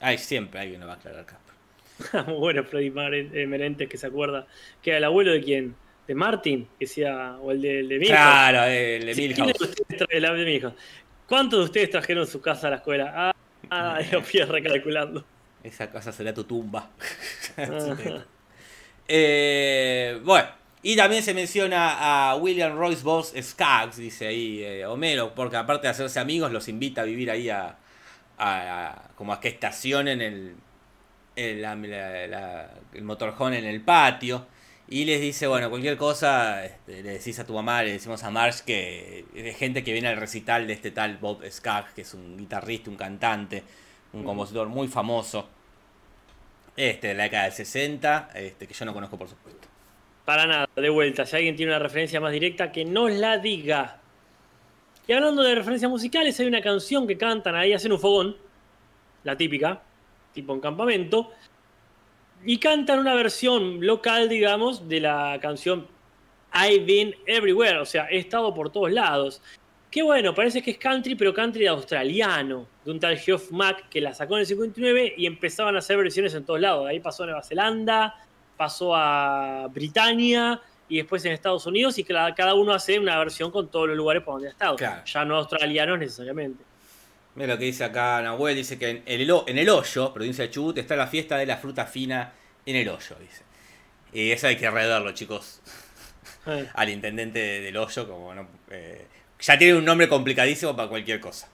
Ay, 0.00 0.18
siempre 0.18 0.60
alguien 0.60 0.80
nos 0.80 0.88
va 0.88 0.94
a 0.94 0.96
aclarar. 0.96 1.26
Muy 2.26 2.36
bueno, 2.36 2.64
Freddy 2.64 2.92
eh, 3.34 3.46
Merentes, 3.46 3.88
que 3.88 3.96
se 3.96 4.06
acuerda. 4.06 4.46
Que 4.82 4.90
era 4.90 4.98
el 4.98 5.04
abuelo 5.04 5.32
de 5.32 5.42
quién? 5.42 5.74
¿De 6.06 6.14
Martin? 6.14 6.68
Que 6.78 6.86
sea, 6.86 7.36
o 7.40 7.50
el 7.50 7.60
de, 7.60 7.80
el 7.80 7.88
de 7.88 7.98
Milhouse. 7.98 8.18
Claro, 8.18 8.62
el 8.64 9.06
de 9.06 9.14
Sí, 9.14 9.32
¿quién 9.34 9.46
Milhouse. 9.46 9.74
el 10.10 10.22
de 10.22 10.44
Milhouse? 10.44 10.74
¿Cuántos 11.26 11.58
de 11.58 11.64
ustedes 11.66 11.90
trajeron 11.90 12.26
su 12.26 12.40
casa 12.40 12.68
a 12.68 12.70
la 12.70 12.76
escuela? 12.76 13.12
Ah, 13.14 13.32
ah 13.70 13.98
lo 14.12 14.22
fui 14.22 14.40
recalculando. 14.40 15.24
Esa 15.62 15.90
casa 15.90 16.12
será 16.12 16.32
tu 16.32 16.44
tumba. 16.44 16.88
Eh, 19.08 20.20
bueno, 20.24 20.48
y 20.82 20.96
también 20.96 21.22
se 21.22 21.34
menciona 21.34 22.30
a 22.30 22.36
William 22.36 22.76
Royce 22.76 23.02
Boss 23.02 23.32
Skaggs, 23.40 23.96
dice 23.96 24.26
ahí 24.28 24.62
eh, 24.62 24.86
Homero, 24.86 25.34
porque 25.34 25.56
aparte 25.56 25.86
de 25.86 25.90
hacerse 25.92 26.20
amigos, 26.20 26.52
los 26.52 26.68
invita 26.68 27.02
a 27.02 27.04
vivir 27.04 27.30
ahí 27.30 27.48
a, 27.48 27.76
a- 28.38 28.88
a- 28.88 29.08
como 29.16 29.32
a 29.32 29.40
que 29.40 29.48
estacionen 29.48 30.20
el, 30.20 30.54
el, 31.36 31.62
la- 31.62 31.74
la- 31.76 32.26
la- 32.26 32.70
el 32.94 33.02
motorhome 33.02 33.58
en 33.58 33.64
el 33.66 33.80
patio. 33.82 34.46
Y 34.90 35.04
les 35.04 35.20
dice, 35.20 35.46
bueno, 35.46 35.68
cualquier 35.68 35.98
cosa, 35.98 36.64
este, 36.64 37.02
le 37.02 37.10
decís 37.10 37.38
a 37.38 37.44
tu 37.46 37.52
mamá, 37.54 37.82
le 37.82 37.92
decimos 37.92 38.22
a 38.24 38.30
Marge 38.30 38.62
que 38.64 39.24
es 39.34 39.56
gente 39.58 39.84
que 39.84 39.92
viene 39.92 40.08
al 40.08 40.16
recital 40.16 40.66
de 40.66 40.72
este 40.74 40.90
tal 40.92 41.18
Bob 41.18 41.42
Skaggs, 41.50 41.92
que 41.92 42.02
es 42.02 42.14
un 42.14 42.38
guitarrista, 42.38 42.88
un 42.90 42.96
cantante, 42.96 43.62
un 44.14 44.24
compositor 44.24 44.68
muy 44.68 44.88
famoso. 44.88 45.48
Este, 46.78 47.08
de 47.08 47.14
la 47.14 47.24
década 47.24 47.42
del 47.42 47.52
60, 47.54 48.30
este, 48.36 48.68
que 48.68 48.72
yo 48.72 48.84
no 48.84 48.94
conozco 48.94 49.18
por 49.18 49.28
supuesto. 49.28 49.66
Para 50.24 50.46
nada, 50.46 50.68
de 50.76 50.88
vuelta. 50.88 51.26
Si 51.26 51.34
alguien 51.34 51.56
tiene 51.56 51.72
una 51.72 51.80
referencia 51.80 52.20
más 52.20 52.30
directa, 52.30 52.70
que 52.70 52.84
nos 52.84 53.10
la 53.10 53.36
diga. 53.38 53.98
Y 55.08 55.12
hablando 55.12 55.42
de 55.42 55.56
referencias 55.56 55.90
musicales, 55.90 56.38
hay 56.38 56.46
una 56.46 56.62
canción 56.62 57.08
que 57.08 57.18
cantan 57.18 57.56
ahí, 57.56 57.72
hacen 57.72 57.90
un 57.90 57.98
fogón, 57.98 58.36
la 59.24 59.36
típica, 59.36 59.82
tipo 60.32 60.54
en 60.54 60.60
campamento, 60.60 61.32
y 62.44 62.58
cantan 62.58 63.00
una 63.00 63.14
versión 63.14 63.84
local, 63.84 64.28
digamos, 64.28 64.88
de 64.88 65.00
la 65.00 65.36
canción 65.42 65.88
I've 66.54 66.84
Been 66.84 67.16
Everywhere, 67.26 67.78
o 67.78 67.86
sea, 67.86 68.06
he 68.08 68.18
estado 68.18 68.54
por 68.54 68.70
todos 68.70 68.92
lados. 68.92 69.42
Qué 69.90 70.02
bueno, 70.02 70.32
parece 70.32 70.62
que 70.62 70.70
es 70.70 70.78
country, 70.78 71.16
pero 71.16 71.34
country 71.34 71.66
australiano, 71.66 72.68
de 72.88 72.92
un 72.92 73.00
tal 73.00 73.18
Geoff 73.18 73.50
Mack 73.50 73.90
que 73.90 74.00
la 74.00 74.14
sacó 74.14 74.36
en 74.36 74.40
el 74.40 74.46
59 74.46 75.12
y 75.18 75.26
empezaban 75.26 75.76
a 75.76 75.80
hacer 75.80 75.98
versiones 75.98 76.32
en 76.32 76.44
todos 76.46 76.58
lados. 76.58 76.86
Ahí 76.88 77.00
pasó 77.00 77.24
a 77.24 77.26
Nueva 77.26 77.42
Zelanda, 77.42 78.14
pasó 78.56 78.96
a 78.96 79.68
Britania 79.70 80.58
y 80.88 80.96
después 80.96 81.22
en 81.26 81.32
Estados 81.32 81.66
Unidos 81.66 81.98
y 81.98 82.04
cada, 82.04 82.34
cada 82.34 82.54
uno 82.54 82.72
hace 82.72 82.98
una 82.98 83.18
versión 83.18 83.50
con 83.50 83.68
todos 83.70 83.88
los 83.88 83.94
lugares 83.96 84.22
por 84.22 84.36
donde 84.36 84.48
ha 84.48 84.52
estado. 84.52 84.76
Claro. 84.76 85.02
Ya 85.04 85.22
no 85.26 85.36
australianos 85.36 85.98
necesariamente. 85.98 86.64
Mira 87.34 87.48
lo 87.52 87.58
que 87.58 87.66
dice 87.66 87.84
acá 87.84 88.22
Nahuel, 88.22 88.56
dice 88.56 88.78
que 88.78 88.88
en 88.88 89.02
el, 89.20 89.30
ho- 89.30 89.44
en 89.46 89.58
el 89.58 89.68
hoyo, 89.68 90.14
provincia 90.14 90.44
de 90.44 90.50
Chubut, 90.50 90.78
está 90.78 90.96
la 90.96 91.06
fiesta 91.08 91.36
de 91.36 91.44
la 91.44 91.58
fruta 91.58 91.84
fina 91.84 92.32
en 92.64 92.74
el 92.74 92.88
hoyo, 92.88 93.16
dice. 93.20 93.42
Y 94.14 94.30
eso 94.30 94.46
hay 94.46 94.56
que 94.56 94.70
redarlo, 94.70 95.12
chicos, 95.12 95.60
Eh, 96.46 96.66
al 96.74 96.88
intendente 96.88 97.38
del 97.60 97.76
hoyo, 97.76 98.08
como 98.08 98.34
no... 98.34 98.48
eh, 98.70 99.06
ya 99.40 99.58
tiene 99.58 99.74
un 99.76 99.84
nombre 99.84 100.08
complicadísimo 100.08 100.74
para 100.74 100.88
cualquier 100.88 101.20
cosa. 101.20 101.48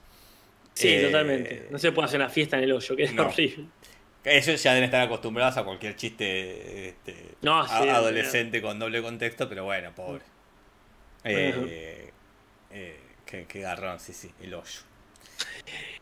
Sí, 0.75 0.89
Eh, 0.89 1.05
totalmente. 1.05 1.67
No 1.71 1.79
se 1.79 1.91
puede 1.91 2.05
hacer 2.07 2.19
una 2.19 2.29
fiesta 2.29 2.57
en 2.57 2.65
el 2.65 2.73
hoyo, 2.73 2.95
que 2.95 3.03
es 3.03 3.13
no. 3.13 3.27
horrible. 3.27 3.65
Ellos 4.23 4.61
ya 4.61 4.73
deben 4.73 4.85
estar 4.85 5.01
acostumbrados 5.01 5.55
a 5.57 5.63
cualquier 5.63 5.95
chiste 5.95 6.89
este, 6.89 7.15
No, 7.41 7.59
a- 7.61 7.67
sí, 7.67 7.87
adolescente 7.89 8.61
con 8.61 8.77
doble 8.79 9.01
contexto, 9.01 9.47
pero 9.47 9.63
bueno, 9.65 9.93
pobre. 9.95 10.21
Eh, 11.23 12.11
eh, 12.71 12.99
qué, 13.25 13.45
qué 13.47 13.61
garrón, 13.61 13.99
sí, 13.99 14.13
sí, 14.13 14.31
el 14.41 14.53
hoyo. 14.53 14.81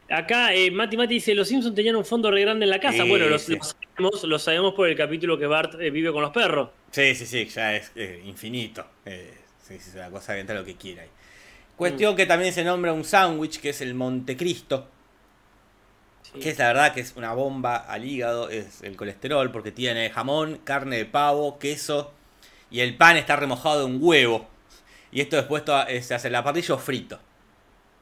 Acá 0.10 0.54
eh, 0.54 0.70
Mati 0.72 0.98
Mati 0.98 1.16
dice, 1.16 1.34
los 1.34 1.48
Simpsons 1.48 1.76
tenían 1.76 1.96
un 1.96 2.06
fondo 2.06 2.30
re 2.32 2.42
grande 2.42 2.66
en 2.66 2.70
la 2.70 2.80
casa. 2.80 3.04
Sí, 3.04 3.10
bueno, 3.10 3.28
lo, 3.28 3.40
sí. 3.40 3.56
lo 3.56 3.64
sabemos, 3.64 4.24
lo 4.24 4.40
sabemos 4.40 4.74
por 4.74 4.88
el 4.90 4.96
capítulo 4.96 5.38
que 5.38 5.46
Bart 5.48 5.76
vive 5.78 6.12
con 6.12 6.22
los 6.22 6.32
perros. 6.32 6.70
Sí, 6.92 7.16
sí, 7.16 7.26
sí, 7.26 7.46
ya 7.46 7.76
es 7.76 7.92
infinito. 8.26 8.86
Eh, 9.06 9.34
sí, 9.62 9.78
sí, 9.80 9.90
es 9.90 9.96
una 9.96 10.10
cosa 10.12 10.34
que 10.34 10.42
entra 10.42 10.56
lo 10.56 10.66
que 10.66 10.76
quiera 10.76 11.04
ahí. 11.04 11.10
Cuestión 11.76 12.16
que 12.16 12.26
también 12.26 12.54
se 12.54 12.64
nombra 12.64 12.94
un 12.94 13.04
sándwich, 13.04 13.60
que 13.60 13.70
es 13.70 13.82
el 13.82 13.94
Montecristo, 13.96 14.88
Sí. 16.22 16.40
que 16.40 16.50
es 16.50 16.58
la 16.58 16.68
verdad 16.68 16.94
que 16.94 17.02
es 17.02 17.14
una 17.16 17.34
bomba 17.34 17.76
al 17.76 18.06
hígado, 18.06 18.50
es 18.50 18.82
el 18.84 18.96
colesterol, 18.96 19.52
porque 19.52 19.72
tiene 19.72 20.10
jamón, 20.10 20.60
carne 20.64 20.98
de 20.98 21.06
pavo, 21.06 21.60
queso, 21.60 22.12
y 22.72 22.80
el 22.80 22.96
pan 22.96 23.18
está 23.18 23.36
remojado 23.36 23.86
en 23.88 23.98
huevo. 24.02 24.48
Y 25.12 25.22
esto 25.22 25.36
después 25.36 25.64
eh, 25.90 26.02
se 26.02 26.14
hace 26.16 26.28
en 26.28 26.34
la 26.34 26.44
parrilla 26.44 26.74
o 26.76 26.78
frito. 26.80 27.20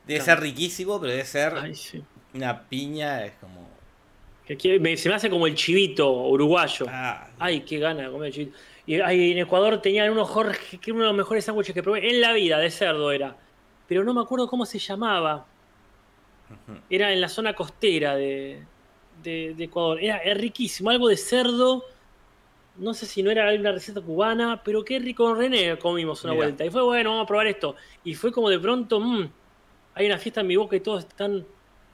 Debe 0.08 0.20
Claro. 0.24 0.40
ser 0.40 0.44
riquísimo, 0.44 1.00
pero 1.00 1.12
debe 1.12 1.26
ser 1.26 1.54
Ay, 1.58 1.76
sí. 1.76 2.02
una 2.34 2.62
piña, 2.70 3.26
es 3.26 3.34
como... 3.42 3.70
Que 4.46 4.56
quiere- 4.58 4.80
me- 4.80 4.96
se 4.98 5.10
me 5.10 5.16
hace 5.16 5.30
como 5.30 5.46
el 5.48 5.56
chivito 5.56 6.10
uruguayo. 6.12 6.86
Ah, 6.90 7.28
Ay, 7.40 7.62
qué 7.62 7.80
gana 7.80 8.04
de 8.04 8.12
comer 8.12 8.32
chivito. 8.32 8.58
Y 8.88 8.96
en 8.96 9.38
Ecuador 9.40 9.82
tenían 9.82 10.10
unos 10.10 10.30
Jorge, 10.30 10.78
que 10.80 10.92
uno 10.92 11.02
de 11.02 11.08
los 11.08 11.16
mejores 11.16 11.46
sándwiches 11.46 11.74
que 11.74 11.84
probé 11.84 12.10
en 12.10 12.22
la 12.22 12.34
vida, 12.34 12.58
de 12.60 12.72
cerdo 12.72 13.12
era. 13.12 13.36
Pero 13.92 14.06
no 14.06 14.14
me 14.14 14.22
acuerdo 14.22 14.48
cómo 14.48 14.66
se 14.66 14.80
llamaba. 14.80 15.46
Era 16.90 17.12
en 17.12 17.20
la 17.20 17.28
zona 17.28 17.54
costera 17.54 18.16
de, 18.16 18.64
de- 19.22 19.54
de 19.54 19.64
Ecuador. 19.66 20.02
Era, 20.02 20.20
era 20.20 20.34
riquísimo, 20.34 20.90
algo 20.90 21.10
de 21.10 21.18
cerdo. 21.18 21.84
No 22.78 22.94
sé 22.94 23.06
si 23.06 23.22
no 23.22 23.30
era 23.32 23.54
una 23.54 23.74
receta 23.74 24.00
cubana, 24.00 24.62
pero 24.64 24.86
qué 24.86 24.98
rico 24.98 25.26
con 25.26 25.38
René 25.38 25.78
comimos 25.78 26.24
una 26.24 26.32
Mirá. 26.32 26.46
vuelta. 26.46 26.64
Y 26.64 26.70
fue 26.70 26.82
bueno, 26.84 27.10
vamos 27.10 27.26
a 27.26 27.28
probar 27.28 27.48
esto. 27.48 27.76
Y 28.06 28.16
fue 28.16 28.32
como 28.32 28.50
de 28.50 28.60
pronto, 28.60 28.98
mmm, 29.02 29.28
hay 29.96 30.06
una 30.06 30.18
fiesta 30.18 30.40
en 30.40 30.48
mi 30.48 30.56
boca 30.56 30.78
y 30.78 30.80
todos 30.80 31.04
están 31.04 31.46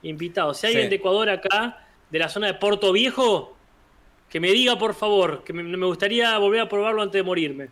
invitados. 0.04 0.58
Si 0.58 0.68
hay 0.68 0.74
Sí. 0.74 0.76
alguien 0.76 0.90
de 0.90 0.96
Ecuador 0.98 1.28
acá, 1.30 1.84
de 2.08 2.18
la 2.20 2.28
zona 2.28 2.46
de 2.46 2.54
Puerto 2.54 2.92
Viejo, 2.92 3.56
que 4.28 4.38
me 4.38 4.52
diga 4.52 4.78
por 4.78 4.94
favor, 4.94 5.42
que 5.42 5.52
me, 5.52 5.64
me 5.64 5.86
gustaría 5.86 6.38
volver 6.38 6.60
a 6.60 6.68
probarlo 6.68 7.02
antes 7.02 7.14
de 7.18 7.24
morirme. 7.24 7.70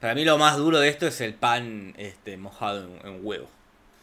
Para 0.00 0.16
mí 0.16 0.24
lo 0.24 0.38
más 0.38 0.56
duro 0.56 0.80
de 0.80 0.88
esto 0.88 1.06
es 1.06 1.20
el 1.20 1.34
pan 1.34 1.94
este, 1.98 2.36
mojado 2.36 2.82
en, 3.04 3.06
en 3.06 3.20
huevo. 3.24 3.46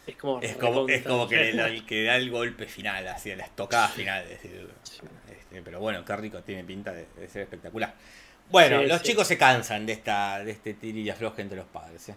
Es 0.07 0.15
como, 0.15 0.39
Es 0.41 0.55
como, 0.55 0.87
es 0.87 1.03
como 1.03 1.27
que, 1.27 1.35
le- 1.53 1.65
el 1.65 1.85
que 1.85 2.03
da 2.05 2.15
el 2.15 2.31
golpe 2.31 2.65
final, 2.65 3.07
así, 3.09 3.35
la 3.35 3.43
estocada 3.43 3.87
final. 3.89 4.23
es 4.23 4.41
decir, 4.41 4.67
este, 5.29 5.61
pero 5.61 5.79
bueno, 5.79 6.03
qué 6.05 6.15
rico, 6.15 6.41
tiene 6.41 6.63
pinta 6.63 6.93
de, 6.93 7.05
de 7.17 7.27
ser 7.27 7.43
espectacular. 7.43 7.93
Bueno, 8.49 8.79
Sí, 8.81 8.87
los 8.87 9.01
sí. 9.01 9.07
chicos 9.09 9.27
se 9.27 9.37
cansan 9.37 9.85
de 9.85 9.91
esta 9.93 10.43
de 10.43 10.51
este 10.51 10.73
tir 10.73 10.95
y 10.97 11.09
afloje 11.09 11.41
entre 11.41 11.57
los 11.57 11.67
padres. 11.67 12.09
¿eh? 12.09 12.15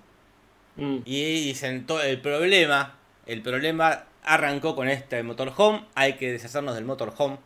Mm. 0.76 0.98
Y 1.04 1.44
dicen, 1.46 1.84
todo 1.86 2.00
el 2.02 2.20
problema, 2.20 2.96
el 3.26 3.42
problema 3.42 4.04
arrancó 4.22 4.76
con 4.76 4.88
este 4.88 5.22
motorhome, 5.24 5.84
hay 5.96 6.12
que 6.14 6.30
deshacernos 6.30 6.76
del 6.76 6.84
motorhome. 6.84 7.38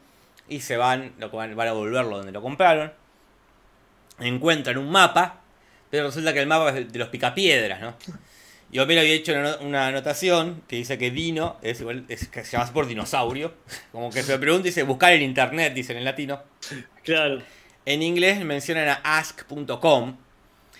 Y 0.46 0.60
se 0.60 0.76
van, 0.76 1.14
lo, 1.18 1.30
van, 1.30 1.56
van 1.56 1.68
a 1.68 1.72
volverlo 1.72 2.18
donde 2.18 2.32
lo 2.32 2.42
compraron. 2.42 2.92
Encuentran 4.20 4.76
un 4.76 4.90
mapa, 4.90 5.40
pero 5.90 6.06
resulta 6.06 6.32
que 6.34 6.40
el 6.40 6.46
mapa 6.46 6.68
es 6.78 6.92
de 6.92 6.98
los 6.98 7.08
picapiedras, 7.08 7.80
¿no? 7.80 7.94
Y 8.72 8.78
Homero 8.78 9.00
había 9.00 9.14
hecho 9.14 9.32
una, 9.32 9.56
una 9.58 9.86
anotación 9.88 10.62
que 10.66 10.76
dice 10.76 10.98
que 10.98 11.10
Dino 11.10 11.56
es 11.62 11.80
igual, 11.80 12.04
es, 12.08 12.28
que 12.28 12.44
se 12.44 12.56
llama 12.56 12.72
por 12.72 12.86
dinosaurio. 12.86 13.54
Como 13.92 14.10
que 14.10 14.22
se 14.22 14.38
pregunta 14.38 14.66
y 14.66 14.70
dice 14.70 14.82
buscar 14.82 15.12
en 15.12 15.22
internet, 15.22 15.74
dicen 15.74 15.96
en 15.96 16.04
latino. 16.04 16.42
Claro. 17.02 17.40
En 17.86 18.02
inglés 18.02 18.44
mencionan 18.44 18.88
a 18.88 19.18
ask.com, 19.18 20.16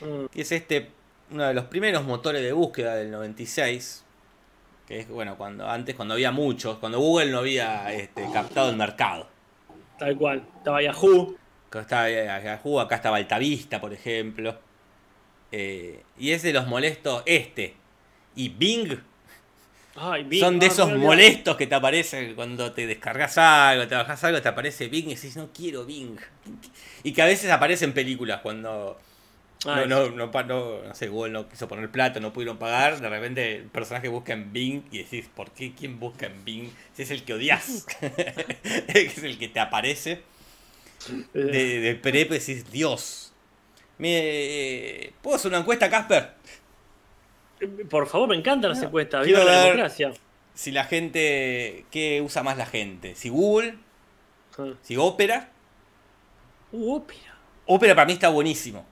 Mm. 0.01 0.26
que 0.26 0.43
es 0.43 0.53
este 0.53 0.91
uno 1.30 1.45
de 1.45 1.55
los 1.55 1.64
primeros 1.66 2.05
motores 2.05 2.43
de 2.43 2.53
búsqueda 2.53 2.97
del 2.97 3.11
96. 3.11 4.05
Que 4.87 5.01
es, 5.01 5.09
bueno, 5.09 5.37
cuando 5.37 5.68
antes, 5.68 5.95
cuando 5.95 6.14
había 6.14 6.30
muchos, 6.30 6.76
cuando 6.78 6.99
Google 6.99 7.30
no 7.30 7.39
había 7.39 7.93
este, 7.93 8.26
captado 8.32 8.70
el 8.70 8.76
mercado. 8.76 9.28
Tal 9.99 10.16
cual. 10.16 10.47
Estaba 10.59 10.82
Yahoo. 10.82 11.37
Acá 11.68 11.80
estaba 11.80 12.11
Yahoo, 12.11 12.80
acá 12.80 12.97
estaba 12.97 13.16
Altavista, 13.16 13.80
por 13.80 13.93
ejemplo. 13.93 14.59
Eh, 15.57 16.02
y 16.18 16.32
es 16.32 16.42
de 16.42 16.52
los 16.52 16.66
molestos 16.66 17.22
este. 17.26 17.76
Y 18.36 18.48
Bing 18.50 18.98
Ay, 19.96 20.24
Bing. 20.24 20.40
son 20.40 20.59
de 20.59 20.66
Ah, 20.66 20.68
esos 20.68 20.92
molestos 20.92 21.57
que 21.57 21.66
te 21.68 21.74
aparecen 21.76 22.34
cuando 22.34 22.72
te 22.72 22.86
descargas 22.86 23.38
algo, 23.38 23.86
te 23.86 23.94
bajas 23.94 24.24
algo, 24.24 24.42
te 24.42 24.48
aparece 24.48 24.88
Bing 24.88 25.07
y 25.07 25.11
dices, 25.11 25.36
no 25.36 25.50
quiero 25.52 25.84
Bing. 25.86 26.18
Y 27.05 27.12
que 27.12 27.22
a 27.22 27.26
veces 27.26 27.50
aparece 27.50 27.84
en 27.84 27.94
películas 27.94 28.40
cuando 28.42 29.00
no, 29.64 29.86
no, 29.86 30.11
no, 30.11 30.28
no, 30.28 30.82
no 30.84 30.94
sé, 30.94 31.09
Google 31.09 31.32
no 31.32 31.48
quiso 31.48 31.68
poner 31.68 31.90
plata, 31.90 32.20
no 32.20 32.32
pudieron 32.32 32.59
pagar, 32.59 33.00
de 33.00 33.09
repente 33.09 33.57
el 33.57 33.64
personaje 33.70 34.09
busca 34.09 34.32
en 34.34 34.52
Bing 34.52 34.84
y 34.90 34.98
decís, 34.98 35.28
¿por 35.34 35.52
qué? 35.52 35.74
¿Quién 35.74 36.00
busca 36.00 36.26
en 36.26 36.44
Bing? 36.44 36.70
Si 36.94 37.02
es 37.02 37.11
el 37.12 37.24
que 37.24 37.34
odias, 37.34 37.86
es 38.88 39.18
el 39.22 39.38
que 39.38 39.48
te 39.48 39.61
aparece. 39.61 40.24
De, 41.34 41.80
de 41.80 41.94
Prep 41.96 42.30
decís, 42.30 42.70
Dios. 42.70 43.34
Me, 43.99 45.12
¿Puedo 45.22 45.36
hacer 45.36 45.51
una 45.51 45.59
encuesta, 45.61 45.88
Casper? 45.88 46.32
Por 47.88 48.07
favor, 48.07 48.28
me 48.28 48.36
encantan 48.36 48.70
las 48.70 48.82
encuestas. 48.82 49.24
Quiero 49.24 49.40
Viva 49.40 49.53
la 49.53 49.62
democracia. 49.64 50.12
Si 50.55 50.70
la 50.70 50.84
gente, 50.84 51.86
¿qué 51.90 52.20
usa 52.22 52.42
más 52.42 52.57
la 52.57 52.66
gente? 52.66 53.14
¿Si 53.14 53.28
Google? 53.28 53.76
¿Si 54.82 54.97
Opera? 54.97 55.51
Uh, 56.72 56.95
ópera. 56.97 57.36
Opera 57.66 57.95
para 57.95 58.07
mí 58.07 58.12
está 58.12 58.28
buenísimo. 58.28 58.84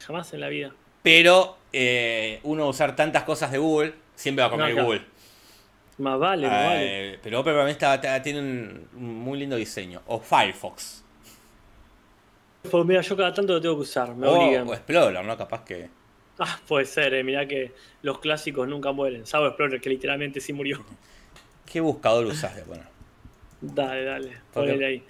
Jamás 0.00 0.32
en 0.32 0.40
la 0.40 0.48
vida. 0.48 0.72
Pero 1.02 1.58
eh, 1.72 2.40
uno 2.44 2.68
usar 2.68 2.96
tantas 2.96 3.24
cosas 3.24 3.50
de 3.52 3.58
Google, 3.58 3.94
siempre 4.14 4.42
va 4.42 4.48
a 4.48 4.50
comer 4.50 4.74
No. 4.74 4.84
Google. 4.84 5.04
Más 5.98 6.18
vale, 6.18 6.46
más 6.48 6.64
vale. 6.66 7.14
Eh, 7.14 7.18
pero 7.22 7.40
Opera 7.40 7.56
para 7.56 7.66
mí 7.66 7.72
está, 7.72 7.94
está- 7.96 8.22
tiene 8.22 8.40
un, 8.40 8.88
un 8.94 9.14
muy 9.18 9.38
lindo 9.38 9.56
diseño. 9.56 10.02
O 10.06 10.20
Firefox. 10.20 11.04
Pues 12.70 12.84
mira, 12.84 13.00
yo 13.00 13.16
cada 13.16 13.32
tanto 13.32 13.52
lo 13.54 13.60
tengo 13.60 13.76
que 13.76 13.82
usar, 13.82 14.14
me 14.14 14.26
O, 14.26 14.32
obligan. 14.32 14.66
o 14.68 14.74
Explorer, 14.74 15.24
¿no? 15.24 15.36
Capaz 15.36 15.64
que. 15.64 15.88
Ah, 16.38 16.58
puede 16.66 16.86
ser, 16.86 17.14
eh. 17.14 17.24
mirá 17.24 17.46
que 17.46 17.72
los 18.02 18.18
clásicos 18.18 18.68
nunca 18.68 18.92
mueren. 18.92 19.26
Salvo 19.26 19.46
Explorer, 19.48 19.80
que 19.80 19.90
literalmente 19.90 20.40
sí 20.40 20.52
murió. 20.52 20.84
¿Qué 21.70 21.80
buscador 21.80 22.26
usas 22.26 22.56
de 22.56 22.62
bueno? 22.64 22.84
Dale, 23.60 24.04
dale, 24.04 24.36
ponele 24.52 24.86
ahí. 24.86 25.02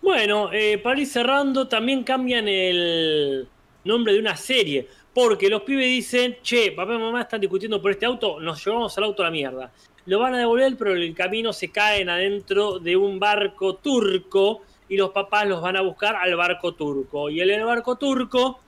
Bueno, 0.00 0.50
eh, 0.52 0.78
para 0.78 1.00
ir 1.00 1.06
cerrando, 1.06 1.68
también 1.68 2.02
cambian 2.02 2.48
el 2.48 3.46
nombre 3.84 4.12
de 4.12 4.18
una 4.18 4.36
serie. 4.36 4.88
Porque 5.14 5.48
los 5.48 5.62
pibes 5.62 5.86
dicen, 5.86 6.38
che, 6.42 6.72
papá 6.72 6.94
y 6.94 6.98
mamá 6.98 7.20
están 7.20 7.40
discutiendo 7.40 7.80
por 7.82 7.90
este 7.90 8.06
auto, 8.06 8.40
nos 8.40 8.64
llevamos 8.64 8.96
al 8.96 9.04
auto 9.04 9.22
a 9.22 9.26
la 9.26 9.30
mierda. 9.30 9.70
Lo 10.06 10.18
van 10.18 10.34
a 10.34 10.38
devolver, 10.38 10.74
pero 10.76 10.92
en 10.96 11.02
el 11.02 11.14
camino 11.14 11.52
se 11.52 11.70
caen 11.70 12.08
adentro 12.08 12.78
de 12.78 12.96
un 12.96 13.20
barco 13.20 13.76
turco 13.76 14.62
y 14.88 14.96
los 14.96 15.10
papás 15.10 15.46
los 15.46 15.60
van 15.62 15.76
a 15.76 15.80
buscar 15.80 16.16
al 16.16 16.34
barco 16.36 16.74
turco. 16.74 17.30
Y 17.30 17.40
en 17.40 17.50
el 17.50 17.64
barco 17.64 17.96
turco, 17.96 18.60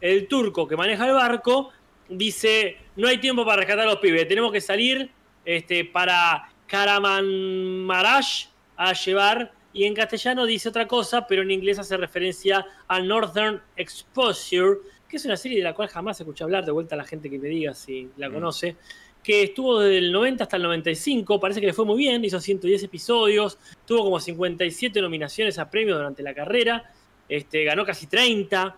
el 0.00 0.28
turco 0.28 0.66
que 0.66 0.76
maneja 0.76 1.06
el 1.06 1.14
barco 1.14 1.70
dice, 2.08 2.76
no 2.96 3.08
hay 3.08 3.18
tiempo 3.18 3.44
para 3.44 3.58
rescatar 3.58 3.86
a 3.86 3.90
los 3.90 4.00
pibes, 4.00 4.28
tenemos 4.28 4.52
que 4.52 4.60
salir 4.60 5.10
este, 5.44 5.84
para 5.84 6.48
Karamanmarash 6.66 8.46
a 8.76 8.92
llevar, 8.92 9.52
y 9.72 9.84
en 9.84 9.94
castellano 9.94 10.44
dice 10.44 10.68
otra 10.68 10.86
cosa, 10.86 11.26
pero 11.26 11.42
en 11.42 11.50
inglés 11.50 11.78
hace 11.78 11.96
referencia 11.96 12.66
a 12.88 13.00
Northern 13.00 13.62
Exposure, 13.76 14.80
que 15.08 15.16
es 15.16 15.24
una 15.24 15.36
serie 15.36 15.58
de 15.58 15.64
la 15.64 15.74
cual 15.74 15.88
jamás 15.88 16.20
escuché 16.20 16.44
hablar, 16.44 16.64
de 16.64 16.72
vuelta 16.72 16.94
a 16.94 16.98
la 16.98 17.04
gente 17.04 17.30
que 17.30 17.38
me 17.38 17.48
diga 17.48 17.74
si 17.74 18.10
la 18.16 18.28
Mm. 18.28 18.76
Que 19.22 19.44
estuvo 19.44 19.78
desde 19.80 19.98
el 19.98 20.12
90 20.12 20.44
hasta 20.44 20.56
el 20.56 20.62
95, 20.64 21.38
parece 21.38 21.60
que 21.60 21.66
le 21.68 21.72
fue 21.72 21.84
muy 21.84 21.96
bien, 21.98 22.24
hizo 22.24 22.40
110 22.40 22.82
episodios, 22.82 23.58
tuvo 23.86 24.02
como 24.04 24.18
57 24.20 25.00
nominaciones 25.00 25.58
a 25.58 25.70
premios 25.70 25.96
durante 25.98 26.22
la 26.22 26.34
carrera, 26.34 26.90
este, 27.28 27.62
ganó 27.64 27.84
casi 27.84 28.06
30, 28.08 28.76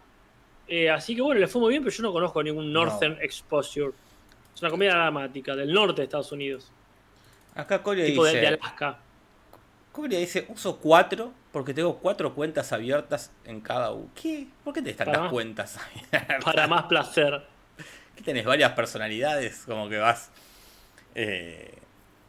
eh, 0.69 0.91
así 0.91 1.15
que 1.17 1.23
bueno, 1.23 1.41
le 1.41 1.47
fue 1.49 1.61
muy 1.63 1.71
bien, 1.71 1.83
pero 1.83 1.95
yo 1.97 2.03
no 2.03 2.13
conozco 2.13 2.43
ningún 2.43 2.73
Northern 2.73 3.19
Exposure. 3.21 3.93
Es 4.55 4.61
una 4.63 4.71
comedia 4.71 4.93
dramática 4.95 5.57
del 5.57 5.73
norte 5.73 6.03
de 6.03 6.05
Estados 6.05 6.31
Unidos, 6.33 6.71
Acá 7.57 7.83
Coria 7.83 8.05
tipo 8.05 8.25
de, 8.25 8.31
dice. 8.31 8.41
de 8.41 8.47
Alaska. 8.49 8.99
Coria 9.93 10.19
dice, 10.19 10.45
uso 10.49 10.79
cuatro 10.79 11.33
porque 11.53 11.73
tengo 11.73 11.97
cuatro 11.99 12.35
cuentas 12.35 12.73
abiertas 12.73 13.33
en 13.45 13.61
cada 13.61 13.93
U. 13.93 14.11
¿Qué? 14.21 14.49
¿Por 14.65 14.75
qué 14.75 14.83
tenés 14.83 14.97
tantas 14.97 15.17
Para- 15.19 15.31
cuentas 15.31 15.79
abiertas? 15.79 16.45
Para 16.45 16.67
más 16.67 16.85
placer. 16.85 17.43
¿Qué 18.17 18.23
tenés 18.23 18.45
varias 18.45 18.73
personalidades? 18.73 19.63
Como 19.67 19.89
que 19.89 19.99
vas. 19.99 20.31
Eh, 21.15 21.71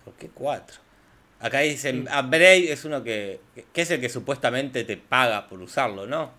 ¿Por 0.03 0.13
qué 0.15 0.29
cuatro? 0.29 0.77
Acá 1.39 1.59
dicen, 1.59 2.07
a 2.09 2.21
Brave 2.21 2.71
es 2.71 2.85
uno 2.85 3.03
que, 3.03 3.39
que 3.73 3.81
es 3.81 3.91
el 3.91 3.99
que 3.99 4.09
supuestamente 4.09 4.83
te 4.83 4.97
paga 4.97 5.47
por 5.47 5.61
usarlo, 5.61 6.07
¿no? 6.07 6.31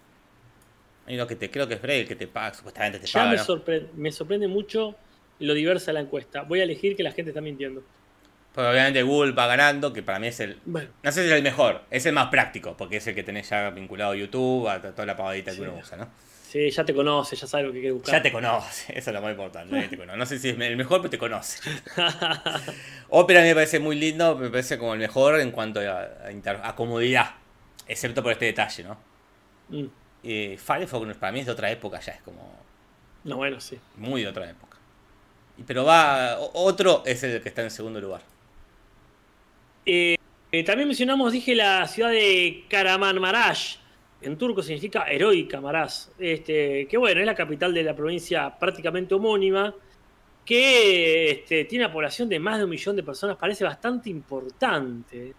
Hay 1.07 1.15
uno 1.15 1.27
que 1.27 1.37
te 1.37 1.51
creo 1.51 1.69
que 1.69 1.75
es 1.75 1.83
Brave 1.83 2.01
el 2.01 2.09
que 2.09 2.17
te 2.17 2.27
paga, 2.27 2.55
supuestamente 2.55 2.99
te 2.99 3.07
Ya 3.07 3.13
paga. 3.21 3.31
me, 3.31 3.37
¿no? 3.37 3.45
sorpre- 3.45 3.87
me 3.95 4.11
sorprende 4.11 4.49
mucho 4.49 4.97
lo 5.39 5.55
diversa 5.55 5.87
de 5.87 5.95
la 5.95 6.01
encuesta. 6.01 6.43
Voy 6.43 6.61
a 6.61 6.65
elegir 6.65 6.97
que 6.97 7.03
la 7.03 7.13
gente 7.13 7.31
está 7.31 7.41
mintiendo. 7.41 7.83
Porque 8.55 8.71
obviamente 8.71 9.03
Google 9.03 9.33
va 9.33 9.47
ganando, 9.47 9.93
que 9.93 10.03
para 10.03 10.19
mí 10.19 10.29
es 10.29 10.41
el. 10.41 10.59
Bueno, 10.65 10.89
No 11.03 11.13
sé 11.13 11.23
si 11.23 11.27
es 11.29 11.35
el 11.35 11.43
mejor, 11.43 11.83
es 11.91 12.07
el 12.07 12.15
más 12.15 12.29
práctico, 12.31 12.75
porque 12.77 12.97
es 12.97 13.07
el 13.07 13.15
que 13.15 13.23
tenés 13.23 13.51
ya 13.51 13.69
vinculado 13.71 14.13
a 14.13 14.17
YouTube, 14.17 14.67
a 14.69 14.81
toda 14.81 15.05
la 15.05 15.15
pavadita 15.17 15.55
que 15.55 15.61
uno 15.61 15.77
usa, 15.77 15.99
¿no? 15.99 16.09
Sí, 16.57 16.71
ya 16.71 16.85
te 16.85 16.95
conoce, 16.95 17.37
ya 17.37 17.47
sabe 17.47 17.65
lo 17.65 17.73
que 17.73 17.81
quiere 17.81 17.93
buscar. 17.93 18.15
Ya 18.17 18.23
te 18.23 18.33
conoce, 18.33 18.93
eso 18.99 19.11
es 19.11 19.15
lo 19.15 19.23
más 19.23 19.31
importante. 19.33 19.73
nadie 19.75 19.89
te 19.89 19.97
conoce. 19.97 20.19
No 20.19 20.27
sé 20.27 20.39
si 20.39 20.49
es 20.51 20.59
el 20.59 20.77
mejor, 20.77 21.01
pero 21.01 21.11
te 21.11 21.19
conoce. 21.19 21.59
Opera 23.09 23.41
a 23.41 23.43
mí 23.43 23.49
me 23.49 23.55
parece 23.55 23.79
muy 23.79 23.97
lindo, 23.97 24.37
me 24.37 24.51
parece 24.51 24.79
como 24.79 24.95
el 24.95 24.99
mejor 25.01 25.41
en 25.41 25.51
cuanto 25.51 25.81
a, 25.81 26.27
a 26.27 26.33
inter- 26.33 26.61
a 26.63 26.75
comodidad, 26.75 27.31
excepto 27.87 28.23
por 28.23 28.33
este 28.33 28.47
detalle, 28.47 28.85
¿no? 28.85 28.97
Mm, 29.69 29.87
Firefox 30.59 31.17
para 31.19 31.33
mí 31.33 31.41
es 31.41 31.47
de 31.47 31.53
otra 31.53 31.71
época, 31.71 32.01
ya 32.01 32.13
es 32.13 32.21
como 32.23 32.67
no, 33.25 33.37
bueno, 33.37 33.61
sí. 33.61 33.79
muy 33.97 34.23
de 34.23 34.29
otra 34.29 34.49
época. 34.49 34.77
Pero 35.67 35.85
va, 35.85 36.39
otro 36.55 37.03
es 37.07 37.23
el 37.23 37.41
que 37.43 37.49
está 37.49 37.63
en 37.63 37.71
segundo 37.71 38.01
lugar. 38.01 38.23
Eh, 39.85 40.17
eh, 40.53 40.65
también 40.65 40.89
mencionamos, 40.89 41.33
dije, 41.33 41.55
la 41.55 41.87
ciudad 41.89 42.11
de 42.11 42.65
Karamanmaraş. 42.69 43.79
En 44.23 44.39
turco 44.39 44.63
significa 44.63 45.05
heroica 45.05 45.61
Maraş. 45.61 46.09
Este, 46.19 46.87
que 46.89 46.97
bueno, 46.97 47.21
es 47.21 47.27
la 47.27 47.35
capital 47.35 47.75
de 47.75 47.83
la 47.83 47.95
provincia 47.95 48.57
prácticamente 48.59 49.15
homónima. 49.15 49.75
Que 50.45 51.31
este, 51.31 51.65
tiene 51.65 51.85
una 51.85 51.93
población 51.93 52.29
de 52.29 52.39
más 52.39 52.59
de 52.59 52.65
un 52.65 52.71
millón 52.71 52.97
de 52.97 53.03
personas. 53.03 53.37
Parece 53.37 53.65
bastante 53.65 54.11
importante. 54.11 55.35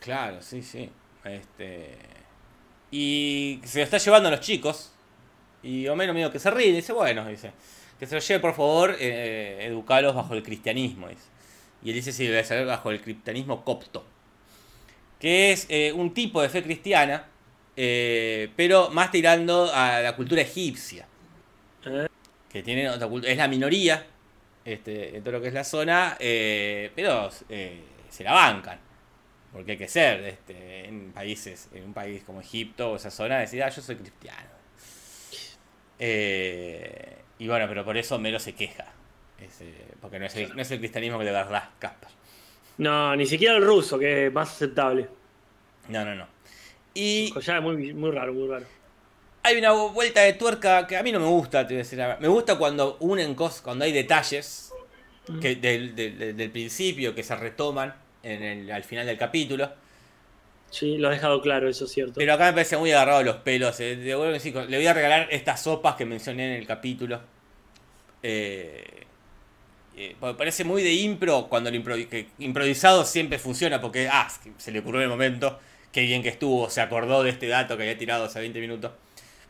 Claro, 0.00 0.42
sí, 0.42 0.62
sí. 0.62 0.90
Este. 1.24 1.96
Y 2.90 3.60
se 3.64 3.78
lo 3.78 3.84
está 3.84 3.98
llevando 3.98 4.28
a 4.28 4.32
los 4.32 4.40
chicos. 4.40 4.92
Y 5.62 5.86
Homero 5.88 6.12
medio 6.12 6.30
que 6.30 6.38
se 6.38 6.50
ríe 6.50 6.72
dice, 6.72 6.92
bueno, 6.92 7.26
dice, 7.26 7.52
que 7.98 8.06
se 8.06 8.16
lo 8.16 8.20
lleve 8.20 8.40
por 8.40 8.54
favor, 8.54 8.96
eh, 8.98 9.58
educarlos 9.62 10.14
bajo 10.14 10.34
el 10.34 10.42
cristianismo. 10.42 11.08
Y 11.82 11.90
él 11.90 11.94
dice, 11.94 12.12
sí, 12.12 12.26
debe 12.26 12.42
ser 12.44 12.66
bajo 12.66 12.90
el 12.90 13.00
cristianismo 13.00 13.64
copto. 13.64 14.04
Que 15.22 15.52
es 15.52 15.66
eh, 15.68 15.92
un 15.92 16.12
tipo 16.12 16.42
de 16.42 16.48
fe 16.48 16.64
cristiana, 16.64 17.24
eh, 17.76 18.50
pero 18.56 18.90
más 18.90 19.12
tirando 19.12 19.72
a 19.72 20.00
la 20.00 20.16
cultura 20.16 20.42
egipcia. 20.42 21.06
Que 22.50 22.62
tiene 22.64 22.90
otra 22.90 23.08
es 23.22 23.36
la 23.36 23.46
minoría 23.46 24.04
este, 24.64 25.16
en 25.16 25.22
todo 25.22 25.34
lo 25.34 25.40
que 25.40 25.46
es 25.46 25.54
la 25.54 25.62
zona, 25.62 26.16
eh, 26.18 26.90
pero 26.96 27.30
se 27.30 28.24
la 28.24 28.32
bancan. 28.32 28.80
Porque 29.52 29.70
hay 29.72 29.78
que 29.78 29.86
ser 29.86 30.24
este, 30.24 30.88
en 30.88 31.12
países, 31.12 31.68
en 31.72 31.84
un 31.84 31.94
país 31.94 32.24
como 32.24 32.40
Egipto 32.40 32.90
o 32.90 32.96
esa 32.96 33.12
zona, 33.12 33.38
decir, 33.38 33.62
ah, 33.62 33.68
yo 33.68 33.80
soy 33.80 33.94
cristiano. 33.94 34.50
Y 36.00 37.46
bueno, 37.46 37.66
pero 37.68 37.84
por 37.84 37.96
eso 37.96 38.18
Mero 38.18 38.40
se 38.40 38.56
queja. 38.56 38.86
Porque 40.00 40.18
no 40.18 40.26
es, 40.26 40.34
el, 40.34 40.78
cristianismo 40.80 41.16
que 41.20 41.26
de 41.26 41.30
verdad, 41.30 41.70
Caspar. 41.78 42.10
No, 42.82 43.14
ni 43.16 43.26
siquiera 43.26 43.56
el 43.56 43.64
ruso, 43.64 43.98
que 43.98 44.26
es 44.26 44.32
más 44.32 44.50
aceptable. 44.50 45.08
No, 45.88 46.04
no, 46.04 46.14
no. 46.14 46.26
Y 46.94 47.32
Ya 47.40 47.56
es 47.58 47.62
muy, 47.62 47.92
muy 47.94 48.10
raro, 48.10 48.32
muy 48.34 48.48
raro. 48.48 48.66
hay 49.44 49.56
una 49.58 49.72
vuelta 49.72 50.20
de 50.22 50.32
tuerca 50.34 50.86
que 50.86 50.96
a 50.96 51.02
mí 51.02 51.12
no 51.12 51.20
me 51.20 51.26
gusta, 51.26 51.66
te 51.66 51.74
voy 51.74 51.80
a 51.80 51.84
decir. 51.84 51.98
Me 52.20 52.28
gusta 52.28 52.56
cuando 52.58 52.96
unen 53.00 53.34
cosas, 53.34 53.62
cuando 53.62 53.84
hay 53.84 53.92
detalles 53.92 54.72
que 55.40 55.54
del, 55.56 55.94
del- 55.94 56.36
del 56.36 56.50
principio 56.50 57.14
que 57.14 57.22
se 57.22 57.36
retoman 57.36 57.94
en 58.22 58.42
el, 58.42 58.70
al 58.72 58.82
final 58.84 59.06
del 59.06 59.16
capítulo. 59.16 59.70
Sí, 60.70 60.96
lo 60.98 61.08
has 61.08 61.14
dejado 61.14 61.40
claro, 61.40 61.68
eso 61.68 61.84
es 61.84 61.92
cierto. 61.92 62.14
Pero 62.16 62.32
acá 62.34 62.46
me 62.46 62.52
parece 62.54 62.76
muy 62.78 62.90
agarrado 62.92 63.18
de 63.20 63.24
los 63.26 63.36
pelos. 63.36 63.78
eh. 63.80 63.92
A 63.92 64.64
le 64.64 64.76
voy 64.76 64.86
a 64.86 64.92
regalar 64.94 65.28
estas 65.30 65.62
sopas 65.62 65.94
que 65.96 66.04
mencioné 66.04 66.54
en 66.54 66.60
el 66.60 66.66
capítulo. 66.66 67.20
Eh, 68.22 69.06
eh, 69.96 70.16
parece 70.36 70.64
muy 70.64 70.82
de 70.82 70.92
impro 70.92 71.48
cuando 71.48 71.68
el 71.70 71.82
que 72.08 72.28
improvisado 72.38 73.04
siempre 73.04 73.38
funciona 73.38 73.80
porque 73.80 74.08
ah, 74.10 74.28
se 74.58 74.70
le 74.72 74.78
ocurrió 74.80 75.00
en 75.00 75.04
el 75.04 75.10
momento. 75.10 75.58
Qué 75.92 76.02
bien 76.02 76.22
que 76.22 76.30
estuvo, 76.30 76.70
se 76.70 76.80
acordó 76.80 77.22
de 77.22 77.30
este 77.30 77.46
dato 77.48 77.76
que 77.76 77.82
había 77.82 77.98
tirado 77.98 78.24
hace 78.24 78.40
20 78.40 78.60
minutos. 78.60 78.92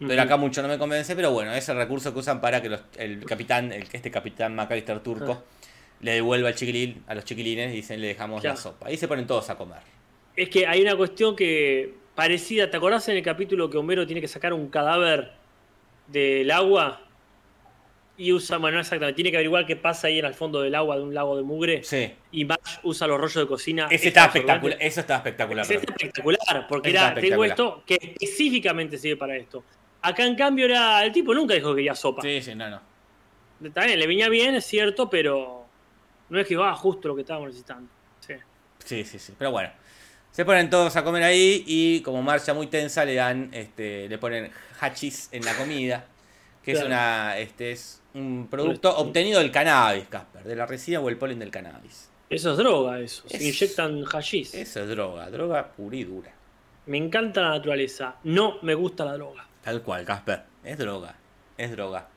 Pero 0.05 0.21
acá 0.21 0.37
mucho 0.37 0.61
no 0.63 0.69
me 0.69 0.79
convence, 0.79 1.15
pero 1.15 1.31
bueno, 1.31 1.55
es 1.55 1.69
el 1.69 1.77
recurso 1.77 2.13
que 2.13 2.19
usan 2.19 2.41
para 2.41 2.61
que 2.61 2.69
los- 2.69 2.81
el 2.99 3.25
capitán, 3.25 3.73
el, 3.73 3.85
este 3.93 4.11
capitán 4.11 4.53
McAllister 4.57 4.99
turco, 4.99 5.45
le 6.01 6.15
devuelva 6.15 6.49
al 6.49 6.57
chiquilín, 6.57 7.05
a 7.07 7.15
los 7.15 7.25
chiquilines 7.25 7.73
y 7.73 7.77
dicen 7.77 8.01
le 8.01 8.09
dejamos 8.09 8.41
Claro. 8.41 8.57
la 8.57 8.61
sopa. 8.61 8.89
Ahí 8.89 8.97
se 8.97 9.07
ponen 9.07 9.29
todos 9.29 9.49
a 9.51 9.55
comer. 9.57 9.79
Es 10.35 10.49
que 10.49 10.67
hay 10.67 10.83
una 10.83 10.97
cuestión 10.97 11.37
que 11.37 11.95
parecida, 12.17 12.69
¿te 12.69 12.77
acordás 12.77 13.09
en 13.11 13.17
el 13.17 13.23
capítulo 13.23 13.71
que 13.71 13.79
Homero 13.79 14.05
tiene 14.05 14.21
que 14.21 14.27
sacar 14.27 14.53
un 14.53 14.69
cadáver 14.69 15.31
del 16.09 16.51
agua? 16.51 17.01
Y 18.17 18.33
usa, 18.33 18.59
bueno, 18.59 18.77
no 18.77 18.83
exactamente, 18.83 19.17
tiene 19.17 19.31
que 19.31 19.39
averiguar 19.39 19.67
qué 19.67 19.75
pasa 19.75 20.07
ahí 20.07 20.19
en 20.19 20.27
el 20.27 20.35
fondo 20.35 20.61
del 20.61 20.75
agua 20.75 20.97
de 20.97 21.03
un 21.03 21.15
lago 21.15 21.37
de 21.37 21.43
mugre. 21.43 21.83
Sí. 21.83 22.13
Y 22.31 22.45
Marge 22.45 22.79
usa 22.83 23.07
los 23.07 23.19
rollos 23.19 23.35
de 23.45 23.47
cocina. 23.47 23.87
Ese 23.87 23.95
Es 23.95 24.07
está 24.07 24.27
espectacular, 24.27 24.77
eso 24.81 25.01
está 25.01 25.17
espectacular. 25.17 25.65
Ese 25.65 25.75
es 25.75 25.81
perdón. 25.81 25.97
espectacular, 25.99 26.67
porque 26.69 26.91
Está 26.91 27.13
era, 27.13 27.21
tengo 27.21 27.45
esto 27.45 27.83
que 27.87 27.95
específicamente 27.95 28.99
sirve 28.99 29.17
para 29.17 29.37
esto. 29.37 29.65
Acá 30.03 30.27
en 30.27 30.37
cambio 30.37 30.67
era. 30.67 31.05
El 31.05 31.13
tipo 31.13 31.33
nunca 31.35 31.55
dijo 31.55 31.71
que 31.71 31.77
quería 31.77 31.95
sopa. 31.95 32.23
Sí, 32.23 32.43
sí, 32.43 32.55
no, 32.55 32.69
no. 32.69 32.81
También 33.73 33.99
le 33.99 34.07
venía 34.07 34.29
bien, 34.29 34.55
es 34.57 34.67
cierto, 34.67 35.09
pero 35.09 35.65
no 36.29 36.39
es 36.39 36.47
que 36.47 36.57
va 36.57 36.75
justo 36.75 37.09
lo 37.09 37.15
que 37.15 37.23
estábamos 37.23 37.49
necesitando. 37.49 37.89
Sí. 38.21 38.35
Sí, 38.85 39.05
sí, 39.05 39.19
sí. 39.19 39.35
Pero 39.39 39.53
bueno. 39.53 39.71
Se 40.33 40.47
ponen 40.47 40.71
todos 40.71 40.97
a 40.97 41.05
comer 41.05 41.25
ahí 41.25 41.63
y 41.67 42.01
como 42.01 42.23
marcha 42.23 42.55
muy 42.55 42.67
tensa 42.67 43.05
le 43.05 43.15
dan, 43.15 43.51
este, 43.53 44.09
le 44.09 44.17
ponen 44.17 44.51
hachis 44.81 45.29
en 45.31 45.45
la 45.45 45.55
comida, 45.55 46.07
que 46.65 46.73
es 46.73 46.83
una, 46.83 47.37
este, 47.37 47.73
es 47.73 48.02
un 48.15 48.49
producto 48.51 48.97
obtenido 48.97 49.41
del 49.41 49.51
cannabis, 49.51 50.05
Casper, 50.09 50.45
de 50.45 50.57
la 50.57 50.67
resina 50.67 51.01
o 51.01 51.09
el 51.09 51.17
polen 51.17 51.39
del 51.39 51.51
cannabis. 51.51 52.11
Eso 52.29 52.53
es 52.53 52.57
droga, 52.59 52.99
eso. 53.01 53.29
Se 53.29 53.37
Es- 53.37 53.43
inyectan 53.43 54.05
hashish. 54.05 54.55
Eso 54.55 54.81
es 54.83 54.89
droga, 54.89 55.29
droga 55.31 55.69
pura 55.73 55.97
y 55.97 56.05
dura. 56.05 56.33
Me 56.87 56.99
encanta 56.99 57.41
la 57.43 57.51
naturaleza. 57.51 58.17
No 58.25 58.59
me 58.63 58.75
gusta 58.75 59.05
la 59.05 59.13
droga. 59.15 59.47
Tal 59.63 59.83
cual, 59.83 60.05
Casper. 60.05 60.43
Es 60.65 60.79
droga. 60.79 61.15
Es 61.57 61.71
droga. 61.71 62.09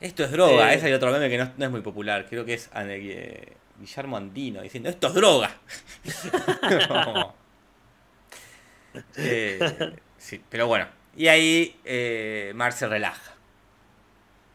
Esto 0.00 0.24
es 0.24 0.30
droga. 0.30 0.72
Eh. 0.72 0.76
Ese 0.76 0.86
hay 0.86 0.92
otro 0.92 1.10
meme 1.10 1.28
que 1.30 1.38
no, 1.38 1.50
no 1.56 1.64
es 1.64 1.70
muy 1.70 1.80
popular. 1.80 2.26
Creo 2.28 2.44
que 2.44 2.54
es 2.54 2.70
eh, 2.76 3.54
Guillermo 3.80 4.16
Andino 4.16 4.60
diciendo, 4.62 4.88
esto 4.90 5.08
es 5.08 5.14
droga. 5.14 5.50
No. 6.88 7.34
Eh, 9.16 9.58
sí, 10.18 10.40
pero 10.48 10.66
bueno. 10.68 10.86
Y 11.16 11.26
ahí 11.28 11.76
eh, 11.84 12.52
Mar 12.54 12.72
se 12.72 12.86
relaja. 12.86 13.33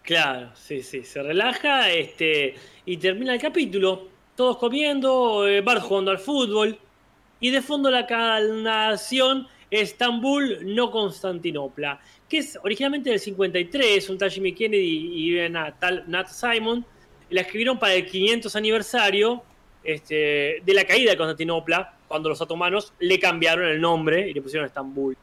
Claro, 0.10 0.50
sí, 0.56 0.82
sí. 0.82 1.04
Se 1.04 1.22
relaja 1.22 1.92
este, 1.92 2.56
y 2.84 2.98
termina 2.98 3.32
el 3.36 3.40
capítulo. 3.40 4.08
Todos 4.36 4.58
comiendo, 4.58 5.48
eh, 5.48 5.62
Bart 5.62 5.84
jugando 5.84 6.10
al 6.10 6.18
fútbol. 6.18 6.80
Y 7.40 7.52
de 7.52 7.62
fondo 7.62 7.92
la 7.92 8.08
canción 8.08 9.48
Estambul, 9.70 10.74
no 10.74 10.90
Constantinopla. 10.90 12.00
Que 12.28 12.40
es 12.40 12.58
originalmente 12.64 13.12
del 13.12 13.20
53, 13.20 14.10
un 14.10 14.18
tal 14.18 14.32
Jimmy 14.32 14.54
Kennedy 14.54 15.12
y 15.14 15.40
una 15.42 15.78
tal 15.78 16.06
Nat 16.08 16.28
Simon. 16.28 16.84
La 17.30 17.42
escribieron 17.42 17.78
para 17.78 17.94
el 17.94 18.08
500 18.08 18.56
aniversario 18.56 19.44
este, 19.84 20.64
de 20.66 20.74
la 20.74 20.86
caída 20.86 21.12
de 21.12 21.18
Constantinopla, 21.18 22.00
cuando 22.08 22.30
los 22.30 22.42
otomanos 22.42 22.94
le 22.98 23.20
cambiaron 23.20 23.68
el 23.68 23.80
nombre 23.80 24.28
y 24.28 24.34
le 24.34 24.42
pusieron 24.42 24.66
Estambul. 24.66 25.16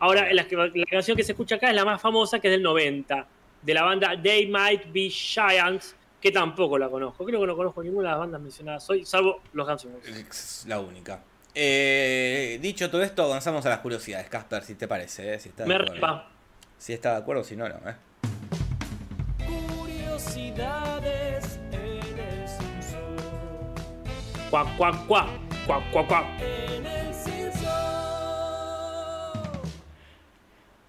Ahora, 0.00 0.32
la, 0.32 0.44
la 0.50 0.86
canción 0.86 1.16
que 1.16 1.22
se 1.22 1.30
escucha 1.30 1.54
acá 1.54 1.68
es 1.68 1.76
la 1.76 1.84
más 1.84 2.02
famosa, 2.02 2.40
que 2.40 2.48
es 2.48 2.52
del 2.52 2.62
90, 2.64 3.28
de 3.64 3.74
la 3.74 3.82
banda 3.82 4.20
They 4.22 4.46
Might 4.48 4.92
Be 4.92 5.08
Giants, 5.10 5.96
que 6.20 6.30
tampoco 6.30 6.78
la 6.78 6.88
conozco. 6.88 7.24
Creo 7.24 7.40
que 7.40 7.46
no 7.46 7.56
conozco 7.56 7.82
ninguna 7.82 8.08
de 8.08 8.12
las 8.12 8.18
bandas 8.20 8.40
mencionadas 8.40 8.88
hoy, 8.90 9.04
salvo 9.04 9.40
los 9.52 9.66
Guns 9.66 9.84
N' 9.86 9.94
Roses. 9.94 10.16
Es 10.16 10.64
la 10.68 10.80
única. 10.80 11.22
Eh, 11.54 12.58
dicho 12.60 12.90
todo 12.90 13.02
esto, 13.02 13.22
avanzamos 13.24 13.64
a 13.66 13.68
las 13.70 13.78
curiosidades, 13.78 14.28
Casper, 14.28 14.62
si 14.64 14.74
te 14.74 14.88
parece. 14.88 15.34
eh, 15.34 15.38
Si 15.38 15.48
estás 15.50 15.66
de 15.66 15.68
Me 15.68 15.74
acuerdo. 15.76 15.94
repa. 15.94 16.28
Si 16.78 16.92
está 16.92 17.12
de 17.12 17.16
acuerdo, 17.18 17.44
si 17.44 17.56
no, 17.56 17.68
no. 17.68 17.76
eh. 17.88 17.94
Curiosidades 19.78 21.58
en 21.72 22.18
el. 22.18 22.44
Cuac, 24.50 24.76
cuac, 24.76 25.06
cuac, 25.06 25.28
cuac, 25.66 25.90
cuac, 25.92 26.06
cuac. 26.08 26.24
En 26.40 26.86
el 26.86 27.14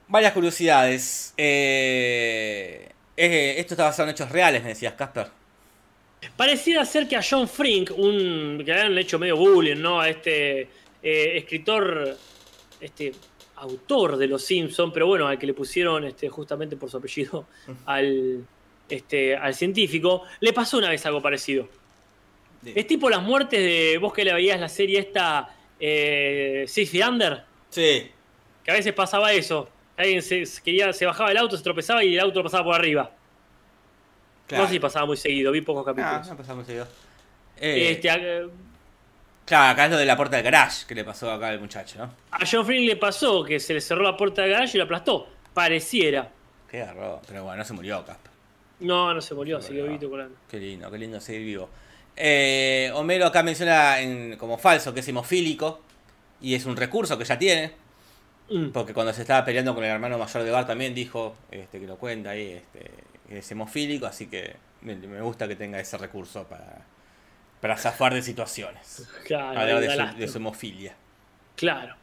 Varias 0.07 0.33
curiosidades. 0.33 1.33
Eh, 1.37 2.89
eh, 3.17 3.55
esto 3.57 3.73
está 3.73 3.85
basado 3.85 4.07
en 4.09 4.13
hechos 4.13 4.29
reales, 4.31 4.61
me 4.63 4.69
decías, 4.69 4.93
Casper. 4.93 5.27
Pareciera 6.37 6.83
ser 6.85 7.07
que 7.07 7.15
a 7.15 7.21
John 7.27 7.47
Frink, 7.47 7.91
un 7.97 8.57
que 8.65 8.73
le 8.73 8.81
han 8.81 8.97
hecho 8.97 9.17
medio 9.19 9.37
bullying, 9.37 9.77
¿no? 9.77 9.99
A 10.01 10.09
este 10.09 10.61
eh, 11.03 11.37
escritor, 11.37 12.17
este 12.81 13.13
autor 13.57 14.17
de 14.17 14.27
Los 14.27 14.43
Simpsons, 14.43 14.91
pero 14.93 15.07
bueno, 15.07 15.27
al 15.27 15.37
que 15.39 15.47
le 15.47 15.53
pusieron 15.53 16.03
este, 16.03 16.27
justamente 16.29 16.75
por 16.75 16.89
su 16.89 16.97
apellido 16.97 17.45
al, 17.85 18.45
este, 18.89 19.35
al 19.35 19.53
científico, 19.55 20.23
le 20.39 20.51
pasó 20.53 20.77
una 20.77 20.89
vez 20.89 21.05
algo 21.05 21.21
parecido. 21.21 21.67
Es 22.63 22.87
tipo 22.87 23.09
las 23.11 23.21
muertes 23.21 23.59
de 23.59 23.99
vos 23.99 24.11
que 24.11 24.25
le 24.25 24.33
veías 24.33 24.59
la 24.59 24.69
serie 24.69 24.97
esta 24.99 25.55
eh, 25.79 26.65
Six 26.67 26.89
Feet 26.89 27.05
Under, 27.07 27.43
Sí. 27.69 28.09
que 28.63 28.71
a 28.71 28.73
veces 28.73 28.91
pasaba 28.93 29.31
eso. 29.33 29.69
Alguien 29.97 30.21
se, 30.21 30.45
se 30.45 30.61
quería, 30.61 30.91
se 30.93 31.05
bajaba 31.05 31.29
del 31.29 31.37
auto, 31.37 31.55
se 31.57 31.63
tropezaba 31.63 32.03
y 32.03 32.13
el 32.15 32.19
auto 32.19 32.43
pasaba 32.43 32.63
por 32.65 32.75
arriba. 32.75 33.11
Claro. 34.47 34.63
No 34.63 34.67
sé 34.67 34.73
si 34.75 34.79
pasaba 34.79 35.05
muy 35.05 35.17
seguido, 35.17 35.51
vi 35.51 35.61
pocos 35.61 35.83
Ah, 35.87 35.93
capítulos. 35.95 36.27
no 36.29 36.37
pasamos 36.37 36.65
seguido. 36.65 36.87
Eh, 37.59 37.91
Este, 37.91 38.09
a, 38.09 38.19
Claro, 39.45 39.71
acá 39.73 39.85
es 39.85 39.91
lo 39.91 39.97
de 39.97 40.05
la 40.05 40.17
puerta 40.17 40.35
del 40.37 40.43
garage 40.45 40.85
que 40.87 40.95
le 40.95 41.03
pasó 41.03 41.31
acá 41.31 41.49
al 41.49 41.59
muchacho, 41.59 41.99
¿no? 41.99 42.11
a 42.31 42.39
John 42.51 42.65
Frink 42.65 42.87
le 42.87 42.95
pasó 42.95 43.43
que 43.43 43.59
se 43.59 43.75
le 43.75 43.81
cerró 43.81 44.01
la 44.01 44.17
puerta 44.17 44.41
del 44.41 44.51
garaje 44.51 44.71
y 44.75 44.77
lo 44.79 44.85
aplastó. 44.85 45.27
Pareciera. 45.53 46.31
Qué 46.69 46.79
garro. 46.79 47.21
Pero 47.27 47.43
bueno, 47.43 47.57
no 47.57 47.63
se 47.63 47.73
murió, 47.73 48.03
Casper. 48.03 48.31
No, 48.79 49.13
no 49.13 49.21
se 49.21 49.33
murió, 49.35 49.59
Qué 49.59 49.63
siguió 49.67 49.83
bueno. 49.83 49.97
vito 49.99 50.09
colando. 50.09 50.35
Qué 50.49 50.57
lindo, 50.59 50.89
qué 50.91 50.97
lindo 50.97 51.21
seguir 51.21 51.45
vivo. 51.45 51.69
Eh, 52.15 52.91
Homero 52.95 53.27
acá 53.27 53.43
menciona 53.43 53.99
en- 54.01 54.35
como 54.37 54.57
falso 54.57 54.93
que 54.93 54.99
es 55.01 55.07
hemofílico. 55.07 55.81
Y 56.41 56.55
es 56.55 56.65
un 56.65 56.75
recurso 56.75 57.17
que 57.17 57.23
ya 57.23 57.37
tiene. 57.39 57.71
Mm. 58.49 58.69
Porque 58.69 58.93
cuando 58.93 59.11
se 59.13 59.21
estaba 59.21 59.43
peleando 59.43 59.73
con 59.73 59.83
el 59.83 59.89
hermano 59.89 60.17
mayor 60.17 60.43
de 60.43 60.51
Bart 60.51 60.67
también 60.67 60.93
dijo 60.93 61.35
este, 61.49 61.79
que 61.79 61.87
lo 61.87 61.97
cuenta 61.97 62.31
ahí, 62.31 62.51
este, 62.51 62.91
es 63.29 63.51
hemofílico, 63.51 64.05
así 64.05 64.27
que 64.27 64.55
me, 64.81 64.95
gusta 65.21 65.47
que 65.47 65.55
tenga 65.55 65.79
ese 65.79 65.97
recurso 65.97 66.47
para, 66.47 66.85
para 67.59 67.77
zafar 67.77 68.13
de 68.13 68.21
situaciones. 68.21 69.07
Claro, 69.25 69.59
Hablar 69.59 69.79
de 69.79 69.95
su, 69.95 70.17
de 70.17 70.27
su 70.27 70.37
hemofilia. 70.37 70.95
Claro. 71.55 71.95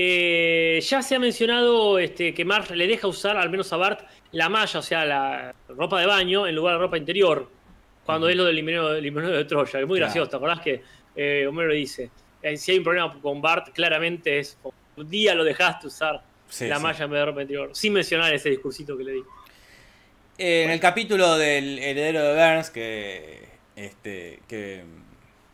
Eh, 0.00 0.80
ya 0.80 1.02
se 1.02 1.16
ha 1.16 1.18
mencionado 1.18 1.98
este, 1.98 2.32
que 2.32 2.44
Marge 2.44 2.76
le 2.76 2.86
deja 2.86 3.08
usar, 3.08 3.36
al 3.36 3.50
menos 3.50 3.72
a 3.72 3.76
Bart, 3.76 4.06
la 4.30 4.48
malla, 4.48 4.78
o 4.78 4.82
sea, 4.82 5.04
la 5.04 5.54
ropa 5.68 5.98
de 5.98 6.06
baño, 6.06 6.46
en 6.46 6.54
lugar 6.54 6.74
de 6.74 6.80
ropa 6.80 6.96
interior. 6.98 7.50
Cuando 8.04 8.28
es 8.28 8.36
lo 8.36 8.44
del 8.44 8.54
limonero, 8.54 8.90
de 8.92 9.44
Troya. 9.44 9.72
que 9.72 9.80
Es 9.80 9.86
muy 9.88 9.98
Claro. 9.98 10.06
gracioso, 10.06 10.30
¿te 10.30 10.36
acordás 10.36 10.60
que 10.60 10.82
eh, 11.16 11.46
Homero 11.48 11.72
dice? 11.72 12.10
eh, 12.42 12.56
si 12.56 12.70
hay 12.70 12.78
un 12.78 12.84
problema 12.84 13.12
con 13.20 13.42
Bart, 13.42 13.70
claramente 13.74 14.38
es 14.38 14.56
un 15.00 15.10
día 15.10 15.34
lo 15.34 15.44
dejaste 15.44 15.86
usar 15.86 16.22
Sí, 16.48 16.66
la 16.66 16.76
sí. 16.76 16.82
malla 16.82 17.04
en 17.04 17.10
vez 17.10 17.20
de 17.20 17.24
ropa 17.26 17.40
interior. 17.42 17.70
Sin 17.74 17.92
mencionar 17.92 18.32
ese 18.32 18.48
discursito 18.50 18.96
que 18.96 19.04
le 19.04 19.12
di. 19.12 19.22
Eh, 20.38 20.64
en 20.64 20.70
el 20.70 20.80
capítulo 20.80 21.36
del 21.36 21.78
heredero 21.78 22.22
de 22.22 22.34
Burns, 22.34 22.70
que, 22.70 23.48
este, 23.76 24.40
que, 24.48 24.84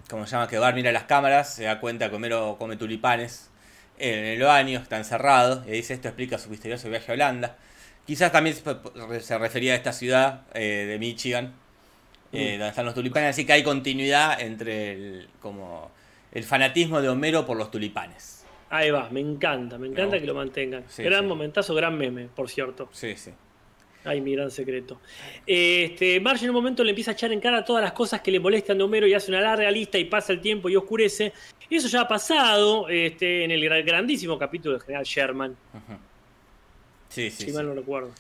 como 0.09 0.27
se 0.27 0.33
llama, 0.33 0.47
que 0.47 0.59
Bart 0.59 0.75
mira 0.77 0.93
las 0.93 1.05
cámaras, 1.05 1.55
se 1.55 1.65
da 1.65 1.81
cuenta 1.81 2.11
que 2.11 2.17
Homero 2.17 2.57
come 2.59 2.77
tulipanes 2.77 3.51
en 3.99 4.25
el 4.25 4.43
baño, 4.43 4.81
está 4.81 4.97
encerrado, 4.99 5.65
y 5.67 5.71
dice 5.73 5.95
esto 5.95 6.09
explica 6.09 6.37
su 6.39 6.51
misterioso 6.51 6.89
viaje 6.91 7.11
a 7.13 7.15
Holanda. 7.15 7.57
Quizás 8.07 8.31
también 8.31 8.55
se- 8.55 9.21
se 9.21 9.39
refería 9.39 9.73
a 9.73 9.77
esta 9.77 9.93
ciudad 9.93 10.43
eh, 10.53 10.85
de 10.87 10.99
Michigan, 10.99 11.55
eh, 12.33 12.57
Mm. 12.57 12.59
donde 12.59 12.69
están 12.69 12.85
los 12.85 12.95
tulipanes, 12.95 13.31
así 13.31 13.47
que 13.47 13.53
hay 13.55 13.63
continuidad 13.63 14.41
entre 14.41 14.93
el, 14.93 15.29
como, 15.41 15.91
el 16.33 16.45
fanatismo 16.45 17.01
de 17.01 17.09
Homero 17.09 17.47
por 17.47 17.57
los 17.57 17.71
tulipanes. 17.71 18.34
Ahí 18.77 18.91
va, 18.91 19.09
me 19.11 19.21
encanta, 19.21 19.79
me 19.79 19.87
encanta 19.87 20.19
que 20.19 20.27
lo 20.27 20.35
mantengan. 20.35 20.85
Sí, 20.89 21.03
gran 21.05 21.21
sí. 21.23 21.27
momentazo, 21.29 21.75
gran 21.77 21.97
meme, 21.97 22.27
por 22.35 22.51
cierto. 22.51 22.89
Sí, 22.93 23.15
sí. 23.17 23.31
Ay, 24.03 24.21
mi 24.21 24.33
gran 24.35 24.51
secreto. 24.51 25.01
Este, 25.47 26.19
Marge 26.21 26.45
en 26.45 26.51
un 26.51 26.57
momento 26.57 26.83
le 26.83 26.91
empieza 26.91 27.13
a 27.13 27.15
echar 27.15 27.33
en 27.33 27.39
cara 27.41 27.65
todas 27.65 27.83
las 27.85 27.93
cosas 27.93 28.21
que 28.21 28.33
le 28.33 28.41
molestan 28.41 28.77
de 28.77 28.85
Homero 28.85 29.07
y 29.07 29.15
hace 29.15 29.31
una 29.31 29.41
larga 29.41 29.71
lista 29.71 29.97
y 29.97 30.07
pasa 30.07 30.33
el 30.33 30.41
tiempo 30.41 30.69
y 30.69 30.75
oscurece. 30.77 31.33
Eso 31.71 31.87
ya 31.89 32.01
ha 32.01 32.09
pasado 32.09 32.89
este, 32.89 33.45
en 33.45 33.53
el 33.53 33.63
gra- 33.63 33.85
grandísimo 33.87 34.37
capítulo 34.39 34.75
del 34.75 34.83
general 34.83 35.05
Sherman. 35.05 35.57
Sí, 37.09 37.31
sí, 37.31 37.45
si 37.45 37.51
sí. 37.51 37.53
mal 37.53 37.67
no 37.67 37.75
recuerdo. 37.75 38.11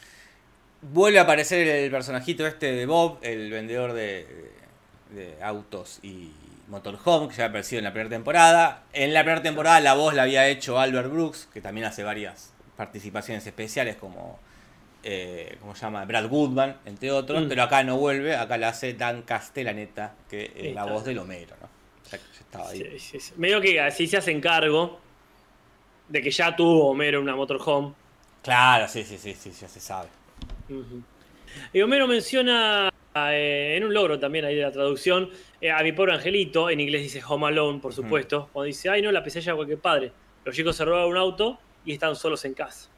Vuelve 0.82 1.18
a 1.18 1.22
aparecer 1.22 1.66
el 1.66 1.90
personajito 1.90 2.46
este 2.46 2.70
de 2.72 2.86
Bob, 2.86 3.18
el 3.22 3.50
vendedor 3.50 3.92
de, 3.92 4.26
de 5.10 5.34
autos 5.42 5.98
y 6.02 6.30
motorhome, 6.68 7.28
que 7.28 7.34
ya 7.34 7.44
ha 7.44 7.48
aparecido 7.48 7.78
en 7.78 7.84
la 7.84 7.92
primera 7.92 8.10
temporada. 8.10 8.84
En 8.92 9.12
la 9.14 9.20
primera 9.22 9.42
temporada 9.42 9.80
la 9.80 9.94
voz 9.94 10.14
la 10.14 10.22
había 10.22 10.48
hecho 10.48 10.78
Albert 10.78 11.10
Brooks, 11.10 11.48
que 11.52 11.60
también 11.60 11.86
hace 11.86 12.02
varias 12.02 12.52
participaciones 12.76 13.46
especiales 13.46 13.96
como, 13.96 14.38
eh, 15.02 15.56
¿cómo 15.60 15.74
se 15.74 15.82
llama? 15.82 16.04
Brad 16.04 16.28
Goodman, 16.28 16.76
entre 16.86 17.10
otros. 17.12 17.44
Mm. 17.44 17.48
Pero 17.48 17.62
acá 17.62 17.84
no 17.84 17.96
vuelve, 17.98 18.36
acá 18.36 18.56
la 18.56 18.68
hace 18.68 18.94
Dan 18.94 19.22
Castellaneta, 19.22 20.14
que 20.28 20.52
es 20.54 20.74
la 20.74 20.82
Está. 20.82 20.92
voz 20.92 21.04
del 21.04 21.18
Homero, 21.18 21.54
¿no? 21.60 21.68
O 22.04 22.08
sea, 22.08 22.18
que 22.18 22.24
ya 22.32 22.40
estaba 22.40 22.68
ahí. 22.70 22.78
Sí, 22.78 22.98
sí, 22.98 23.20
sí. 23.20 23.32
Medio 23.36 23.60
que 23.60 23.80
así 23.80 24.06
se 24.06 24.16
hacen 24.16 24.40
cargo 24.40 25.00
de 26.08 26.20
que 26.22 26.30
ya 26.30 26.54
tuvo 26.54 26.90
Homero 26.90 27.20
una 27.20 27.34
motorhome. 27.36 27.94
Claro, 28.42 28.88
sí, 28.88 29.04
sí, 29.04 29.16
sí, 29.16 29.34
sí, 29.34 29.50
ya 29.52 29.68
se 29.68 29.80
sabe. 29.80 30.08
Y 31.72 31.80
Homero 31.80 32.06
menciona 32.06 32.90
eh, 33.16 33.74
en 33.76 33.84
un 33.84 33.94
logro 33.94 34.18
también 34.18 34.44
ahí 34.44 34.54
de 34.56 34.62
la 34.62 34.72
traducción 34.72 35.30
eh, 35.60 35.70
a 35.70 35.82
mi 35.82 35.92
pobre 35.92 36.12
angelito, 36.14 36.68
en 36.70 36.80
inglés 36.80 37.02
dice 37.02 37.22
Home 37.26 37.46
Alone, 37.48 37.78
por 37.80 37.92
supuesto, 37.94 38.48
cuando 38.52 38.66
dice, 38.66 38.88
ay 38.90 39.02
no, 39.02 39.12
la 39.12 39.22
pesadilla 39.22 39.52
de 39.52 39.56
cualquier 39.56 39.78
padre. 39.78 40.12
Los 40.44 40.54
chicos 40.54 40.76
se 40.76 40.84
robaron 40.84 41.10
un 41.10 41.16
auto 41.16 41.58
y 41.84 41.92
están 41.92 42.16
solos 42.16 42.44
en 42.44 42.54
casa. 42.54 42.88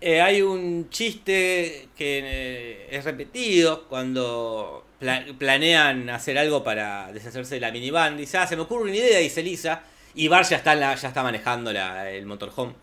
Eh, 0.00 0.20
hay 0.20 0.42
un 0.42 0.90
chiste 0.90 1.88
que 1.96 2.88
es 2.90 3.04
repetido 3.04 3.84
cuando 3.88 4.84
pla- 4.98 5.24
planean 5.38 6.10
hacer 6.10 6.36
algo 6.38 6.64
para 6.64 7.12
deshacerse 7.12 7.54
de 7.54 7.60
la 7.60 7.70
minivan. 7.70 8.16
Dice, 8.16 8.38
ah, 8.38 8.46
se 8.46 8.56
me 8.56 8.62
ocurre 8.62 8.82
una 8.84 8.96
idea, 8.96 9.18
dice 9.18 9.42
Lisa. 9.42 9.84
Y 10.14 10.26
Bar 10.28 10.44
ya 10.44 10.56
está, 10.56 10.74
la- 10.74 10.94
ya 10.96 11.08
está 11.08 11.22
manejando 11.22 11.72
la- 11.72 12.10
el 12.10 12.26
motorhome. 12.26 12.74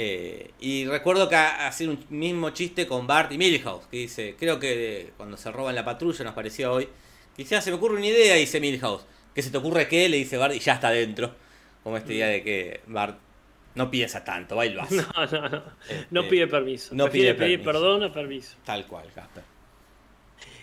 Eh, 0.00 0.52
y 0.60 0.84
recuerdo 0.86 1.28
que 1.28 1.34
hacía 1.34 1.90
un 1.90 1.98
mismo 2.10 2.50
chiste 2.50 2.86
con 2.86 3.08
Bart 3.08 3.32
y 3.32 3.38
Milhouse, 3.38 3.86
que 3.90 3.96
dice, 3.96 4.36
creo 4.38 4.60
que 4.60 5.10
cuando 5.16 5.36
se 5.36 5.50
roban 5.50 5.74
la 5.74 5.84
patrulla 5.84 6.24
nos 6.24 6.34
pareció 6.34 6.72
hoy, 6.72 6.88
dice, 7.36 7.56
ah, 7.56 7.60
se 7.60 7.72
me 7.72 7.78
ocurre 7.78 7.96
una 7.96 8.06
idea, 8.06 8.36
dice 8.36 8.60
Milhouse, 8.60 9.04
¿qué 9.34 9.42
se 9.42 9.50
te 9.50 9.58
ocurre 9.58 9.88
qué? 9.88 10.08
Le 10.08 10.18
dice 10.18 10.36
Bart 10.36 10.54
y 10.54 10.60
ya 10.60 10.74
está 10.74 10.90
dentro. 10.90 11.34
Como 11.82 11.96
esta 11.96 12.12
idea 12.12 12.28
de 12.28 12.44
que 12.44 12.80
Bart 12.86 13.18
no 13.74 13.90
piensa 13.90 14.22
tanto, 14.22 14.54
va 14.54 14.66
y 14.66 14.70
lo 14.72 14.82
hace. 14.84 15.02
No, 15.02 15.26
no, 15.32 15.48
no. 15.48 15.62
no 16.12 16.22
Este, 16.22 16.30
pide 16.30 16.46
permiso. 16.46 16.94
no 16.94 17.10
Prefiere 17.10 17.34
pide 17.34 17.34
pedir 17.34 17.62
perdón 17.64 18.04
a 18.04 18.12
permiso. 18.12 18.56
Tal 18.64 18.86
cual, 18.86 19.10
Casper. 19.12 19.42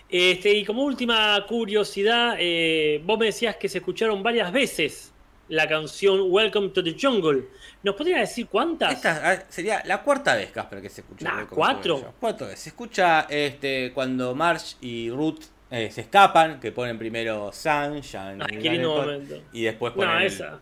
Este, 0.07 0.53
y 0.53 0.63
como 0.63 0.83
última 0.83 1.43
curiosidad, 1.45 2.37
eh, 2.39 3.01
vos 3.03 3.19
me 3.19 3.25
decías 3.25 3.57
que 3.57 3.67
se 3.67 3.79
escucharon 3.79 4.23
varias 4.23 4.49
veces 4.53 5.13
la 5.49 5.67
canción 5.67 6.21
Welcome 6.31 6.69
to 6.69 6.83
the 6.83 6.95
Jungle. 6.99 7.47
¿Nos 7.83 7.95
podrías 7.95 8.21
decir 8.21 8.47
cuántas? 8.47 8.93
Esta 8.93 9.21
ah, 9.31 9.43
sería 9.49 9.83
la 9.85 10.01
cuarta 10.01 10.35
vez, 10.35 10.51
Casper, 10.51 10.81
que 10.81 10.89
se 10.89 11.01
escucha. 11.01 11.25
Nah, 11.31 11.45
¿cuatro? 11.45 12.13
Cuatro 12.19 12.47
veces. 12.47 12.61
Se 12.61 12.69
escucha 12.69 13.21
este, 13.29 13.91
cuando 13.93 14.33
Marge 14.33 14.75
y 14.81 15.09
Ruth 15.11 15.41
eh, 15.69 15.91
se 15.91 16.01
escapan, 16.01 16.59
que 16.59 16.71
ponen 16.71 16.97
primero 16.97 17.51
Sunshine 17.51 18.41
Ah, 18.41 18.47
y 18.49 18.79
momento. 18.79 19.41
después 19.53 19.93
ponen 19.93 20.13
No, 20.13 20.19
el- 20.19 20.25
esa. 20.25 20.59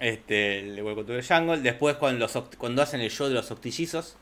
este, 0.00 0.58
el 0.60 0.82
Welcome 0.82 1.04
to 1.06 1.12
the 1.20 1.22
Jungle. 1.22 1.58
Después 1.60 1.96
cuando, 1.96 2.26
los, 2.26 2.44
cuando 2.58 2.82
hacen 2.82 3.00
el 3.00 3.10
show 3.10 3.28
de 3.28 3.34
los 3.34 3.50
octillizos. 3.50 4.16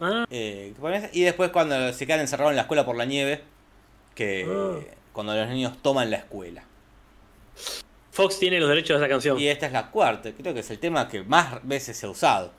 Ah, 0.00 0.26
eh, 0.30 0.74
y 1.12 1.22
después 1.22 1.50
cuando 1.50 1.92
se 1.92 2.06
quedan 2.06 2.20
encerrados 2.20 2.50
en 2.52 2.56
la 2.56 2.62
escuela 2.62 2.84
por 2.84 2.96
la 2.96 3.04
nieve. 3.06 3.42
Que 4.14 4.44
Ah. 4.48 4.80
cuando 5.12 5.34
los 5.34 5.48
niños 5.48 5.80
toman 5.80 6.10
la 6.10 6.16
escuela. 6.18 6.64
Fox 8.18 8.38
tiene 8.38 8.58
los 8.60 8.68
derechos 8.68 8.98
de 8.98 9.04
esa 9.06 9.08
canción. 9.08 9.38
Y 9.38 9.46
esta 9.48 9.66
es 9.66 9.72
la 9.72 9.90
cuarta, 9.90 10.30
creo 10.32 10.52
que 10.52 10.60
es 10.60 10.70
el 10.70 10.78
tema 10.78 11.08
que 11.08 11.22
más 11.22 11.66
veces 11.66 11.96
se 11.96 12.04
ha 12.06 12.10
usado. 12.10 12.52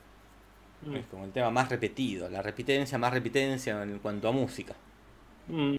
Mm. 0.86 0.96
Es 0.96 1.06
como 1.06 1.24
el 1.26 1.32
tema 1.32 1.50
más 1.50 1.68
repetido, 1.68 2.28
la 2.30 2.40
repitencia 2.42 2.96
más 2.98 3.12
repitencia 3.12 3.82
en 3.82 3.98
cuanto 3.98 4.28
a 4.28 4.32
música. 4.32 4.74
Mm, 5.48 5.76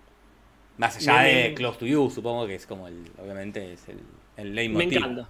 Más 0.77 0.97
allá 0.97 1.21
Me- 1.23 1.27
de 1.35 1.49
me- 1.49 1.55
Close 1.55 1.79
to 1.79 1.85
You, 1.85 2.09
supongo 2.09 2.47
que 2.47 2.55
es 2.55 2.65
como 2.65 2.87
el, 2.87 3.03
obviamente 3.21 3.73
es 3.73 3.87
el, 3.89 3.97
el 4.37 4.49
me 4.49 4.55
leitmotiv. 4.55 4.97
encanta. 4.97 5.27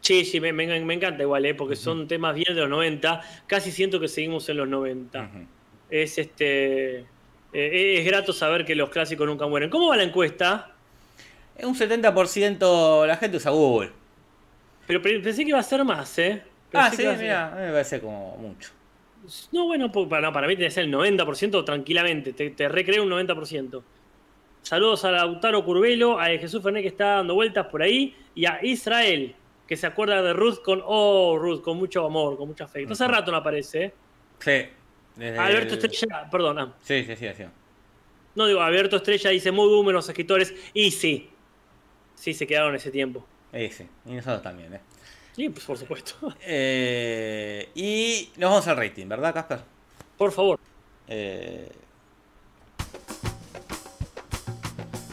Sí, 0.00 0.24
sí, 0.24 0.40
me, 0.40 0.52
me- 0.52 0.80
me 0.80 0.94
encanta 0.94 1.22
igual, 1.22 1.44
¿eh? 1.46 1.54
porque 1.54 1.76
son 1.76 2.08
temas 2.08 2.34
bien 2.34 2.54
de 2.54 2.60
los 2.60 2.68
90. 2.70 3.20
Casi 3.46 3.70
siento 3.70 4.00
que 4.00 4.08
seguimos 4.08 4.48
en 4.48 4.56
los 4.56 4.68
90. 4.68 5.20
Ujú. 5.20 5.46
Es 5.90 6.18
este. 6.18 7.00
eh, 7.52 7.98
es 7.98 8.04
grato 8.06 8.32
saber 8.32 8.64
que 8.64 8.74
los 8.74 8.88
clásicos 8.90 9.26
nunca 9.26 9.46
mueren. 9.46 9.68
¿Cómo 9.70 9.88
va 9.88 9.96
la 9.96 10.02
encuesta? 10.04 10.71
Es 11.56 11.64
un 11.64 11.74
70% 11.74 13.06
la 13.06 13.16
gente 13.16 13.36
usa 13.36 13.50
Google. 13.50 13.90
Pero 14.86 15.00
pe- 15.02 15.20
pensé 15.20 15.42
que 15.44 15.50
iba 15.50 15.58
a 15.58 15.62
ser 15.62 15.84
más, 15.84 16.18
¿eh? 16.18 16.42
Ah, 16.72 16.90
sí, 16.90 17.04
a 17.04 17.12
mira, 17.12 17.48
a 17.48 17.54
mí 17.56 17.60
me 17.66 17.72
parece 17.72 18.00
como 18.00 18.36
mucho. 18.38 18.70
No, 19.52 19.66
bueno, 19.66 19.92
para, 19.92 20.22
no, 20.22 20.32
para 20.32 20.48
mí 20.48 20.56
tiene 20.56 20.68
que 20.68 20.74
ser 20.74 20.84
el 20.84 20.90
90% 20.92 21.64
tranquilamente. 21.64 22.32
Te, 22.32 22.50
te 22.50 22.68
recreo 22.68 23.02
un 23.04 23.10
90%. 23.10 23.82
Saludos 24.62 25.04
a 25.04 25.10
Lautaro 25.10 25.64
Curvelo, 25.64 26.18
a 26.18 26.26
Jesús 26.26 26.62
Fernández 26.62 26.82
que 26.82 26.88
está 26.88 27.06
dando 27.16 27.34
vueltas 27.34 27.66
por 27.66 27.82
ahí, 27.82 28.16
y 28.34 28.46
a 28.46 28.58
Israel, 28.64 29.34
que 29.66 29.76
se 29.76 29.86
acuerda 29.86 30.22
de 30.22 30.32
Ruth 30.32 30.62
con, 30.64 30.82
oh, 30.84 31.36
Ruth, 31.38 31.62
con 31.62 31.76
mucho 31.76 32.04
amor, 32.06 32.36
con 32.36 32.48
mucho 32.48 32.64
afecto. 32.64 32.92
Hace 32.92 33.06
rato 33.08 33.30
no 33.30 33.36
aparece, 33.38 33.84
¿eh? 33.84 33.92
Sí. 34.38 34.62
desde 35.16 35.38
Alberto 35.38 35.74
el- 35.74 35.84
Estrella, 35.84 36.28
perdona. 36.30 36.72
Sí, 36.80 37.04
sí, 37.04 37.14
sí, 37.16 37.26
sí. 37.36 37.44
No 38.34 38.46
digo, 38.46 38.60
Alberto 38.62 38.96
Estrella 38.96 39.30
dice 39.30 39.52
muy 39.52 39.68
boomer 39.68 39.94
los 39.94 40.08
escritores, 40.08 40.54
y 40.74 40.90
sí. 40.90 41.28
Sí, 42.22 42.34
se 42.34 42.46
quedaron 42.46 42.72
ese 42.76 42.92
tiempo. 42.92 43.26
Eh, 43.52 43.68
sí, 43.76 43.84
y 44.06 44.12
nosotros 44.12 44.42
también, 44.42 44.72
¿eh? 44.74 44.80
Sí, 45.34 45.48
pues 45.48 45.64
por 45.64 45.76
supuesto. 45.76 46.14
Eh, 46.46 47.68
Y 47.74 48.30
nos 48.36 48.50
vamos 48.50 48.68
al 48.68 48.76
rating, 48.76 49.08
¿verdad, 49.08 49.34
Casper? 49.34 49.58
Por 50.16 50.30
favor. 50.30 50.60
Eh, 51.08 51.68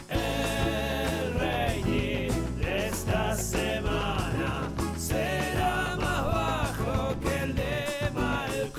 El 0.08 1.34
rating 1.34 2.30
de 2.60 2.86
esta 2.86 3.34
semana 3.34 4.70
será 4.96 5.96
más 5.96 6.24
bajo 6.24 7.16
que 7.20 7.36
el 7.42 7.56
de 7.56 8.10
Malcolm. 8.14 8.78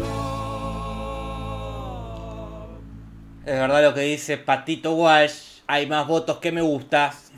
es 3.45 3.53
verdad 3.59 3.83
lo 3.83 3.93
que 3.93 4.01
dice 4.01 4.37
Patito 4.37 4.93
Walsh. 4.93 5.59
Hay 5.67 5.87
más 5.87 6.07
votos 6.07 6.37
que 6.37 6.53
me 6.53 6.61
gustas. 6.61 7.30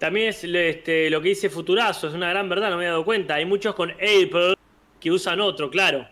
También 0.00 0.30
es 0.30 0.42
este, 0.42 1.10
lo 1.10 1.20
que 1.20 1.28
dice 1.28 1.50
Futurazo, 1.50 2.08
es 2.08 2.14
una 2.14 2.30
gran 2.30 2.48
verdad, 2.48 2.70
no 2.70 2.76
me 2.76 2.84
había 2.84 2.92
dado 2.92 3.04
cuenta. 3.04 3.34
Hay 3.34 3.44
muchos 3.44 3.74
con 3.74 3.90
Apple 3.90 4.56
que 4.98 5.10
usan 5.10 5.42
otro, 5.42 5.70
claro. 5.70 6.08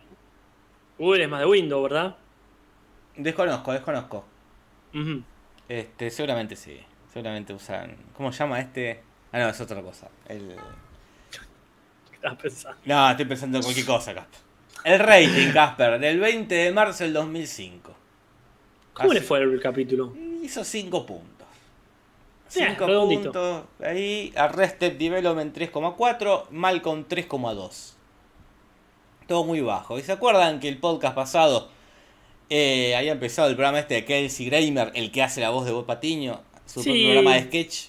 Google 0.98 1.24
es 1.24 1.30
más 1.30 1.40
de 1.40 1.46
Windows, 1.46 1.82
¿verdad? 1.84 2.14
Desconozco, 3.16 3.72
desconozco. 3.72 4.26
Este, 5.66 6.10
seguramente 6.10 6.54
sí. 6.54 6.78
Seguramente 7.10 7.54
usan. 7.54 7.96
¿Cómo 8.12 8.30
se 8.30 8.40
llama 8.40 8.60
este? 8.60 9.00
Ah, 9.32 9.38
no, 9.38 9.48
es 9.48 9.60
otra 9.60 9.80
cosa. 9.80 10.08
El... 10.28 10.54
¿Qué 12.10 12.16
estás 12.16 12.36
pensando? 12.36 12.78
No, 12.84 13.10
estoy 13.10 13.24
pensando 13.24 13.56
en 13.56 13.64
cualquier 13.64 13.86
cosa, 13.86 14.14
Casper. 14.14 14.40
El 14.84 14.98
rating, 14.98 15.52
Casper, 15.52 15.98
del 15.98 16.20
20 16.20 16.54
de 16.54 16.72
marzo 16.72 17.04
del 17.04 17.14
2005. 17.14 17.96
¿Cómo 18.92 19.10
Así. 19.10 19.18
le 19.18 19.24
fue 19.24 19.40
el 19.40 19.58
capítulo? 19.62 20.14
Hizo 20.42 20.62
5 20.62 21.06
puntos. 21.06 21.37
Bien, 22.54 22.68
5 22.70 22.86
redondito. 22.86 23.22
puntos. 23.32 23.62
Ahí, 23.86 24.32
Arrested 24.36 24.92
Development 24.96 25.54
3,4, 25.56 26.46
Malcolm 26.50 27.04
3,2. 27.08 27.94
Todo 29.26 29.44
muy 29.44 29.60
bajo. 29.60 29.98
¿Y 29.98 30.02
se 30.02 30.12
acuerdan 30.12 30.58
que 30.60 30.68
el 30.68 30.78
podcast 30.78 31.14
pasado 31.14 31.68
eh, 32.50 32.96
había 32.96 33.12
empezado 33.12 33.48
el 33.48 33.54
programa 33.56 33.78
este 33.80 33.94
de 33.94 34.04
Kelsey 34.06 34.46
Grammer, 34.48 34.90
el 34.94 35.10
que 35.12 35.22
hace 35.22 35.40
la 35.42 35.50
voz 35.50 35.66
de 35.66 35.72
Bob 35.72 35.84
Patiño? 35.84 36.40
Su 36.64 36.82
Sí. 36.82 37.04
programa 37.04 37.34
de 37.34 37.42
sketch. 37.44 37.88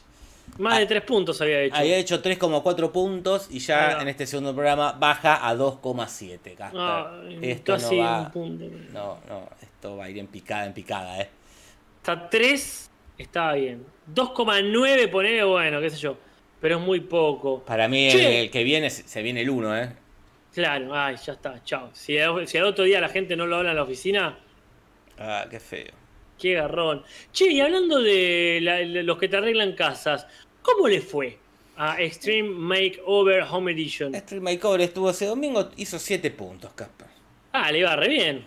Más 0.57 0.73
Ah, 0.75 0.79
de 0.79 0.85
tres 0.87 1.03
puntos 1.03 1.39
había 1.41 1.61
hecho. 1.61 1.75
Había 1.75 1.97
hecho 1.97 2.21
3,4 2.21 2.91
puntos 2.91 3.47
y 3.51 3.59
ya 3.59 4.01
en 4.01 4.07
este 4.09 4.25
segundo 4.27 4.53
programa 4.53 4.91
baja 4.93 5.47
a 5.47 5.53
2,7. 5.55 6.55
Casper. 6.55 6.81
Ay, 6.81 7.39
esto 7.43 7.77
no 7.77 7.97
va. 7.97 8.31
No, 8.91 9.17
no, 9.29 9.47
esto 9.61 9.95
va 9.95 10.05
a 10.05 10.09
ir 10.09 10.17
en 10.17 10.27
picada, 10.27 10.65
en 10.65 10.73
picada, 10.73 11.21
eh. 11.21 11.29
Hasta 11.99 12.29
3 12.29 12.88
estaba 13.19 13.53
bien. 13.53 13.85
2,9 14.13 15.09
ponele, 15.09 15.43
bueno, 15.43 15.79
qué 15.81 15.89
sé 15.89 15.97
yo. 15.97 16.17
Pero 16.59 16.77
es 16.77 16.81
muy 16.81 16.99
poco. 17.01 17.63
Para 17.63 17.87
mí 17.87 18.09
el, 18.09 18.19
el 18.19 18.51
que 18.51 18.63
viene 18.63 18.89
se 18.89 19.21
viene 19.21 19.41
el 19.41 19.49
1, 19.49 19.77
eh. 19.77 19.89
Claro, 20.53 20.93
ay, 20.93 21.15
ya 21.23 21.33
está, 21.33 21.63
chao. 21.63 21.89
Si, 21.93 22.17
si 22.47 22.57
al 22.57 22.65
otro 22.65 22.83
día 22.83 22.99
la 22.99 23.09
gente 23.09 23.35
no 23.35 23.45
lo 23.45 23.57
habla 23.57 23.69
en 23.69 23.75
la 23.77 23.83
oficina, 23.83 24.37
Ah, 25.17 25.45
qué 25.49 25.59
feo. 25.59 25.91
qué 26.37 26.53
garrón. 26.53 27.03
Che, 27.31 27.49
y 27.51 27.61
hablando 27.61 28.01
de 28.01 28.59
la- 28.61 28.81
los 29.03 29.17
que 29.17 29.27
te 29.29 29.37
arreglan 29.37 29.73
casas, 29.73 30.25
¿cómo 30.61 30.87
le 30.87 31.01
fue 31.01 31.37
a 31.77 32.01
Extreme 32.01 32.49
Makeover 32.49 33.43
Home 33.49 33.71
Edition? 33.73 34.15
Este 34.15 34.39
Makeover 34.39 34.81
estuvo 34.81 35.09
ese 35.11 35.25
domingo, 35.27 35.69
hizo 35.77 35.99
7 35.99 36.31
puntos, 36.31 36.71
Casper. 36.73 37.07
Ah, 37.53 37.71
le 37.71 37.79
iba 37.79 37.95
re 37.95 38.07
bien. 38.09 38.45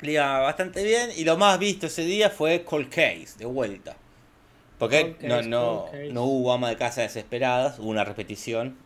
Le 0.00 0.12
iba 0.12 0.38
bastante 0.40 0.84
bien 0.84 1.10
y 1.16 1.24
lo 1.24 1.36
más 1.36 1.58
visto 1.58 1.86
ese 1.86 2.02
día 2.02 2.28
fue 2.30 2.64
Cold 2.64 2.88
Case, 2.88 3.38
de 3.38 3.46
vuelta. 3.46 3.96
Porque 4.78 5.16
no, 5.22 5.40
no, 5.42 5.86
no 6.12 6.22
hubo 6.24 6.52
ama 6.52 6.68
de 6.68 6.76
casa 6.76 7.00
desesperadas, 7.02 7.78
hubo 7.78 7.88
una 7.88 8.04
repetición. 8.04 8.76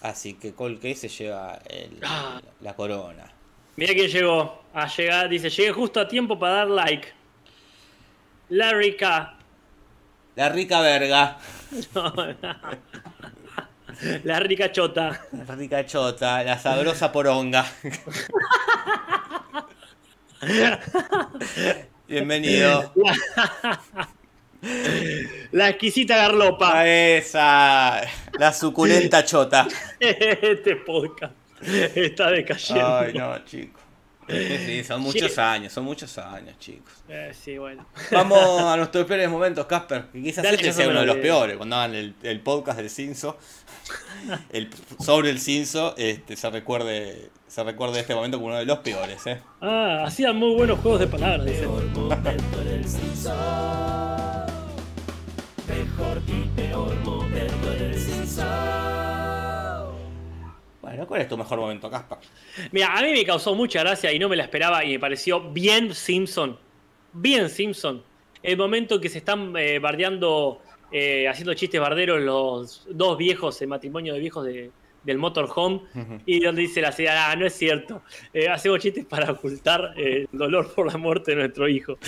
Así 0.00 0.34
que 0.34 0.54
Cold 0.54 0.76
Case 0.80 0.94
se 0.96 1.08
lleva 1.08 1.58
el- 1.66 1.98
Ah. 2.02 2.40
la 2.60 2.74
corona. 2.74 3.30
Mira 3.76 3.92
quién 3.94 4.08
llegó. 4.08 4.62
A 4.72 4.86
llegar, 4.88 5.28
dice, 5.28 5.50
llegué 5.50 5.72
justo 5.72 6.00
a 6.00 6.08
tiempo 6.08 6.38
para 6.38 6.54
dar 6.54 6.68
like. 6.70 7.08
Larry 8.48 8.96
K. 8.96 9.36
La 10.36 10.48
rica 10.48 10.80
verga, 10.80 11.38
No, 11.94 12.12
La 14.24 14.40
rica 14.40 14.72
chota. 14.72 15.20
la 15.32 15.54
rica 15.54 15.86
chota, 15.86 16.42
la 16.42 16.58
sabrosa 16.58 17.12
poronga. 17.12 17.64
Bienvenido 22.08 22.92
La 25.52 25.68
exquisita 25.70 26.16
garlopa. 26.16 26.86
esa, 26.86 28.02
la 28.38 28.52
suculenta 28.52 29.24
chota. 29.24 29.66
Este 30.00 30.76
podcast 30.76 31.34
está 31.68 32.30
decayendo. 32.30 32.98
Ay, 32.98 33.14
no, 33.14 33.44
chicos. 33.44 33.82
Sí, 34.28 34.82
son 34.84 35.02
muchos 35.02 35.36
años, 35.38 35.72
son 35.72 35.84
muchos 35.84 36.16
años, 36.16 36.58
chicos. 36.58 36.92
Eh, 37.08 37.32
sí, 37.38 37.58
bueno. 37.58 37.86
Vamos 38.10 38.60
a 38.62 38.76
nuestros 38.76 39.04
peores 39.04 39.28
momentos, 39.28 39.66
Casper. 39.66 40.06
Que 40.06 40.22
quizás 40.22 40.42
Dale, 40.44 40.56
este 40.56 40.72
sea 40.72 40.88
uno 40.88 41.00
de 41.00 41.06
lo 41.06 41.14
los 41.14 41.22
peores. 41.22 41.56
Cuando 41.58 41.76
hagan 41.76 41.94
el, 41.94 42.14
el 42.22 42.40
podcast 42.40 42.78
del 42.78 42.88
Cinso, 42.88 43.38
el, 44.50 44.70
sobre 44.98 45.30
el 45.30 45.40
Cinso, 45.40 45.94
este, 45.96 46.36
se 46.36 46.50
recuerde 46.50 47.30
se 47.54 47.62
recuerde 47.62 48.00
este 48.00 48.16
momento 48.16 48.38
como 48.38 48.48
uno 48.48 48.58
de 48.58 48.64
los 48.64 48.78
peores. 48.78 49.24
¿eh? 49.28 49.40
Ah, 49.60 50.02
hacían 50.04 50.34
muy 50.34 50.56
buenos 50.56 50.80
juegos 50.80 50.98
de 50.98 51.06
palabras, 51.06 51.46
dice. 51.46 51.60
Peor 51.60 51.84
momento 51.84 52.64
del 52.64 52.84
Simpson. 52.84 53.36
Mejor 55.68 56.20
y 56.26 56.48
peor 56.56 56.96
momento 57.04 57.70
del 57.70 57.94
Simpson. 57.94 58.44
Bueno, 60.82 60.96
Bueno, 60.96 61.06
¿cuál 61.06 61.20
es 61.20 61.28
tu 61.28 61.38
mejor 61.38 61.60
momento, 61.60 61.88
Caspa? 61.88 62.18
Mira, 62.72 62.98
a 62.98 63.02
mí 63.02 63.12
me 63.12 63.24
causó 63.24 63.54
mucha 63.54 63.78
gracia 63.84 64.12
y 64.12 64.18
no 64.18 64.28
me 64.28 64.34
la 64.34 64.42
esperaba 64.42 64.84
y 64.84 64.94
me 64.94 64.98
pareció 64.98 65.52
bien 65.52 65.94
Simpson. 65.94 66.58
Bien 67.12 67.48
Simpson. 67.48 68.02
El 68.42 68.56
momento 68.56 69.00
que 69.00 69.08
se 69.08 69.18
están 69.18 69.54
eh, 69.56 69.78
bardeando, 69.78 70.60
eh, 70.96 71.26
haciendo 71.28 71.54
chistes 71.54 71.80
barderos 71.80 72.22
los 72.22 72.86
dos 72.88 73.18
viejos, 73.18 73.60
el 73.60 73.66
matrimonio 73.66 74.14
de 74.14 74.20
viejos 74.20 74.46
de, 74.46 74.70
del 75.02 75.18
motorhome, 75.18 75.80
y 76.24 76.38
donde 76.38 76.62
dice 76.62 76.80
la 76.80 76.92
señora, 76.92 77.32
ah, 77.32 77.36
no 77.36 77.46
es 77.46 77.54
cierto, 77.54 78.02
eh, 78.32 78.48
hacemos 78.48 78.78
chistes 78.78 79.04
para 79.04 79.32
ocultar 79.32 79.92
eh, 79.96 80.26
el 80.30 80.38
dolor 80.38 80.72
por 80.72 80.86
la 80.90 80.96
muerte 80.96 81.32
de 81.32 81.38
nuestro 81.38 81.68
hijo. 81.68 81.98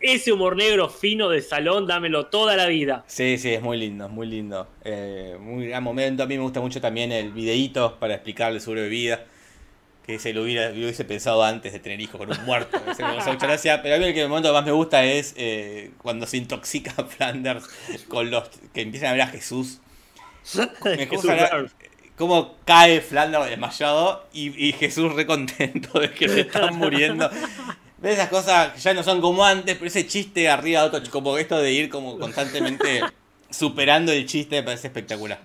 Ese 0.00 0.32
humor 0.32 0.56
negro 0.56 0.88
fino 0.88 1.28
de 1.28 1.42
salón, 1.42 1.88
dámelo 1.88 2.26
toda 2.26 2.56
la 2.56 2.66
vida. 2.66 3.04
Sí, 3.08 3.36
sí, 3.36 3.52
es 3.52 3.62
muy 3.62 3.78
lindo, 3.78 4.06
es 4.06 4.12
muy 4.12 4.28
lindo. 4.28 4.68
Eh, 4.84 5.36
muy 5.40 5.66
gran 5.66 5.82
momento. 5.82 6.22
A 6.22 6.26
mí 6.26 6.36
me 6.36 6.42
gusta 6.42 6.60
mucho 6.60 6.80
también 6.80 7.10
el 7.10 7.32
videíto 7.32 7.96
para 7.98 8.14
explicarle 8.14 8.60
sobre 8.60 8.82
bebida. 8.82 9.24
Que 10.06 10.18
se 10.18 10.32
lo 10.32 10.42
hubiera, 10.42 10.68
lo 10.70 10.76
hubiese 10.76 11.04
pensado 11.04 11.42
antes 11.42 11.72
de 11.72 11.80
tener 11.80 12.00
hijos 12.00 12.18
con 12.18 12.30
un 12.30 12.44
muerto. 12.44 12.80
Me 12.86 13.32
mucha 13.32 13.46
gracia. 13.46 13.82
Pero 13.82 13.96
a 13.96 13.98
mí 13.98 14.04
el 14.04 14.14
que 14.14 14.22
el 14.22 14.28
momento 14.28 14.50
que 14.50 14.54
más 14.54 14.64
me 14.64 14.72
gusta 14.72 15.04
es 15.04 15.34
eh, 15.36 15.90
cuando 16.02 16.26
se 16.26 16.36
intoxica 16.36 16.92
Flanders 17.04 17.66
con 18.08 18.30
los 18.30 18.48
que 18.72 18.82
empiezan 18.82 19.10
a 19.10 19.12
ver 19.12 19.22
a 19.22 19.26
Jesús. 19.26 19.80
Me 20.84 21.06
gusta 21.06 21.66
cómo 22.16 22.56
cae 22.64 23.00
Flanders 23.00 23.50
desmayado 23.50 24.26
y, 24.32 24.68
y 24.68 24.72
Jesús 24.72 25.12
recontento 25.12 25.98
de 26.00 26.12
que 26.12 26.28
se 26.28 26.40
están 26.40 26.76
muriendo. 26.76 27.28
¿Ves 27.98 28.14
esas 28.14 28.28
cosas 28.28 28.72
que 28.72 28.80
ya 28.80 28.94
no 28.94 29.02
son 29.02 29.20
como 29.20 29.44
antes, 29.44 29.74
pero 29.74 29.86
ese 29.86 30.06
chiste 30.06 30.48
arriba 30.48 30.82
de 30.82 30.86
otro, 30.88 31.10
como 31.10 31.38
esto 31.38 31.58
de 31.58 31.72
ir 31.72 31.88
como 31.88 32.18
constantemente 32.18 33.02
superando 33.50 34.12
el 34.12 34.26
chiste 34.26 34.56
me 34.56 34.62
parece 34.62 34.88
espectacular. 34.88 35.40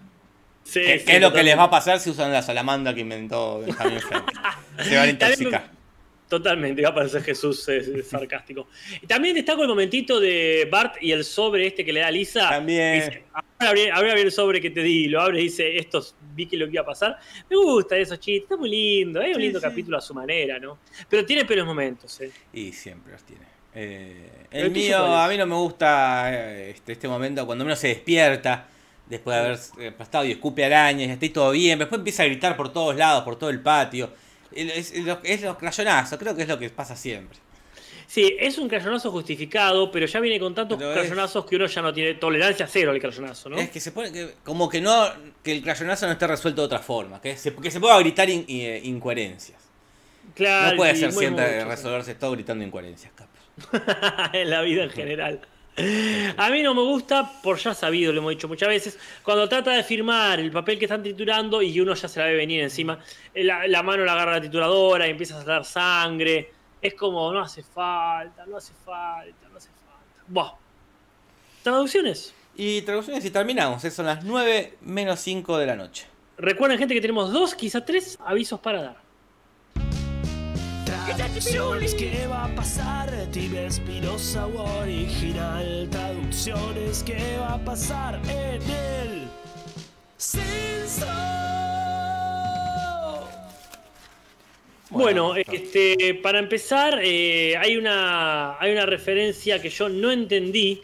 Sí, 0.63 0.79
¿Qué, 0.81 0.99
sí, 0.99 1.05
es 1.11 1.21
lo 1.21 1.33
que 1.33 1.43
les 1.43 1.57
va 1.57 1.63
a 1.63 1.69
pasar 1.69 1.99
si 1.99 2.09
usan 2.09 2.31
la 2.31 2.41
salamandra 2.41 2.93
que 2.93 3.01
inventó 3.01 3.59
Benjamin? 3.59 3.99
Se 4.83 4.95
van 4.95 5.07
a 5.07 5.09
intoxicar. 5.09 5.81
Totalmente, 6.29 6.81
va 6.81 6.89
a 6.89 6.95
parecer 6.95 7.23
Jesús 7.23 7.67
sarcástico. 8.09 8.69
Y 9.01 9.05
también 9.05 9.35
destaco 9.35 9.63
el 9.63 9.67
momentito 9.67 10.17
de 10.17 10.65
Bart 10.71 10.95
y 11.01 11.11
el 11.11 11.25
sobre 11.25 11.67
este 11.67 11.83
que 11.83 11.91
le 11.91 11.99
da 11.99 12.07
a 12.07 12.11
Lisa. 12.11 12.49
También. 12.49 13.01
Dice, 13.01 13.23
ahora 13.59 13.81
abrí 13.97 14.21
el 14.21 14.31
sobre 14.31 14.61
que 14.61 14.69
te 14.69 14.81
di, 14.81 15.09
lo 15.09 15.19
abre 15.19 15.41
y 15.41 15.43
dice, 15.43 15.77
estos 15.77 16.15
vi 16.33 16.45
que 16.45 16.55
lo 16.55 16.67
que 16.67 16.73
iba 16.73 16.83
a 16.83 16.85
pasar. 16.85 17.19
Me 17.49 17.57
gusta 17.57 17.97
esos 17.97 18.17
chistes, 18.17 18.43
está 18.43 18.55
muy 18.55 18.69
lindo, 18.69 19.21
es 19.21 19.27
un 19.27 19.33
Sí, 19.35 19.41
lindo 19.41 19.59
sí. 19.59 19.65
capítulo 19.65 19.97
a 19.97 20.01
su 20.01 20.13
manera, 20.13 20.57
¿no? 20.57 20.77
Pero 21.09 21.25
tiene 21.25 21.43
peores 21.43 21.65
momentos, 21.65 22.21
¿eh? 22.21 22.31
Y 22.53 22.71
siempre 22.71 23.11
los 23.11 23.23
tiene. 23.23 23.43
Eh, 23.75 24.29
¿El 24.51 24.71
mío, 24.71 25.03
a 25.03 25.27
mí 25.27 25.37
no 25.37 25.45
me 25.45 25.55
gusta 25.55 26.29
eh, 26.33 26.69
este, 26.71 26.93
este 26.93 27.09
momento 27.09 27.45
cuando 27.45 27.65
uno 27.65 27.75
se 27.75 27.89
despierta 27.89 28.67
después 29.07 29.35
de 29.35 29.41
haber 29.41 29.59
eh, 29.79 29.91
pastado 29.91 30.25
y 30.25 30.31
escupe 30.31 30.63
arañas 30.65 31.07
y 31.07 31.11
está 31.11 31.33
todo 31.33 31.51
bien. 31.51 31.79
Después 31.79 31.99
empieza 31.99 32.23
a 32.23 32.25
gritar 32.27 32.55
por 32.57 32.71
todos 32.71 32.95
lados, 32.95 33.23
por 33.23 33.37
todo 33.37 33.49
el 33.49 33.59
patio. 33.61 34.09
Es, 34.51 34.91
es, 34.93 35.05
es 35.23 35.41
los 35.43 35.57
crayonazos, 35.57 36.17
creo 36.19 36.35
que 36.35 36.41
es 36.43 36.47
lo 36.47 36.59
que 36.59 36.69
pasa 36.69 36.95
siempre. 36.95 37.37
Sí, 38.07 38.35
es 38.37 38.57
un 38.57 38.67
crayonazo 38.67 39.09
justificado, 39.09 39.89
pero 39.89 40.05
ya 40.05 40.19
viene 40.19 40.37
con 40.37 40.53
tantos 40.53 40.77
Pero 40.77 40.91
es- 40.91 40.99
crayonazos 40.99 41.45
que 41.45 41.55
uno 41.55 41.65
ya 41.67 41.81
no 41.81 41.93
tiene 41.93 42.15
tolerancia 42.15 42.67
cero 42.67 42.91
al 42.91 42.99
crayonazo, 42.99 43.47
¿no? 43.49 43.57
Es 43.57 43.69
que 43.69 43.79
se 43.79 43.93
pone 43.93 44.11
que, 44.11 44.33
como 44.43 44.67
que 44.67 44.81
no, 44.81 45.07
que 45.41 45.53
el 45.53 45.61
crayonazo 45.61 46.07
no 46.07 46.11
esté 46.11 46.27
resuelto 46.27 46.61
de 46.61 46.65
otra 46.65 46.79
forma, 46.79 47.21
que 47.21 47.37
se, 47.37 47.55
que 47.55 47.71
se 47.71 47.79
pueda 47.79 47.97
gritar 47.99 48.29
in- 48.29 48.43
in- 48.49 48.61
eh, 48.65 48.81
incoherencias. 48.83 49.61
claro, 50.35 50.71
no 50.71 50.75
puede 50.77 50.95
ser 50.97 51.13
siempre 51.13 51.55
mucho, 51.59 51.69
resolverse 51.69 52.15
todo 52.15 52.31
gritando 52.31 52.65
incoherencias, 52.65 53.13
capaz. 53.13 54.31
en 54.33 54.49
la 54.49 54.61
vida 54.61 54.83
en 54.83 54.89
general. 54.89 55.39
A 56.37 56.49
mí 56.49 56.63
no 56.63 56.73
me 56.73 56.81
gusta, 56.81 57.41
por 57.41 57.57
ya 57.57 57.73
sabido, 57.73 58.11
lo 58.11 58.19
hemos 58.19 58.31
dicho 58.31 58.47
muchas 58.47 58.67
veces, 58.67 58.99
cuando 59.23 59.47
trata 59.47 59.71
de 59.71 59.83
firmar 59.83 60.39
el 60.39 60.51
papel 60.51 60.77
que 60.77 60.85
están 60.85 61.01
triturando 61.01 61.61
y 61.61 61.79
uno 61.79 61.93
ya 61.93 62.07
se 62.07 62.19
la 62.19 62.25
ve 62.25 62.35
venir 62.35 62.61
encima, 62.61 62.99
la, 63.33 63.67
la 63.67 63.81
mano 63.81 64.03
la 64.03 64.13
agarra 64.13 64.33
la 64.33 64.41
trituradora 64.41 65.07
y 65.07 65.11
empieza 65.11 65.39
a 65.39 65.43
salir 65.43 65.65
sangre. 65.65 66.51
Es 66.81 66.93
como, 66.95 67.31
no 67.31 67.39
hace 67.39 67.63
falta, 67.63 68.45
no 68.45 68.57
hace 68.57 68.73
falta, 68.73 69.47
no 69.49 69.57
hace 69.57 69.69
falta. 69.69 70.23
Buah. 70.27 70.53
Traducciones. 71.63 72.33
Y 72.55 72.81
traducciones 72.81 73.23
y 73.23 73.31
terminamos, 73.31 73.83
eh, 73.85 73.91
son 73.91 74.07
las 74.07 74.23
9 74.23 74.77
menos 74.81 75.19
5 75.21 75.57
de 75.57 75.65
la 75.65 75.75
noche. 75.75 76.05
Recuerden, 76.37 76.79
gente, 76.79 76.93
que 76.93 77.01
tenemos 77.01 77.31
dos, 77.31 77.55
quizá 77.55 77.85
tres 77.85 78.17
avisos 78.25 78.59
para 78.59 78.81
dar. 78.81 79.00
Traducciones, 81.15 81.93
¿qué 81.95 82.25
va 82.27 82.45
a 82.45 82.55
pasar? 82.55 83.11
Tibia 83.31 83.65
Espinosa 83.67 84.47
original. 84.47 85.89
Traducciones, 85.91 87.03
¿qué 87.03 87.37
va 87.37 87.55
a 87.55 87.65
pasar 87.65 88.21
en 88.29 88.61
el 88.61 89.27
censo? 90.17 91.05
Bueno, 94.89 95.35
este, 95.35 96.15
para 96.23 96.39
empezar, 96.39 97.01
eh, 97.03 97.57
hay, 97.57 97.75
una, 97.75 98.57
hay 98.57 98.71
una 98.71 98.85
referencia 98.85 99.61
que 99.61 99.69
yo 99.69 99.89
no 99.89 100.11
entendí 100.11 100.81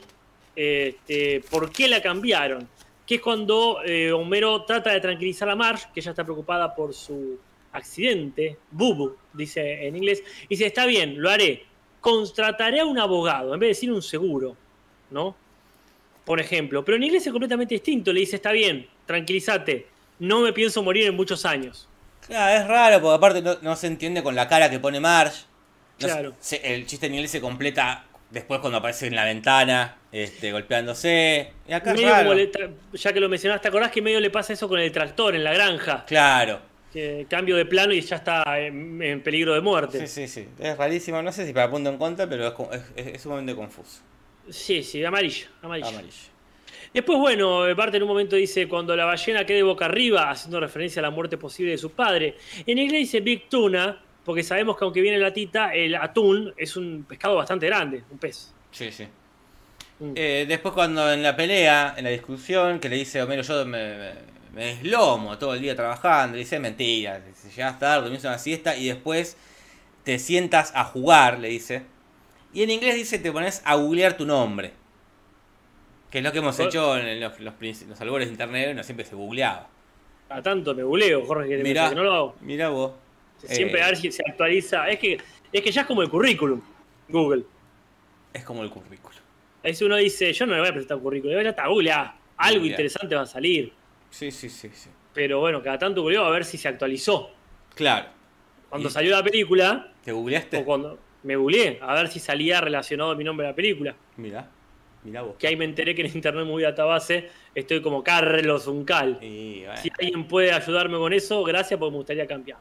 este, 0.55 1.41
por 1.49 1.71
qué 1.71 1.88
la 1.88 2.01
cambiaron. 2.01 2.67
Que 3.05 3.15
es 3.15 3.21
cuando 3.21 3.80
eh, 3.86 4.11
Homero 4.11 4.65
trata 4.65 4.91
de 4.91 4.99
tranquilizar 4.99 5.49
a 5.49 5.55
Marge, 5.55 5.88
que 5.93 6.01
ella 6.01 6.11
está 6.11 6.25
preocupada 6.25 6.75
por 6.75 6.93
su 6.93 7.39
accidente, 7.71 8.57
Bubu, 8.71 9.15
dice 9.38 9.88
en 9.88 9.95
inglés, 9.95 10.23
y 10.43 10.47
dice, 10.49 10.65
está 10.65 10.85
bien, 10.85 11.21
lo 11.21 11.29
haré, 11.29 11.65
contrataré 12.01 12.79
a 12.81 12.85
un 12.85 12.99
abogado, 12.99 13.53
en 13.53 13.59
vez 13.59 13.67
de 13.67 13.71
decir 13.75 13.91
un 13.91 14.01
seguro, 14.01 14.55
¿no? 15.11 15.35
Por 16.25 16.39
ejemplo, 16.39 16.83
pero 16.83 16.97
en 16.97 17.03
inglés 17.03 17.25
es 17.25 17.31
completamente 17.31 17.75
distinto, 17.75 18.11
le 18.11 18.19
dice, 18.21 18.35
está 18.38 18.51
bien, 18.51 18.88
tranquilízate, 19.05 19.88
no 20.19 20.41
me 20.41 20.51
pienso 20.53 20.83
morir 20.83 21.07
en 21.07 21.15
muchos 21.15 21.45
años. 21.45 21.88
Claro, 22.25 22.61
es 22.61 22.67
raro 22.67 23.01
porque 23.01 23.15
aparte 23.15 23.41
no, 23.41 23.57
no 23.61 23.75
se 23.75 23.88
entiende 23.88 24.21
con 24.23 24.35
la 24.35 24.47
cara 24.49 24.69
que 24.69 24.79
pone 24.79 24.99
Marge. 24.99 25.43
No 25.99 26.07
Claro. 26.07 26.33
se- 26.39 26.73
el 26.75 26.85
chiste 26.85 27.05
en 27.07 27.13
inglés 27.15 27.31
se 27.31 27.39
completa 27.39 28.03
después 28.29 28.59
cuando 28.59 28.79
aparece 28.79 29.07
en 29.07 29.15
la 29.15 29.23
ventana, 29.23 29.95
este, 30.11 30.51
golpeándose. 30.51 31.53
Y 31.67 31.71
acá 31.71 31.93
es 31.93 32.01
raro. 32.03 32.17
como 32.23 32.33
le 32.33 32.51
tra- 32.51 32.71
ya 32.93 33.13
que 33.13 33.19
lo 33.21 33.29
mencionaste, 33.29 33.61
¿te 33.63 33.67
acordás 33.69 33.91
que 33.91 34.01
medio 34.01 34.19
le 34.19 34.29
pasa 34.29 34.51
eso 34.53 34.67
con 34.67 34.79
el 34.79 34.91
tractor 34.91 35.33
en 35.35 35.43
la 35.45 35.53
granja? 35.53 36.03
Claro. 36.05 36.59
Que 36.97 37.27
cambio 37.29 37.55
de 37.55 37.65
plano 37.67 37.93
y 37.93 38.01
ya 38.01 38.15
está 38.15 38.59
en, 38.59 38.99
en 39.03 39.21
peligro 39.21 39.53
de 39.53 39.61
muerte. 39.61 40.07
Sí, 40.07 40.27
sí, 40.27 40.27
sí. 40.27 40.47
Es 40.57 40.75
rarísimo. 40.75 41.21
No 41.21 41.31
sé 41.31 41.45
si 41.45 41.53
para 41.53 41.69
punto 41.69 41.91
en 41.91 41.97
contra, 41.99 42.27
pero 42.27 42.47
es, 42.47 42.53
es, 42.95 43.05
es- 43.05 43.15
es 43.17 43.21
sumamente 43.21 43.53
confuso. 43.55 44.01
Sí, 44.49 44.81
sí, 44.81 45.05
amarilla, 45.05 45.45
amarilla. 45.61 45.89
Amarillo. 45.89 46.15
Después, 46.91 47.19
bueno, 47.19 47.75
Bart 47.75 47.93
en 47.93 48.01
un 48.01 48.07
momento 48.07 48.35
dice, 48.35 48.67
cuando 48.67 48.95
la 48.95 49.05
ballena 49.05 49.45
quede 49.45 49.61
boca 49.61 49.85
arriba, 49.85 50.31
haciendo 50.31 50.59
referencia 50.59 50.99
a 50.99 51.03
la 51.03 51.11
muerte 51.11 51.37
posible 51.37 51.71
de 51.73 51.77
su 51.77 51.91
padre. 51.91 52.35
En 52.65 52.79
inglés 52.79 53.01
dice 53.01 53.19
Big 53.19 53.47
Tuna, 53.47 54.01
porque 54.25 54.41
sabemos 54.41 54.75
que 54.75 54.83
aunque 54.85 54.99
viene 55.01 55.19
la 55.19 55.31
tita, 55.31 55.75
el 55.75 55.93
atún 55.93 56.51
es 56.57 56.75
un 56.77 57.05
pescado 57.07 57.35
bastante 57.35 57.67
grande, 57.67 58.01
un 58.09 58.17
pez. 58.17 58.51
Sí, 58.71 58.91
sí. 58.91 59.03
Mm. 59.99 60.13
Eh, 60.15 60.45
después 60.47 60.73
cuando 60.73 61.13
en 61.13 61.21
la 61.21 61.35
pelea, 61.35 61.93
en 61.95 62.05
la 62.05 62.09
discusión, 62.09 62.79
que 62.79 62.89
le 62.89 62.95
dice 62.95 63.21
Homero, 63.21 63.43
yo 63.43 63.63
me, 63.67 63.97
me, 63.97 64.11
me 64.58 64.66
deslomo 64.66 65.38
todo 65.38 65.53
el 65.53 65.62
día 65.62 65.76
trabajando, 65.76 66.34
le 66.34 66.39
dice 66.39 66.60
mentira, 66.60 67.22
si 67.36 67.49
llegas 67.49 67.78
tarde, 67.78 68.01
dormís 68.05 68.24
una 68.24 68.39
siesta 68.39 68.76
y 68.76 68.88
después 68.88 69.38
te 70.03 70.18
sientas 70.18 70.72
a 70.76 70.84
jugar, 70.84 71.38
le 71.39 71.49
dice. 71.49 71.84
Y 72.53 72.64
en 72.64 72.72
inglés 72.72 72.95
dice 72.95 73.20
te 73.20 73.32
pones 73.32 73.62
a 73.66 73.76
googlear 73.76 74.18
tu 74.18 74.26
nombre. 74.26 74.74
Que 76.10 76.20
es 76.20 76.24
lo 76.24 76.32
que 76.32 76.39
hemos 76.39 76.60
hecho 76.60 76.97
en 76.97 77.20
los, 77.20 77.39
los, 77.39 77.53
princi- 77.53 77.86
los 77.86 78.01
albores 78.01 78.28
de 78.30 78.32
internet, 78.34 78.76
no 78.76 78.82
siempre 78.84 79.05
se 79.05 79.14
googleaba. 79.16 79.68
A 80.30 80.41
tanto 80.41 80.74
me 80.74 80.82
buleo, 80.84 81.24
Jorge, 81.26 81.49
que, 81.49 81.58
te 81.58 81.64
Mirá. 81.64 81.89
que 81.89 81.95
no 81.95 82.03
lo 82.03 82.14
hago. 82.14 82.36
Mirá 82.41 82.70
vos. 82.70 82.93
Siempre 83.45 83.80
Eh, 83.80 83.84
a 83.84 83.88
ver 83.88 83.97
si 83.97 84.12
se 84.12 84.24
actualiza. 84.28 84.89
Es 84.89 84.97
que, 84.99 85.18
es 85.53 85.62
que 85.62 85.72
ya 85.72 85.82
es 85.82 85.88
como 85.88 86.01
el 86.01 86.10
currículum, 86.10 86.62
Google. 87.10 87.43
Es 88.34 88.43
como 88.43 88.64
el 88.64 88.70
currículo. 88.72 89.18
Ahí 89.64 89.76
si 89.76 89.84
uno 89.86 89.97
dice, 89.97 90.34
yo 90.34 90.45
no 90.47 90.53
le 90.53 90.60
voy 90.62 90.70
a 90.70 90.72
presentar 90.72 90.97
un 90.97 91.03
currículum, 91.03 91.43
ya 91.43 91.49
está, 91.49 91.68
googlea, 91.68 92.16
algo 92.38 92.66
interesante 92.66 93.14
va 93.16 93.22
a 93.22 93.26
salir. 93.28 93.72
Sí, 94.10 94.32
sí, 94.32 94.49
sí, 94.49 94.70
sí. 94.74 94.89
Pero 95.14 95.39
bueno, 95.39 95.62
cada 95.64 95.78
tanto 95.80 96.01
googleo 96.01 96.24
a 96.26 96.30
ver 96.30 96.45
si 96.45 96.58
se 96.58 96.68
actualizó. 96.68 97.32
Claro. 97.76 98.08
Cuando 98.70 98.89
Y- 98.89 98.91
salió 98.91 99.12
la 99.12 99.24
película, 99.24 99.91
¿Te 100.03 100.12
googleaste? 100.12 100.58
o 100.58 100.66
cuando 100.66 100.97
me 101.24 101.36
googleé, 101.36 101.80
a 101.82 101.93
ver 101.93 102.08
si 102.10 102.20
salía 102.20 102.62
relacionado 102.62 103.16
mi 103.16 103.24
nombre 103.24 103.45
a 103.47 103.51
la 103.51 103.55
película. 103.55 103.95
Mirá. 104.18 104.49
Mirá 105.03 105.22
vos. 105.22 105.36
Que 105.39 105.47
ahí 105.47 105.55
me 105.55 105.66
enteré 105.66 105.95
que 105.95 106.01
en 106.01 106.12
Internet 106.16 106.45
Movie 106.45 106.66
Database 106.66 107.30
estoy 107.55 107.82
como 107.82 108.03
Carlos 108.03 108.68
Uncal. 108.68 109.18
Y 109.22 109.60
bueno. 109.66 109.78
Si 109.82 109.89
alguien 109.99 110.28
puede 110.28 110.51
ayudarme 110.51 110.97
con 110.97 111.14
eso, 111.14 111.43
gracias, 111.43 111.80
porque 111.80 111.91
me 111.91 111.97
gustaría 111.97 112.28
cambiar. 112.28 112.58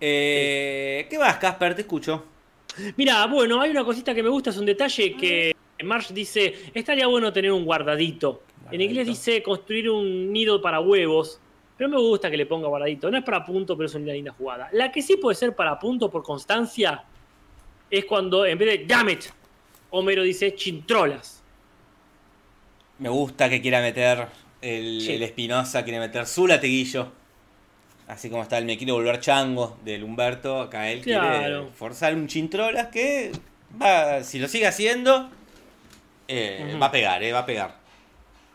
Eh, 0.00 1.06
¿Qué 1.10 1.18
más, 1.18 1.36
Casper? 1.36 1.74
Te 1.74 1.82
escucho. 1.82 2.24
Mira, 2.96 3.26
bueno, 3.26 3.60
hay 3.60 3.70
una 3.70 3.84
cosita 3.84 4.14
que 4.14 4.22
me 4.22 4.28
gusta, 4.28 4.50
es 4.50 4.56
un 4.58 4.66
detalle 4.66 5.16
que 5.16 5.54
Marsh 5.82 6.12
dice, 6.12 6.54
estaría 6.72 7.06
bueno 7.08 7.32
tener 7.32 7.50
un 7.52 7.64
guardadito. 7.64 8.42
En 8.70 8.80
inglés 8.80 9.06
dice 9.06 9.42
construir 9.42 9.90
un 9.90 10.32
nido 10.32 10.60
para 10.60 10.80
huevos, 10.80 11.40
pero 11.76 11.88
me 11.90 11.96
gusta 11.98 12.30
que 12.30 12.36
le 12.36 12.46
ponga 12.46 12.68
guardadito. 12.68 13.10
No 13.10 13.18
es 13.18 13.24
para 13.24 13.44
punto, 13.44 13.76
pero 13.76 13.86
es 13.86 13.94
una 13.94 14.12
linda 14.12 14.32
jugada. 14.32 14.68
La 14.72 14.90
que 14.90 15.00
sí 15.02 15.16
puede 15.16 15.34
ser 15.36 15.54
para 15.54 15.78
punto 15.78 16.10
por 16.10 16.22
constancia 16.22 17.04
es 17.90 18.04
cuando 18.04 18.44
en 18.44 18.58
vez 18.58 18.80
de 18.80 18.86
damn 18.86 19.08
it, 19.10 19.24
Homero 19.90 20.22
dice 20.22 20.54
chintrolas. 20.54 21.42
Me 22.98 23.08
gusta 23.08 23.48
que 23.48 23.60
quiera 23.62 23.80
meter 23.80 24.26
el, 24.60 25.00
Sí. 25.00 25.12
el 25.12 25.22
Espinosa, 25.22 25.84
quiere 25.84 26.00
meter 26.00 26.26
su 26.26 26.46
latiguillo. 26.46 27.12
Así 28.08 28.30
como 28.30 28.42
está 28.42 28.58
el 28.58 28.64
me 28.64 28.76
quiero 28.78 28.94
volver 28.94 29.20
chango 29.20 29.76
del 29.84 30.02
Humberto, 30.02 30.60
acá 30.62 30.90
él 30.90 31.02
quiere 31.02 31.66
forzar 31.74 32.14
un 32.14 32.26
chintrolas 32.26 32.88
que 32.88 33.30
va, 33.80 34.22
si 34.24 34.38
lo 34.38 34.48
sigue 34.48 34.66
haciendo, 34.66 35.28
eh, 36.26 36.76
va 36.80 36.86
a 36.86 36.90
pegar, 36.90 37.22
eh, 37.22 37.32
va 37.32 37.40
a 37.40 37.46
pegar. 37.46 37.77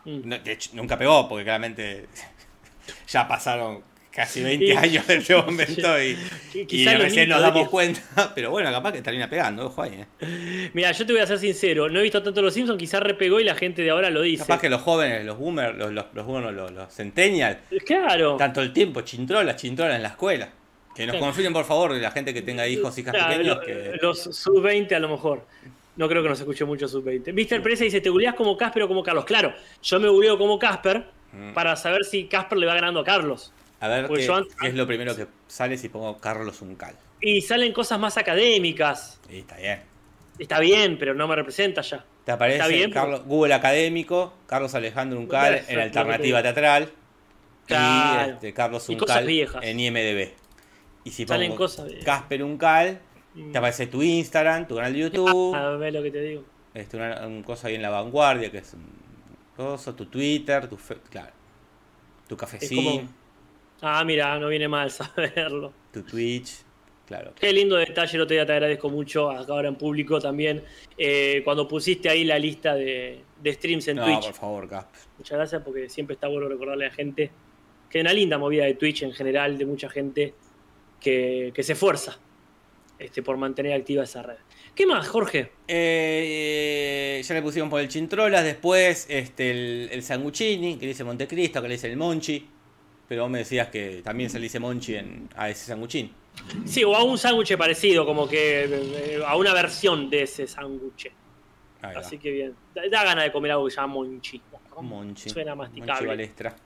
Mm. 0.04 0.20
No, 0.28 0.38
de 0.38 0.52
hecho, 0.52 0.70
nunca 0.74 0.98
pegó, 0.98 1.28
porque 1.28 1.44
claramente 1.44 2.06
ya 3.08 3.26
pasaron 3.28 3.82
casi 4.10 4.42
20 4.44 4.64
Y- 4.64 4.70
años 4.72 5.06
de 5.08 5.16
ese 5.16 5.34
momento 5.34 6.00
y, 6.00 6.16
Y 6.54 6.82
y 6.82 6.84
recién 6.86 7.28
nos 7.28 7.40
damos 7.40 7.64
de- 7.64 7.70
cuenta. 7.70 8.00
Pero 8.34 8.50
bueno, 8.52 8.70
capaz 8.70 8.92
que 8.92 9.02
termina 9.02 9.28
pegando, 9.28 9.66
ojo 9.66 9.82
ahí. 9.82 10.04
eh. 10.20 10.70
Mira, 10.72 10.92
yo 10.92 11.04
te 11.04 11.12
voy 11.12 11.20
a 11.22 11.26
ser 11.26 11.38
sincero, 11.38 11.88
no 11.88 11.98
he 11.98 12.02
visto 12.02 12.22
tanto 12.22 12.40
Los 12.40 12.54
Simpsons, 12.54 12.78
quizás 12.78 13.02
repegó 13.02 13.40
y 13.40 13.44
la 13.44 13.54
gente 13.56 13.82
de 13.82 13.90
ahora 13.90 14.10
lo 14.10 14.22
dice. 14.22 14.42
Capaz 14.44 14.60
que 14.60 14.68
los 14.70 14.82
jóvenes, 14.82 15.24
los 15.24 15.36
boomers, 15.36 15.76
los, 15.76 15.90
los, 15.92 16.04
los, 16.12 16.26
boomers, 16.26 16.54
los, 16.54 16.70
los 16.70 16.94
centennials, 16.94 17.58
Claro. 17.84 18.36
tanto 18.36 18.60
el 18.62 18.72
tiempo, 18.72 19.00
chintrolas, 19.00 19.56
chintrolas 19.56 19.96
en 19.96 20.02
la 20.02 20.08
escuela. 20.10 20.48
Que 20.94 21.08
nos 21.08 21.16
confirmen, 21.16 21.52
por 21.52 21.64
favor, 21.64 21.90
la 21.96 22.12
gente 22.12 22.32
que 22.32 22.40
tenga 22.42 22.68
hijos, 22.68 22.96
hijas 22.98 23.12
Claro, 23.14 23.36
pequeños. 23.36 23.58
Que... 23.64 23.96
Los 24.00 24.22
sub-20 24.22 24.92
a 24.94 25.00
lo 25.00 25.08
mejor. 25.08 25.44
No 25.96 26.08
creo 26.08 26.22
que 26.22 26.28
nos 26.28 26.40
escuche 26.40 26.64
mucho 26.64 26.88
sub-20. 26.88 27.32
Mr. 27.32 27.62
Presa 27.62 27.84
dice, 27.84 28.00
¿te 28.00 28.08
googleás 28.10 28.34
como 28.34 28.56
Casper 28.56 28.82
o 28.84 28.88
como 28.88 29.02
Carlos? 29.02 29.24
Claro, 29.24 29.52
yo 29.82 30.00
me 30.00 30.08
googleo 30.08 30.36
como 30.38 30.58
Casper 30.58 31.06
Mm. 31.32 31.52
para 31.52 31.74
saber 31.76 32.04
si 32.04 32.26
Casper 32.26 32.58
le 32.58 32.66
va 32.66 32.74
ganando 32.74 33.00
a 33.00 33.04
Carlos. 33.04 33.52
A 33.80 33.88
ver 33.88 34.06
Porque 34.06 34.24
qué, 34.26 34.32
antes- 34.32 34.54
es 34.62 34.74
lo 34.74 34.86
primero 34.86 35.14
que 35.16 35.26
sale 35.48 35.76
si 35.76 35.88
pongo 35.88 36.16
Carlos 36.18 36.62
Uncal. 36.62 36.94
Y 37.20 37.40
salen 37.42 37.72
cosas 37.72 37.98
más 37.98 38.16
académicas. 38.16 39.20
Y 39.28 39.38
está 39.38 39.56
bien. 39.56 39.80
Está 40.38 40.58
bien, 40.60 40.96
pero 40.98 41.14
no 41.14 41.26
me 41.28 41.34
representa 41.36 41.80
ya. 41.82 42.04
Te 42.24 42.32
aparece 42.32 42.58
Está 42.58 42.68
bien, 42.68 42.90
Carlos, 42.90 43.24
Google 43.24 43.52
Académico, 43.54 44.32
Carlos 44.46 44.74
Alejandro 44.74 45.18
Uncal 45.18 45.62
en 45.68 45.78
Alternativa 45.80 46.38
te 46.38 46.42
Teatral 46.44 46.88
Claro. 47.66 48.28
y 48.30 48.34
este, 48.34 48.52
Carlos 48.54 48.88
Y 48.88 48.96
cosas 48.96 49.16
Uncal 49.16 49.26
viejas. 49.26 49.64
en 49.64 49.80
IMDB. 49.80 50.32
Y 51.04 51.10
si 51.10 51.26
Salen 51.26 51.50
pongo. 51.54 51.66
Casper 52.04 52.42
Uncal. 52.42 53.00
Te 53.52 53.58
aparece 53.58 53.86
tu 53.86 54.02
Instagram, 54.02 54.66
tu 54.68 54.76
canal 54.76 54.92
de 54.92 54.98
YouTube, 55.00 55.54
A 55.54 55.70
ver 55.76 55.92
lo 55.92 56.02
que 56.02 56.10
te 56.10 56.20
digo. 56.20 56.44
este, 56.74 56.96
una, 56.96 57.26
un 57.26 57.42
cosa 57.42 57.68
ahí 57.68 57.74
en 57.74 57.82
la 57.82 57.90
vanguardia 57.90 58.50
que 58.50 58.58
es 58.58 58.74
un 58.74 58.84
coso, 59.56 59.94
tu 59.94 60.06
Twitter, 60.06 60.68
tu 60.68 60.76
fe- 60.76 60.98
claro, 61.10 61.32
tu 62.28 62.34
Es 62.34 62.40
cafecín, 62.40 62.84
como... 62.98 63.08
Ah, 63.82 64.04
mira, 64.04 64.38
no 64.38 64.48
viene 64.48 64.68
mal 64.68 64.90
saberlo. 64.90 65.72
tu 65.92 66.02
Twitch, 66.02 66.62
claro. 67.06 67.32
Qué 67.38 67.52
lindo 67.52 67.76
detalle, 67.76 68.16
no 68.18 68.26
te, 68.26 68.34
te 68.44 68.52
agradezco 68.52 68.88
mucho, 68.88 69.30
acá 69.30 69.52
ahora 69.52 69.68
en 69.68 69.76
público 69.76 70.20
también, 70.20 70.62
eh, 70.96 71.42
cuando 71.44 71.66
pusiste 71.68 72.08
ahí 72.08 72.24
la 72.24 72.38
lista 72.38 72.74
de, 72.74 73.20
de 73.42 73.52
streams 73.52 73.88
en 73.88 73.96
No, 73.96 74.04
Twitch. 74.04 74.26
por 74.26 74.34
favor, 74.34 74.68
Casper. 74.68 75.00
Muchas 75.18 75.36
gracias 75.38 75.62
porque 75.62 75.88
siempre 75.88 76.14
está 76.14 76.28
bueno 76.28 76.48
recordarle 76.48 76.86
a 76.86 76.88
la 76.88 76.94
gente 76.94 77.30
que 77.90 77.98
hay 77.98 78.02
una 78.02 78.12
linda 78.12 78.38
movida 78.38 78.64
de 78.64 78.74
Twitch 78.74 79.02
en 79.02 79.12
general, 79.12 79.58
de 79.58 79.66
mucha 79.66 79.88
gente 79.88 80.34
que, 81.00 81.52
que 81.54 81.62
se 81.62 81.74
esfuerza 81.74 82.18
este, 83.04 83.22
por 83.22 83.36
mantener 83.36 83.72
activa 83.72 84.04
esa 84.04 84.22
red. 84.22 84.36
¿Qué 84.74 84.86
más, 84.86 85.06
Jorge? 85.08 85.52
Eh, 85.68 87.22
ya 87.24 87.34
le 87.34 87.42
pusimos 87.42 87.68
por 87.68 87.80
el 87.80 87.88
Chintrolas, 87.88 88.44
después 88.44 89.06
este, 89.08 89.50
el, 89.50 89.88
el 89.92 90.02
Sanguchini, 90.02 90.76
que 90.76 90.82
le 90.82 90.88
dice 90.88 91.04
Montecristo, 91.04 91.62
que 91.62 91.68
le 91.68 91.74
dice 91.74 91.90
el 91.90 91.96
Monchi. 91.96 92.48
Pero 93.06 93.22
vos 93.22 93.30
me 93.30 93.38
decías 93.38 93.68
que 93.68 94.00
también 94.02 94.30
se 94.30 94.38
le 94.38 94.44
dice 94.44 94.58
Monchi 94.58 94.96
en, 94.96 95.28
a 95.36 95.50
ese 95.50 95.66
Sanguchín. 95.66 96.10
Sí, 96.64 96.82
o 96.82 96.94
a 96.96 97.04
un 97.04 97.18
sándwich 97.18 97.56
parecido, 97.56 98.04
como 98.04 98.26
que 98.26 98.64
eh, 98.64 99.22
a 99.24 99.36
una 99.36 99.52
versión 99.52 100.10
de 100.10 100.22
ese 100.22 100.46
sándwich. 100.46 101.10
Así 101.82 102.18
que 102.18 102.30
bien. 102.30 102.54
Da, 102.74 102.82
da 102.90 103.04
ganas 103.04 103.24
de 103.24 103.32
comer 103.32 103.52
algo 103.52 103.66
que 103.66 103.70
se 103.70 103.76
llama 103.76 103.94
monchi. 103.94 104.40
Monchi. 104.80 105.28
Suena 105.28 105.54
Monchi 105.54 105.80
masticable. 105.80 106.08
Balestra. 106.08 106.56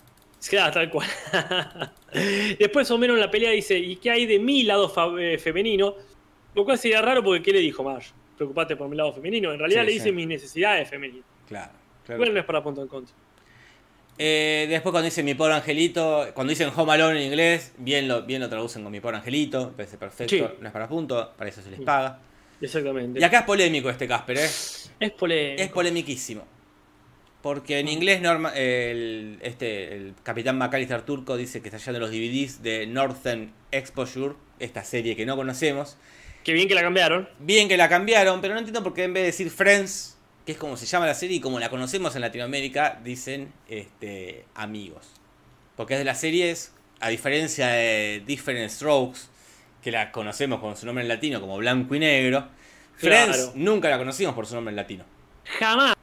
Claro, 0.49 0.73
tal 0.73 0.91
cual. 0.91 1.09
Después 2.59 2.91
Homero 2.91 3.15
en 3.15 3.21
la 3.21 3.31
pelea 3.31 3.51
dice, 3.51 3.77
¿y 3.77 3.97
qué 3.97 4.11
hay 4.11 4.27
de 4.27 4.39
mi 4.39 4.63
lado 4.63 5.19
eh, 5.19 5.37
femenino? 5.39 5.95
Lo 6.59 6.65
cual 6.65 6.77
sería 6.77 7.01
raro 7.01 7.23
porque 7.23 7.41
¿qué 7.41 7.53
le 7.53 7.61
dijo 7.61 7.85
Marge? 7.85 8.11
Preocupate 8.37 8.75
por 8.75 8.89
mi 8.89 8.97
lado 8.97 9.13
femenino. 9.13 9.53
En 9.53 9.61
realidad 9.61 9.83
Sí, 9.83 9.87
le 9.87 9.93
sí. 9.93 9.99
dice 9.99 10.11
mis 10.13 10.27
necesidades 10.27 10.91
femeninas. 10.91 11.25
Claro. 11.47 11.71
claro. 12.05 12.19
Bueno, 12.19 12.33
no 12.35 12.41
es 12.41 12.45
para 12.47 12.61
punto 12.65 12.83
en 12.83 12.89
contra. 12.89 13.15
Eh, 14.19 14.67
después 14.69 14.91
cuando 14.91 15.05
dicen 15.05 15.25
mi 15.25 15.35
pobre 15.35 15.55
angelito, 15.55 16.27
cuando 16.35 16.51
dicen 16.51 16.71
home 16.75 16.93
alone 16.95 17.21
en 17.21 17.27
inglés, 17.29 17.73
bien 17.79 18.09
lo, 18.09 18.23
bien 18.23 18.41
lo 18.41 18.49
traducen 18.49 18.83
con 18.83 18.91
mi 18.91 18.99
pobre 18.99 19.19
angelito, 19.19 19.73
parece 19.77 19.97
perfecto, 19.99 20.35
Sí. 20.35 20.45
no 20.61 20.67
es 20.67 20.73
para 20.73 20.89
punto, 20.89 21.33
para 21.39 21.49
eso 21.49 21.63
se 21.63 21.71
les 21.71 21.81
paga. 21.83 22.19
Exactamente. 22.61 23.21
Y 23.21 23.23
acá 23.23 23.39
es 23.39 23.45
polémico 23.45 23.89
este 23.89 24.09
Casper, 24.09 24.39
¿eh? 24.39 24.45
Es 24.45 25.13
polémico. 25.17 25.63
Es 25.63 25.69
polemiquísimo. 25.71 26.45
Porque 27.41 27.79
en 27.79 27.87
inglés 27.87 28.21
norma, 28.21 28.51
el, 28.57 29.39
este, 29.43 29.95
el 29.95 30.15
capitán 30.25 30.59
McAllister 30.59 31.03
turco 31.03 31.37
dice 31.37 31.63
que 31.63 31.69
está 31.69 31.79
yendo 31.79 32.01
los 32.01 32.11
DVDs 32.11 32.61
de 32.65 32.89
Northern 32.89 33.53
Exposure, 33.71 34.35
esta 34.59 34.83
serie 34.83 35.15
que 35.15 35.25
no 35.25 35.37
conocemos. 35.37 35.97
Qué 36.49 36.55
bien 36.55 36.67
que 36.67 36.75
la 36.75 36.81
cambiaron. 36.81 37.29
Bien 37.41 37.69
que 37.69 37.77
la 37.77 37.91
cambiaron, 37.91 38.41
pero 38.41 38.55
no 38.55 38.61
entiendo 38.61 38.83
por 38.83 38.95
qué 38.95 39.05
en 39.05 39.13
vez 39.13 39.21
de 39.25 39.27
decir 39.27 39.51
Friends, 39.51 40.17
que 40.47 40.53
es 40.53 40.57
como 40.59 40.79
se 40.79 40.87
llama 40.87 41.05
la 41.05 41.13
serie 41.13 41.37
y 41.37 41.41
como 41.41 41.61
la 41.61 41.69
conocemos 41.69 42.17
en 42.17 42.23
Latinoamérica, 42.23 42.99
dicen 43.05 43.53
este, 43.69 44.47
amigos. 44.55 45.09
Porque 45.77 45.93
es 45.93 45.99
de 45.99 46.07
las 46.07 46.19
series, 46.19 46.73
a 47.01 47.11
diferencia 47.11 47.67
de 47.67 48.23
Different 48.25 48.71
Strokes, 48.71 49.19
que 49.83 49.91
la 49.91 50.11
conocemos 50.11 50.59
con 50.61 50.75
su 50.75 50.87
nombre 50.87 51.03
en 51.03 51.09
latino 51.09 51.39
como 51.39 51.59
blanco 51.59 51.95
y 51.95 51.99
negro, 51.99 52.49
Friends 52.97 53.37
Claro. 53.37 53.53
nunca 53.55 53.91
la 53.91 53.99
conocimos 53.99 54.35
por 54.35 54.47
su 54.47 54.55
nombre 54.55 54.73
en 54.73 54.77
latino. 54.77 55.05
Jamás. 55.59 55.97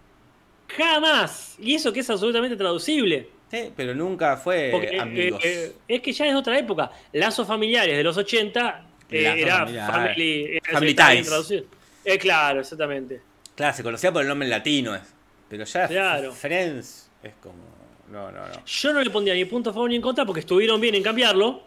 Jamás. 0.77 1.55
Y 1.57 1.73
eso 1.73 1.91
que 1.91 2.01
es 2.01 2.09
absolutamente 2.11 2.55
traducible. 2.55 3.29
Sí, 3.49 3.71
pero 3.75 3.95
nunca 3.95 4.37
fue 4.37 4.69
Porque 4.71 4.95
eh, 4.95 4.99
amigos. 4.99 5.41
eh, 5.43 5.73
es 5.87 6.01
que 6.01 6.13
ya 6.13 6.27
es 6.27 6.35
otra 6.35 6.55
época. 6.59 6.91
Lazos 7.13 7.47
familiares 7.47 7.97
de 7.97 8.03
los 8.03 8.15
80 8.15 8.89
eh, 9.11 9.35
era 9.41 9.65
family, 9.67 10.59
era- 10.63 10.71
Family 10.73 10.95
Ties. 10.95 11.63
Eh, 12.03 12.17
claro, 12.17 12.59
exactamente. 12.61 13.21
Claro, 13.55 13.75
se 13.75 13.83
conocía 13.83 14.11
por 14.11 14.21
el 14.21 14.27
nombre 14.27 14.45
en 14.45 14.51
latino, 14.51 14.93
es. 14.95 15.01
pero 15.49 15.63
ya 15.63 15.87
Claro. 15.87 16.31
Friends 16.33 17.09
es 17.23 17.33
como... 17.41 17.63
No, 18.11 18.31
no, 18.31 18.47
no. 18.47 18.65
Yo 18.65 18.93
no 18.93 19.01
le 19.01 19.09
pondría 19.09 19.33
ni 19.33 19.45
punto 19.45 19.71
a 19.71 19.73
favor 19.73 19.89
ni 19.89 19.95
en 19.95 20.01
contra 20.01 20.25
porque 20.25 20.41
estuvieron 20.41 20.79
bien 20.79 20.93
en 20.95 21.01
cambiarlo, 21.03 21.63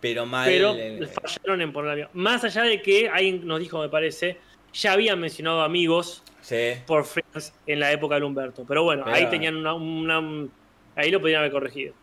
Pero 0.00 0.26
mal... 0.26 0.48
pero 0.48 0.74
eh, 0.74 1.06
fallaron 1.22 1.60
en 1.60 1.72
ponerla 1.72 1.94
bien. 1.94 2.08
Más 2.14 2.42
allá 2.42 2.62
de 2.62 2.82
que 2.82 3.08
alguien 3.08 3.46
nos 3.46 3.60
dijo, 3.60 3.78
me 3.80 3.88
parece, 3.88 4.38
ya 4.72 4.92
habían 4.92 5.20
mencionado 5.20 5.62
amigos 5.62 6.24
sí. 6.40 6.72
por 6.86 7.04
Friends 7.04 7.52
en 7.66 7.78
la 7.80 7.92
época 7.92 8.16
de 8.18 8.24
Humberto. 8.24 8.64
Pero 8.66 8.82
bueno, 8.82 9.04
Pero- 9.04 9.16
ahí 9.16 9.26
tenían 9.30 9.54
una, 9.56 9.74
una- 9.74 10.48
Ahí 10.96 11.10
lo 11.10 11.20
podrían 11.20 11.40
haber 11.40 11.52
corregido. 11.52 11.94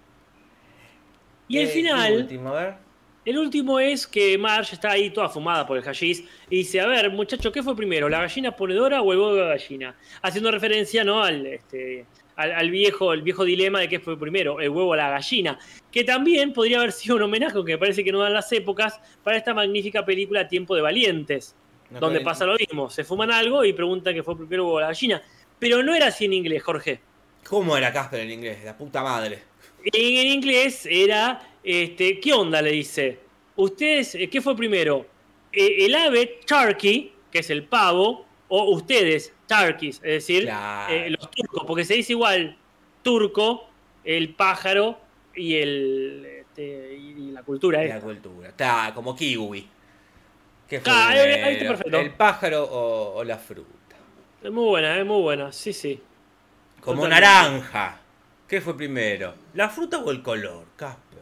Y 1.47 1.57
el 1.57 1.67
Eh, 1.67 1.71
final. 1.71 2.13
último, 2.13 2.49
a 2.55 2.61
ver. 2.63 2.73
El 3.25 3.37
último 3.37 3.79
es 3.79 4.05
que 4.05 4.37
Marge 4.37 4.75
está 4.75 4.91
ahí 4.91 5.09
toda 5.09 5.29
fumada 5.29 5.65
por 5.65 5.77
el 5.77 5.83
hashish 5.83 6.25
y 6.49 6.57
dice, 6.57 6.81
a 6.81 6.87
ver, 6.87 7.09
muchacho, 7.09 7.51
¿qué 7.51 7.63
fue 7.63 7.75
primero, 7.75 8.09
la 8.09 8.19
gallina 8.19 8.53
ponedora 8.53 9.01
o 9.01 9.13
el 9.13 9.19
huevo 9.19 9.35
de 9.35 9.47
gallina? 9.47 9.95
Haciendo 10.21 10.51
referencia, 10.51 11.05
¿no? 11.05 11.23
Al, 11.23 11.45
este, 11.45 12.05
al, 12.35 12.51
al 12.51 12.69
viejo, 12.69 13.13
el 13.13 13.21
viejo 13.21 13.45
dilema 13.45 13.79
de 13.79 13.87
qué 13.87 14.01
fue 14.01 14.19
primero, 14.19 14.59
el 14.59 14.69
huevo 14.69 14.89
o 14.89 14.95
la 14.95 15.09
gallina. 15.09 15.57
Que 15.89 16.03
también 16.03 16.51
podría 16.51 16.79
haber 16.79 16.91
sido 16.91 17.15
un 17.15 17.21
homenaje, 17.23 17.55
aunque 17.55 17.73
me 17.73 17.77
parece 17.77 18.03
que 18.03 18.11
no 18.11 18.19
dan 18.19 18.33
las 18.33 18.51
épocas, 18.51 18.99
para 19.23 19.37
esta 19.37 19.53
magnífica 19.53 20.03
película 20.03 20.47
Tiempo 20.47 20.75
de 20.75 20.81
Valientes, 20.81 21.55
No, 21.91 22.01
donde 22.01 22.19
pasa 22.19 22.45
lo 22.45 22.55
mismo. 22.55 22.89
Se 22.89 23.05
fuman 23.05 23.31
algo 23.31 23.63
y 23.63 23.71
preguntan 23.71 24.13
qué 24.13 24.23
fue 24.23 24.35
primero 24.35 24.63
el 24.63 24.67
huevo 24.67 24.77
o 24.77 24.81
la 24.81 24.87
gallina. 24.87 25.21
Pero 25.59 25.81
no 25.81 25.95
era 25.95 26.07
así 26.07 26.25
en 26.25 26.33
inglés, 26.33 26.61
Jorge. 26.61 26.99
¿Cómo 27.47 27.77
era 27.77 27.93
Casper 27.93 28.19
en 28.19 28.31
inglés? 28.31 28.65
La 28.65 28.77
puta 28.77 29.01
madre. 29.01 29.43
En, 29.85 30.17
en 30.17 30.27
inglés 30.27 30.85
era, 30.89 31.41
este, 31.63 32.19
¿qué 32.19 32.33
onda? 32.33 32.61
Le 32.61 32.71
dice. 32.71 33.19
Ustedes, 33.55 34.15
eh, 34.15 34.29
¿qué 34.29 34.41
fue 34.41 34.55
primero? 34.55 35.05
Eh, 35.51 35.85
el 35.85 35.93
ave, 35.95 36.39
turkey, 36.45 37.13
que 37.31 37.39
es 37.39 37.49
el 37.49 37.63
pavo, 37.65 38.25
o 38.47 38.71
ustedes, 38.71 39.33
turkeys, 39.47 39.97
es 39.97 40.01
decir, 40.01 40.43
Claro. 40.43 40.93
eh, 40.93 41.09
los 41.11 41.29
turcos, 41.31 41.63
porque 41.65 41.85
se 41.85 41.93
dice 41.95 42.13
igual 42.13 42.57
turco, 43.03 43.69
el 44.03 44.33
pájaro 44.33 44.99
y 45.35 45.55
el 45.55 46.25
este, 46.41 46.95
y 46.95 47.31
la 47.31 47.43
cultura 47.43 47.79
La 47.79 47.85
esta. 47.85 47.99
cultura. 48.01 48.49
Está 48.49 48.91
como 48.93 49.15
kiwi. 49.15 49.67
¿Qué 50.67 50.79
fue 50.79 50.91
Ah, 50.93 51.13
eh, 51.15 51.65
perfecto. 51.67 51.97
¿El 51.99 52.11
pájaro 52.11 52.63
o, 52.63 53.15
o 53.17 53.23
la 53.23 53.37
fruta? 53.37 53.69
Es 54.43 54.51
muy 54.51 54.65
buena, 54.65 54.97
es 54.99 55.05
muy 55.05 55.21
buena, 55.21 55.51
sí, 55.51 55.71
sí. 55.73 55.99
Como 56.81 57.03
Totalmente. 57.03 57.25
naranja. 57.25 58.01
¿Qué 58.47 58.59
fue 58.61 58.75
primero? 58.75 59.33
¿La 59.53 59.69
fruta 59.69 59.99
o 59.99 60.11
el 60.11 60.21
color, 60.21 60.65
Casper? 60.75 61.12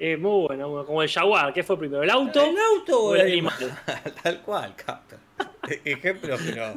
Es 0.00 0.18
muy 0.18 0.46
buena, 0.46 0.64
muy 0.64 0.72
buena. 0.72 0.86
como 0.86 1.02
el 1.02 1.10
jaguar, 1.10 1.52
¿qué 1.52 1.62
fue 1.62 1.78
primero? 1.78 2.02
¿El 2.02 2.08
auto? 2.10 2.42
¿El 2.42 2.56
auto 2.58 3.00
o 3.04 3.14
el 3.14 3.20
el 3.20 3.32
animal? 3.32 3.54
animal? 3.58 4.14
Tal 4.22 4.40
cual, 4.42 4.74
Casper. 4.74 5.18
Ejemplos, 5.84 6.40
pero 6.46 6.74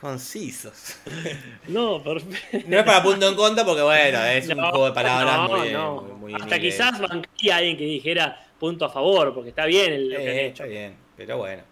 concisos. 0.00 0.96
No, 1.68 2.02
perfecto. 2.02 2.66
No 2.68 2.78
es 2.78 2.84
para 2.84 3.02
punto 3.02 3.28
en 3.28 3.36
contra 3.36 3.64
porque, 3.64 3.82
bueno, 3.82 4.24
es 4.26 4.48
un 4.48 4.56
juego 4.60 4.86
de 4.86 4.92
palabras 4.92 5.48
no, 5.48 5.56
muy, 5.58 5.70
no. 5.70 6.02
muy, 6.02 6.32
muy 6.32 6.34
Hasta 6.34 6.56
inglés. 6.56 6.74
quizás 6.74 7.00
bancaría 7.00 7.54
a 7.54 7.58
alguien 7.58 7.76
que 7.76 7.84
dijera 7.84 8.46
punto 8.58 8.84
a 8.84 8.90
favor, 8.90 9.32
porque 9.32 9.50
está 9.50 9.66
bien 9.66 9.92
el, 9.92 10.08
lo 10.10 10.18
que 10.18 10.28
han 10.30 10.36
Eh, 10.36 10.46
hecho. 10.46 10.64
está 10.64 10.66
bien, 10.66 10.96
pero 11.16 11.38
bueno. 11.38 11.62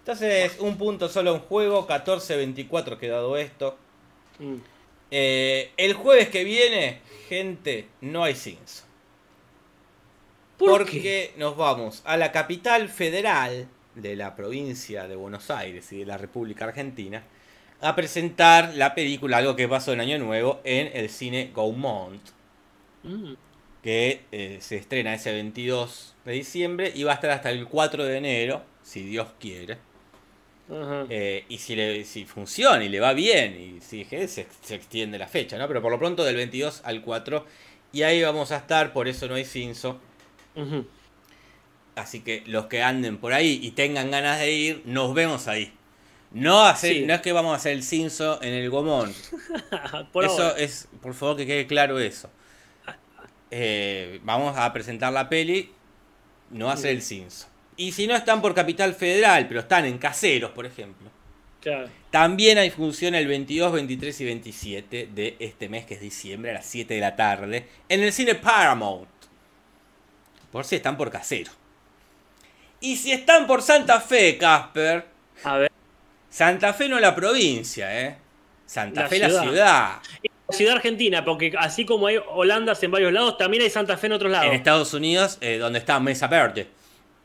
Entonces, 0.00 0.56
un 0.60 0.76
punto 0.76 1.08
solo 1.08 1.32
en 1.34 1.40
juego, 1.40 1.86
14-24 1.88 2.98
quedado 2.98 3.36
esto. 3.38 3.76
Mm. 4.38 4.56
Eh, 5.10 5.70
el 5.76 5.94
jueves 5.94 6.28
que 6.28 6.44
viene, 6.44 7.00
gente, 7.28 7.88
no 8.02 8.22
hay 8.24 8.34
Simpson. 8.34 8.85
¿Por 10.58 10.68
porque 10.78 11.00
qué? 11.00 11.34
nos 11.36 11.56
vamos 11.56 12.02
a 12.04 12.16
la 12.16 12.32
capital 12.32 12.88
federal 12.88 13.68
de 13.94 14.16
la 14.16 14.34
provincia 14.36 15.08
de 15.08 15.16
Buenos 15.16 15.50
Aires 15.50 15.92
y 15.92 15.98
de 15.98 16.06
la 16.06 16.18
República 16.18 16.64
Argentina 16.66 17.24
a 17.80 17.94
presentar 17.94 18.74
la 18.74 18.94
película, 18.94 19.38
algo 19.38 19.56
que 19.56 19.68
pasó 19.68 19.92
en 19.92 20.00
Año 20.00 20.18
Nuevo, 20.18 20.60
en 20.64 20.90
el 20.94 21.10
cine 21.10 21.52
Gaumont, 21.54 22.22
Mm, 23.02 23.34
que 23.82 24.26
eh, 24.32 24.58
se 24.60 24.76
estrena 24.76 25.14
ese 25.14 25.32
22 25.32 26.16
de 26.24 26.32
diciembre 26.32 26.92
y 26.94 27.04
va 27.04 27.12
a 27.12 27.14
estar 27.14 27.30
hasta 27.30 27.50
el 27.50 27.66
4 27.68 28.04
de 28.04 28.16
enero, 28.18 28.64
si 28.82 29.02
Dios 29.02 29.28
quiere. 29.38 29.78
Eh, 31.08 31.44
y 31.48 31.58
si, 31.58 31.76
le, 31.76 32.04
si 32.04 32.24
funciona 32.24 32.84
y 32.84 32.88
le 32.88 32.98
va 32.98 33.12
bien, 33.12 33.54
y 33.60 33.80
si 33.80 34.04
se, 34.04 34.26
se 34.28 34.74
extiende 34.74 35.18
la 35.18 35.28
fecha, 35.28 35.56
¿no? 35.58 35.68
Pero 35.68 35.80
por 35.80 35.92
lo 35.92 35.98
pronto 35.98 36.24
del 36.24 36.34
22 36.36 36.80
al 36.84 37.02
4, 37.02 37.46
y 37.92 38.02
ahí 38.02 38.22
vamos 38.22 38.50
a 38.50 38.56
estar, 38.58 38.92
por 38.92 39.06
eso 39.08 39.28
no 39.28 39.34
hay 39.36 39.44
cinzo. 39.44 40.00
Así 41.94 42.20
que 42.20 42.42
los 42.46 42.66
que 42.66 42.82
anden 42.82 43.16
por 43.18 43.32
ahí 43.32 43.58
y 43.62 43.70
tengan 43.70 44.10
ganas 44.10 44.38
de 44.38 44.52
ir, 44.52 44.82
nos 44.84 45.14
vemos 45.14 45.48
ahí. 45.48 45.72
No, 46.32 46.64
hacer, 46.64 46.92
Sí. 46.92 47.06
no 47.06 47.14
es 47.14 47.20
que 47.22 47.32
vamos 47.32 47.52
a 47.54 47.56
hacer 47.56 47.72
el 47.72 47.82
cinzo 47.82 48.42
en 48.42 48.52
el 48.52 48.68
gomón. 48.68 49.14
Por 50.12 50.24
eso 50.24 50.42
ahora. 50.48 50.58
es, 50.58 50.88
por 51.00 51.14
favor, 51.14 51.36
que 51.36 51.46
quede 51.46 51.66
claro 51.66 51.98
eso. 51.98 52.28
Eh, 53.50 54.20
vamos 54.24 54.56
a 54.58 54.70
presentar 54.72 55.12
la 55.12 55.28
peli, 55.28 55.70
no 56.50 56.68
hacer 56.70 56.90
el 56.90 57.00
cinzo. 57.02 57.46
Y 57.76 57.92
si 57.92 58.06
no 58.06 58.14
están 58.16 58.42
por 58.42 58.54
Capital 58.54 58.94
Federal, 58.94 59.46
pero 59.48 59.60
están 59.60 59.84
en 59.84 59.98
caseros, 59.98 60.50
por 60.50 60.66
ejemplo. 60.66 61.10
Claro. 61.60 61.88
También 62.10 62.58
hay 62.58 62.70
función 62.70 63.14
el 63.14 63.26
22, 63.26 63.72
23 63.72 64.20
y 64.20 64.24
27 64.24 65.08
de 65.14 65.36
este 65.38 65.68
mes, 65.68 65.84
que 65.86 65.94
es 65.94 66.00
diciembre, 66.00 66.50
a 66.50 66.54
las 66.54 66.66
7 66.66 66.94
de 66.94 67.00
la 67.00 67.16
tarde, 67.16 67.68
en 67.88 68.02
el 68.02 68.12
cine 68.12 68.34
Paramount. 68.34 69.08
Por 70.52 70.64
si 70.64 70.76
están 70.76 70.96
por 70.96 71.10
casero. 71.10 71.50
Y 72.80 72.96
si 72.96 73.12
están 73.12 73.46
por 73.46 73.62
Santa 73.62 74.00
Fe, 74.00 74.36
Casper. 74.38 75.06
A 75.44 75.56
ver, 75.58 75.72
Santa 76.30 76.72
Fe 76.74 76.88
no 76.88 77.00
la 77.00 77.14
provincia, 77.14 78.00
¿eh? 78.06 78.16
Santa 78.66 79.02
La 79.02 79.08
Fe 79.08 79.16
ciudad. 79.16 79.30
la 79.32 79.42
ciudad. 79.42 79.92
Ciudad 80.50 80.74
Argentina, 80.76 81.24
porque 81.24 81.52
así 81.58 81.84
como 81.84 82.06
hay 82.06 82.18
Holandas 82.28 82.80
en 82.82 82.90
varios 82.92 83.12
lados, 83.12 83.36
también 83.36 83.62
hay 83.64 83.70
Santa 83.70 83.96
Fe 83.96 84.06
en 84.06 84.12
otros 84.12 84.30
lados. 84.30 84.46
En 84.46 84.52
Estados 84.54 84.94
Unidos, 84.94 85.38
eh, 85.40 85.58
donde 85.58 85.78
está 85.80 85.98
Mesa 85.98 86.28
Verde. 86.28 86.68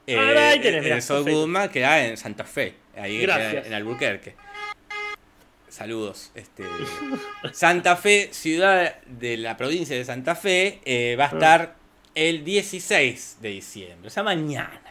Eh, 0.08 0.18
Ah, 0.18 0.50
ahí 0.50 0.60
tenés, 0.60 0.84
mirá, 0.84 0.96
el 0.96 1.02
Sol 1.04 1.18
perfecto. 1.18 1.40
Goodman 1.42 1.70
queda 1.70 2.04
en 2.06 2.18
Santa 2.18 2.44
Fe, 2.46 2.76
ahí 2.98 3.24
en 3.24 3.74
Albuquerque. 3.74 4.36
Saludos. 5.70 6.32
Este, 6.36 6.64
Santa 7.54 7.96
Fe, 7.96 8.30
ciudad 8.34 8.96
de 9.06 9.38
la 9.38 9.56
provincia 9.56 9.96
de 9.96 10.04
Santa 10.04 10.36
Fe, 10.36 10.82
eh, 10.86 11.16
va 11.18 11.26
a 11.26 11.28
Ah. 11.28 11.32
estar 11.34 11.76
el 12.16 12.44
16 12.44 13.38
de 13.42 13.50
diciembre, 13.50 14.08
o 14.08 14.12
sea, 14.12 14.24
mañana, 14.24 14.82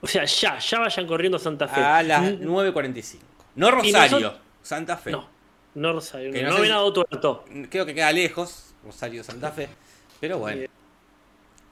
O 0.00 0.06
sea, 0.06 0.24
ya, 0.26 0.58
ya 0.58 0.78
vayan 0.80 1.06
corriendo 1.06 1.36
a 1.36 1.40
Santa 1.40 1.66
Fe. 1.66 1.80
a 1.80 2.02
las 2.02 2.22
Mm, 2.22 2.42
9.45. 2.44 3.18
No 3.56 3.70
Rosario, 3.70 4.34
Santa 4.62 4.96
Fe. 4.98 5.12
No, 5.12 5.28
no 5.74 5.92
Rosario, 5.94 6.30
Que 6.32 6.42
no, 6.42 6.50
no 6.50 6.54
no 6.56 6.60
Venado 6.62 6.92
Tuerto. 6.92 7.44
Creo 7.70 7.86
que 7.86 7.94
queda 7.94 8.12
lejos, 8.12 8.74
Rosario, 8.84 9.24
Santa 9.24 9.50
Fe, 9.50 9.68
pero 10.20 10.38
bueno. 10.38 10.58
Bien. 10.58 10.70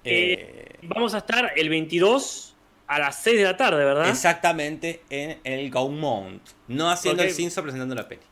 Eh, 0.05 0.79
Vamos 0.83 1.15
a 1.15 1.19
estar 1.19 1.53
el 1.57 1.69
22 1.69 2.55
a 2.87 2.99
las 2.99 3.23
6 3.23 3.37
de 3.39 3.45
la 3.45 3.57
tarde, 3.57 3.85
¿verdad? 3.85 4.09
Exactamente 4.09 5.03
en 5.11 5.39
el 5.45 5.71
Gaumont. 5.71 6.43
No 6.69 6.91
haciendo 6.91 7.23
el 7.23 7.31
cinzo, 7.33 7.63
presentando 7.63 7.95
la 7.95 8.09
peli. 8.09 8.23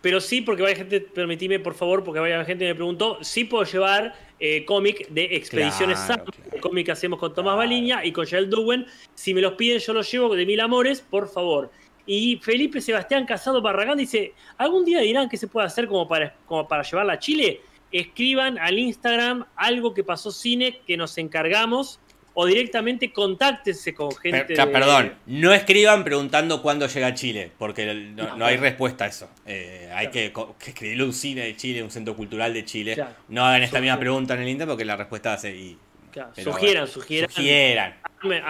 Pero 0.00 0.20
sí, 0.20 0.40
porque 0.42 0.62
vaya 0.62 0.76
gente, 0.76 1.00
permitime 1.00 1.58
por 1.58 1.74
favor, 1.74 2.04
porque 2.04 2.20
vaya 2.20 2.44
gente 2.44 2.64
me 2.64 2.74
preguntó, 2.74 3.18
sí 3.22 3.44
puedo 3.44 3.64
llevar 3.64 4.14
eh, 4.40 4.64
cómic 4.64 5.08
de 5.08 5.36
Expediciones 5.36 5.98
Claro, 5.98 6.24
Sam, 6.24 6.32
claro. 6.32 6.50
el 6.56 6.60
cómic 6.60 6.86
que 6.86 6.92
hacemos 6.92 7.18
con 7.18 7.34
Tomás. 7.34 7.56
Baliña 7.56 8.04
y 8.04 8.12
con 8.12 8.26
Joel 8.26 8.48
Duwen. 8.48 8.86
Si 9.14 9.34
me 9.34 9.40
los 9.40 9.52
piden, 9.52 9.78
yo 9.78 9.92
los 9.92 10.10
llevo 10.10 10.34
de 10.34 10.46
mil 10.46 10.60
amores, 10.60 11.00
por 11.02 11.28
favor. 11.28 11.70
Y 12.06 12.38
Felipe 12.42 12.80
Sebastián 12.80 13.26
Casado 13.26 13.60
Barragán 13.60 13.98
dice, 13.98 14.32
¿algún 14.56 14.84
día 14.84 15.00
dirán 15.00 15.28
que 15.28 15.36
se 15.36 15.46
puede 15.46 15.66
hacer 15.66 15.86
como 15.86 16.08
para, 16.08 16.34
como 16.46 16.66
para 16.66 16.82
llevarla 16.82 17.12
a 17.12 17.18
Chile? 17.18 17.60
Escriban 17.92 18.58
al 18.58 18.78
Instagram 18.78 19.44
algo 19.56 19.94
que 19.94 20.02
pasó 20.02 20.30
cine, 20.30 20.80
que 20.86 20.96
nos 20.96 21.18
encargamos, 21.18 22.00
o 22.34 22.46
directamente 22.46 23.12
contáctense 23.12 23.92
con 23.92 24.14
gente. 24.16 24.54
De- 24.54 24.66
Perdón, 24.66 25.14
no 25.26 25.52
escriban 25.52 26.04
preguntando 26.04 26.62
cuándo 26.62 26.86
llega 26.86 27.08
a 27.08 27.14
Chile, 27.14 27.50
porque 27.58 27.86
no, 28.14 28.24
No, 28.28 28.36
no 28.36 28.44
hay 28.46 28.56
respuesta 28.56 29.04
a 29.04 29.08
eso. 29.08 29.28
Eh, 29.46 29.90
hay 29.94 30.08
que, 30.08 30.32
que 30.58 30.70
escribirle 30.70 31.04
un 31.04 31.12
cine 31.12 31.42
de 31.42 31.56
Chile, 31.56 31.82
un 31.82 31.90
centro 31.90 32.14
cultural 32.16 32.54
de 32.54 32.64
Chile. 32.64 32.94
Claro. 32.94 33.14
No 33.28 33.44
hagan 33.44 33.62
esta 33.62 33.80
misma 33.80 33.98
pregunta 33.98 34.34
en 34.34 34.40
el 34.42 34.48
Inter 34.48 34.66
porque 34.68 34.84
la 34.84 34.96
respuesta 34.96 35.36
ser 35.38 35.54
y, 35.56 35.76
Claro, 36.12 36.32
sugieran, 36.36 36.88
sugieran, 36.88 37.30
sugieran. 37.30 37.94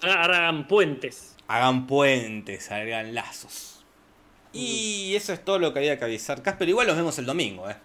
hagan- 0.02 0.66
puentes. 0.66 1.36
Hagan 1.48 1.86
puentes, 1.86 2.70
hagan 2.70 3.14
lazos. 3.14 3.84
Y 4.52 5.14
eso 5.14 5.32
es 5.32 5.44
todo 5.44 5.58
lo 5.58 5.72
que 5.72 5.78
había 5.80 5.98
que 5.98 6.04
avisar. 6.04 6.42
Casper, 6.42 6.68
igual 6.68 6.86
nos 6.86 6.96
vemos 6.96 7.18
el 7.18 7.26
domingo, 7.26 7.68
¿eh? 7.70 7.76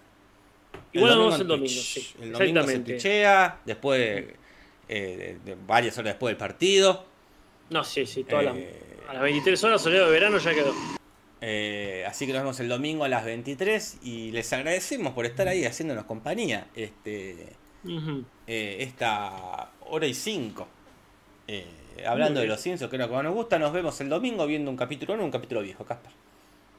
Igual 0.92 1.10
nos 1.10 1.18
vemos 1.18 1.40
el 1.40 1.46
domingo, 1.46 1.68
sí, 1.68 2.08
El 2.20 2.32
domingo 2.32 2.62
se 2.64 2.78
después 3.64 4.00
de, 4.00 4.36
eh, 4.88 5.38
de- 5.44 5.50
de 5.54 5.60
varias 5.66 5.96
horas 5.98 6.12
después 6.14 6.30
del 6.32 6.36
partido. 6.38 7.04
No, 7.70 7.82
sí, 7.84 8.06
sí, 8.06 8.24
todas 8.24 8.44
las- 8.44 8.56
Eh, 8.56 8.82
a 9.08 9.12
las 9.14 9.22
23 9.22 9.62
horas, 9.64 9.82
soleado 9.82 10.06
de 10.06 10.12
verano 10.12 10.38
ya 10.38 10.54
quedó. 10.54 10.72
Eh, 11.40 12.04
así 12.08 12.26
que 12.26 12.32
nos 12.32 12.42
vemos 12.42 12.58
el 12.60 12.68
domingo 12.68 13.04
a 13.04 13.08
las 13.08 13.24
23 13.24 13.98
y 14.02 14.30
les 14.32 14.52
agradecemos 14.52 15.12
por 15.12 15.26
estar 15.26 15.46
ahí 15.48 15.64
haciéndonos 15.64 16.04
compañía 16.04 16.68
este, 16.74 17.52
esta 18.46 19.70
hora 19.88 20.06
y 20.06 20.14
cinco. 20.14 20.66
Hablando 22.06 22.40
de 22.40 22.46
los 22.46 22.60
ciencios, 22.60 22.90
que 22.90 22.96
es 22.96 23.00
lo 23.00 23.08
que 23.08 23.14
más 23.14 23.24
nos 23.24 23.34
gusta, 23.34 23.58
nos 23.58 23.72
vemos 23.72 24.00
el 24.00 24.08
domingo 24.08 24.46
viendo 24.46 24.70
un 24.70 24.76
capítulo 24.76 25.14
nuevo, 25.14 25.26
un 25.26 25.32
capítulo 25.32 25.62
viejo, 25.62 25.84
Casper. 25.84 26.12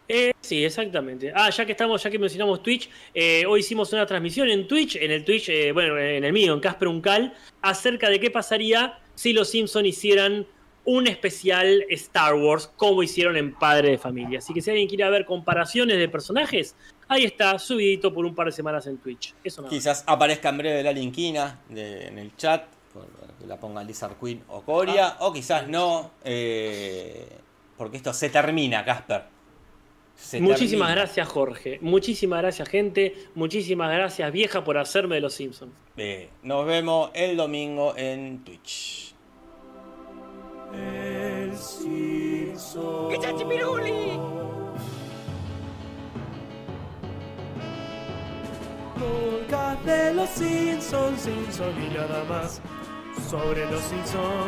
Eh, 0.08 0.34
sí, 0.40 0.64
exactamente. 0.64 1.32
Ah, 1.36 1.50
ya 1.50 1.66
que 1.66 1.74
estamos, 1.74 2.02
ya 2.02 2.10
que 2.10 2.18
mencionamos 2.20 2.64
Twitch, 2.64 2.90
eh, 3.14 3.46
hoy 3.46 3.60
hicimos 3.60 3.92
una 3.94 4.06
transmisión 4.06 4.48
en 4.50 4.68
Twitch, 4.68 4.96
en 4.96 5.12
el 5.12 5.26
Twitch, 5.26 5.50
eh, 5.50 5.72
bueno, 5.72 5.98
en 5.98 6.24
el 6.24 6.32
mío, 6.34 6.54
en 6.54 6.60
Casper 6.60 6.88
Uncal, 6.88 7.34
acerca 7.62 8.10
de 8.10 8.20
qué 8.20 8.32
pasaría 8.32 9.00
si 9.16 9.34
los 9.34 9.50
Simpson 9.50 9.86
hicieran 9.86 10.48
un 10.86 11.08
especial 11.08 11.84
Star 11.90 12.36
Wars, 12.36 12.72
como 12.78 13.04
hicieron 13.04 13.36
en 13.36 13.54
Padre 13.54 13.90
de 13.92 13.98
Familia. 13.98 14.40
Así 14.40 14.54
que 14.54 14.62
si 14.62 14.70
alguien 14.70 14.88
quiere 14.88 15.10
ver 15.10 15.26
comparaciones 15.26 15.98
de 15.98 16.08
personajes, 16.08 16.78
ahí 17.10 17.26
está, 17.26 17.60
subidito 17.60 18.14
por 18.14 18.26
un 18.26 18.34
par 18.34 18.46
de 18.46 18.54
semanas 18.54 18.88
en 18.88 18.98
Twitch. 19.00 19.36
Eso 19.44 19.62
nada. 19.62 19.70
Quizás 19.70 20.06
aparezca 20.08 20.48
en 20.48 20.58
breve 20.60 20.84
la 20.84 20.94
linquina 20.94 21.60
de- 21.68 22.08
en 22.08 22.18
el 22.18 22.34
chat, 22.38 22.64
que 23.38 23.46
la 23.46 23.60
ponga 23.60 23.84
Lizard 23.84 24.16
Queen 24.18 24.42
o 24.48 24.62
Coria, 24.62 25.18
o 25.20 25.34
quizás 25.34 25.68
no, 25.68 26.12
eh, 26.24 27.28
porque 27.78 27.98
esto 27.98 28.14
se 28.14 28.30
termina, 28.30 28.86
Casper. 28.86 29.24
Se 30.18 30.42
Muchísimas 30.42 30.88
termina. 30.88 31.06
gracias, 31.06 31.28
Jorge. 31.28 31.78
Muchísimas 31.82 32.42
gracias, 32.42 32.68
gente. 32.68 33.16
Muchísimas 33.36 33.94
gracias, 33.94 34.32
vieja, 34.32 34.64
por 34.64 34.78
hacerme 34.78 35.16
de 35.16 35.22
los 35.22 35.34
Simpsons. 35.36 35.72
Eh, 35.96 36.30
nos 36.42 36.66
vemos 36.66 37.12
el 37.14 37.38
domingo 37.38 37.94
en 37.96 38.44
Twitch. 38.44 39.14
El 40.74 41.56
Simpson. 41.56 43.10
Nunca 48.98 49.76
de 49.86 50.14
los 50.16 50.30
Simpsons, 50.30 51.22
Simpson 51.22 51.74
y 51.84 51.94
nada 51.94 52.24
más. 52.24 52.60
Sobre 53.30 53.70
los 53.70 53.82
Simpsons 53.82 54.46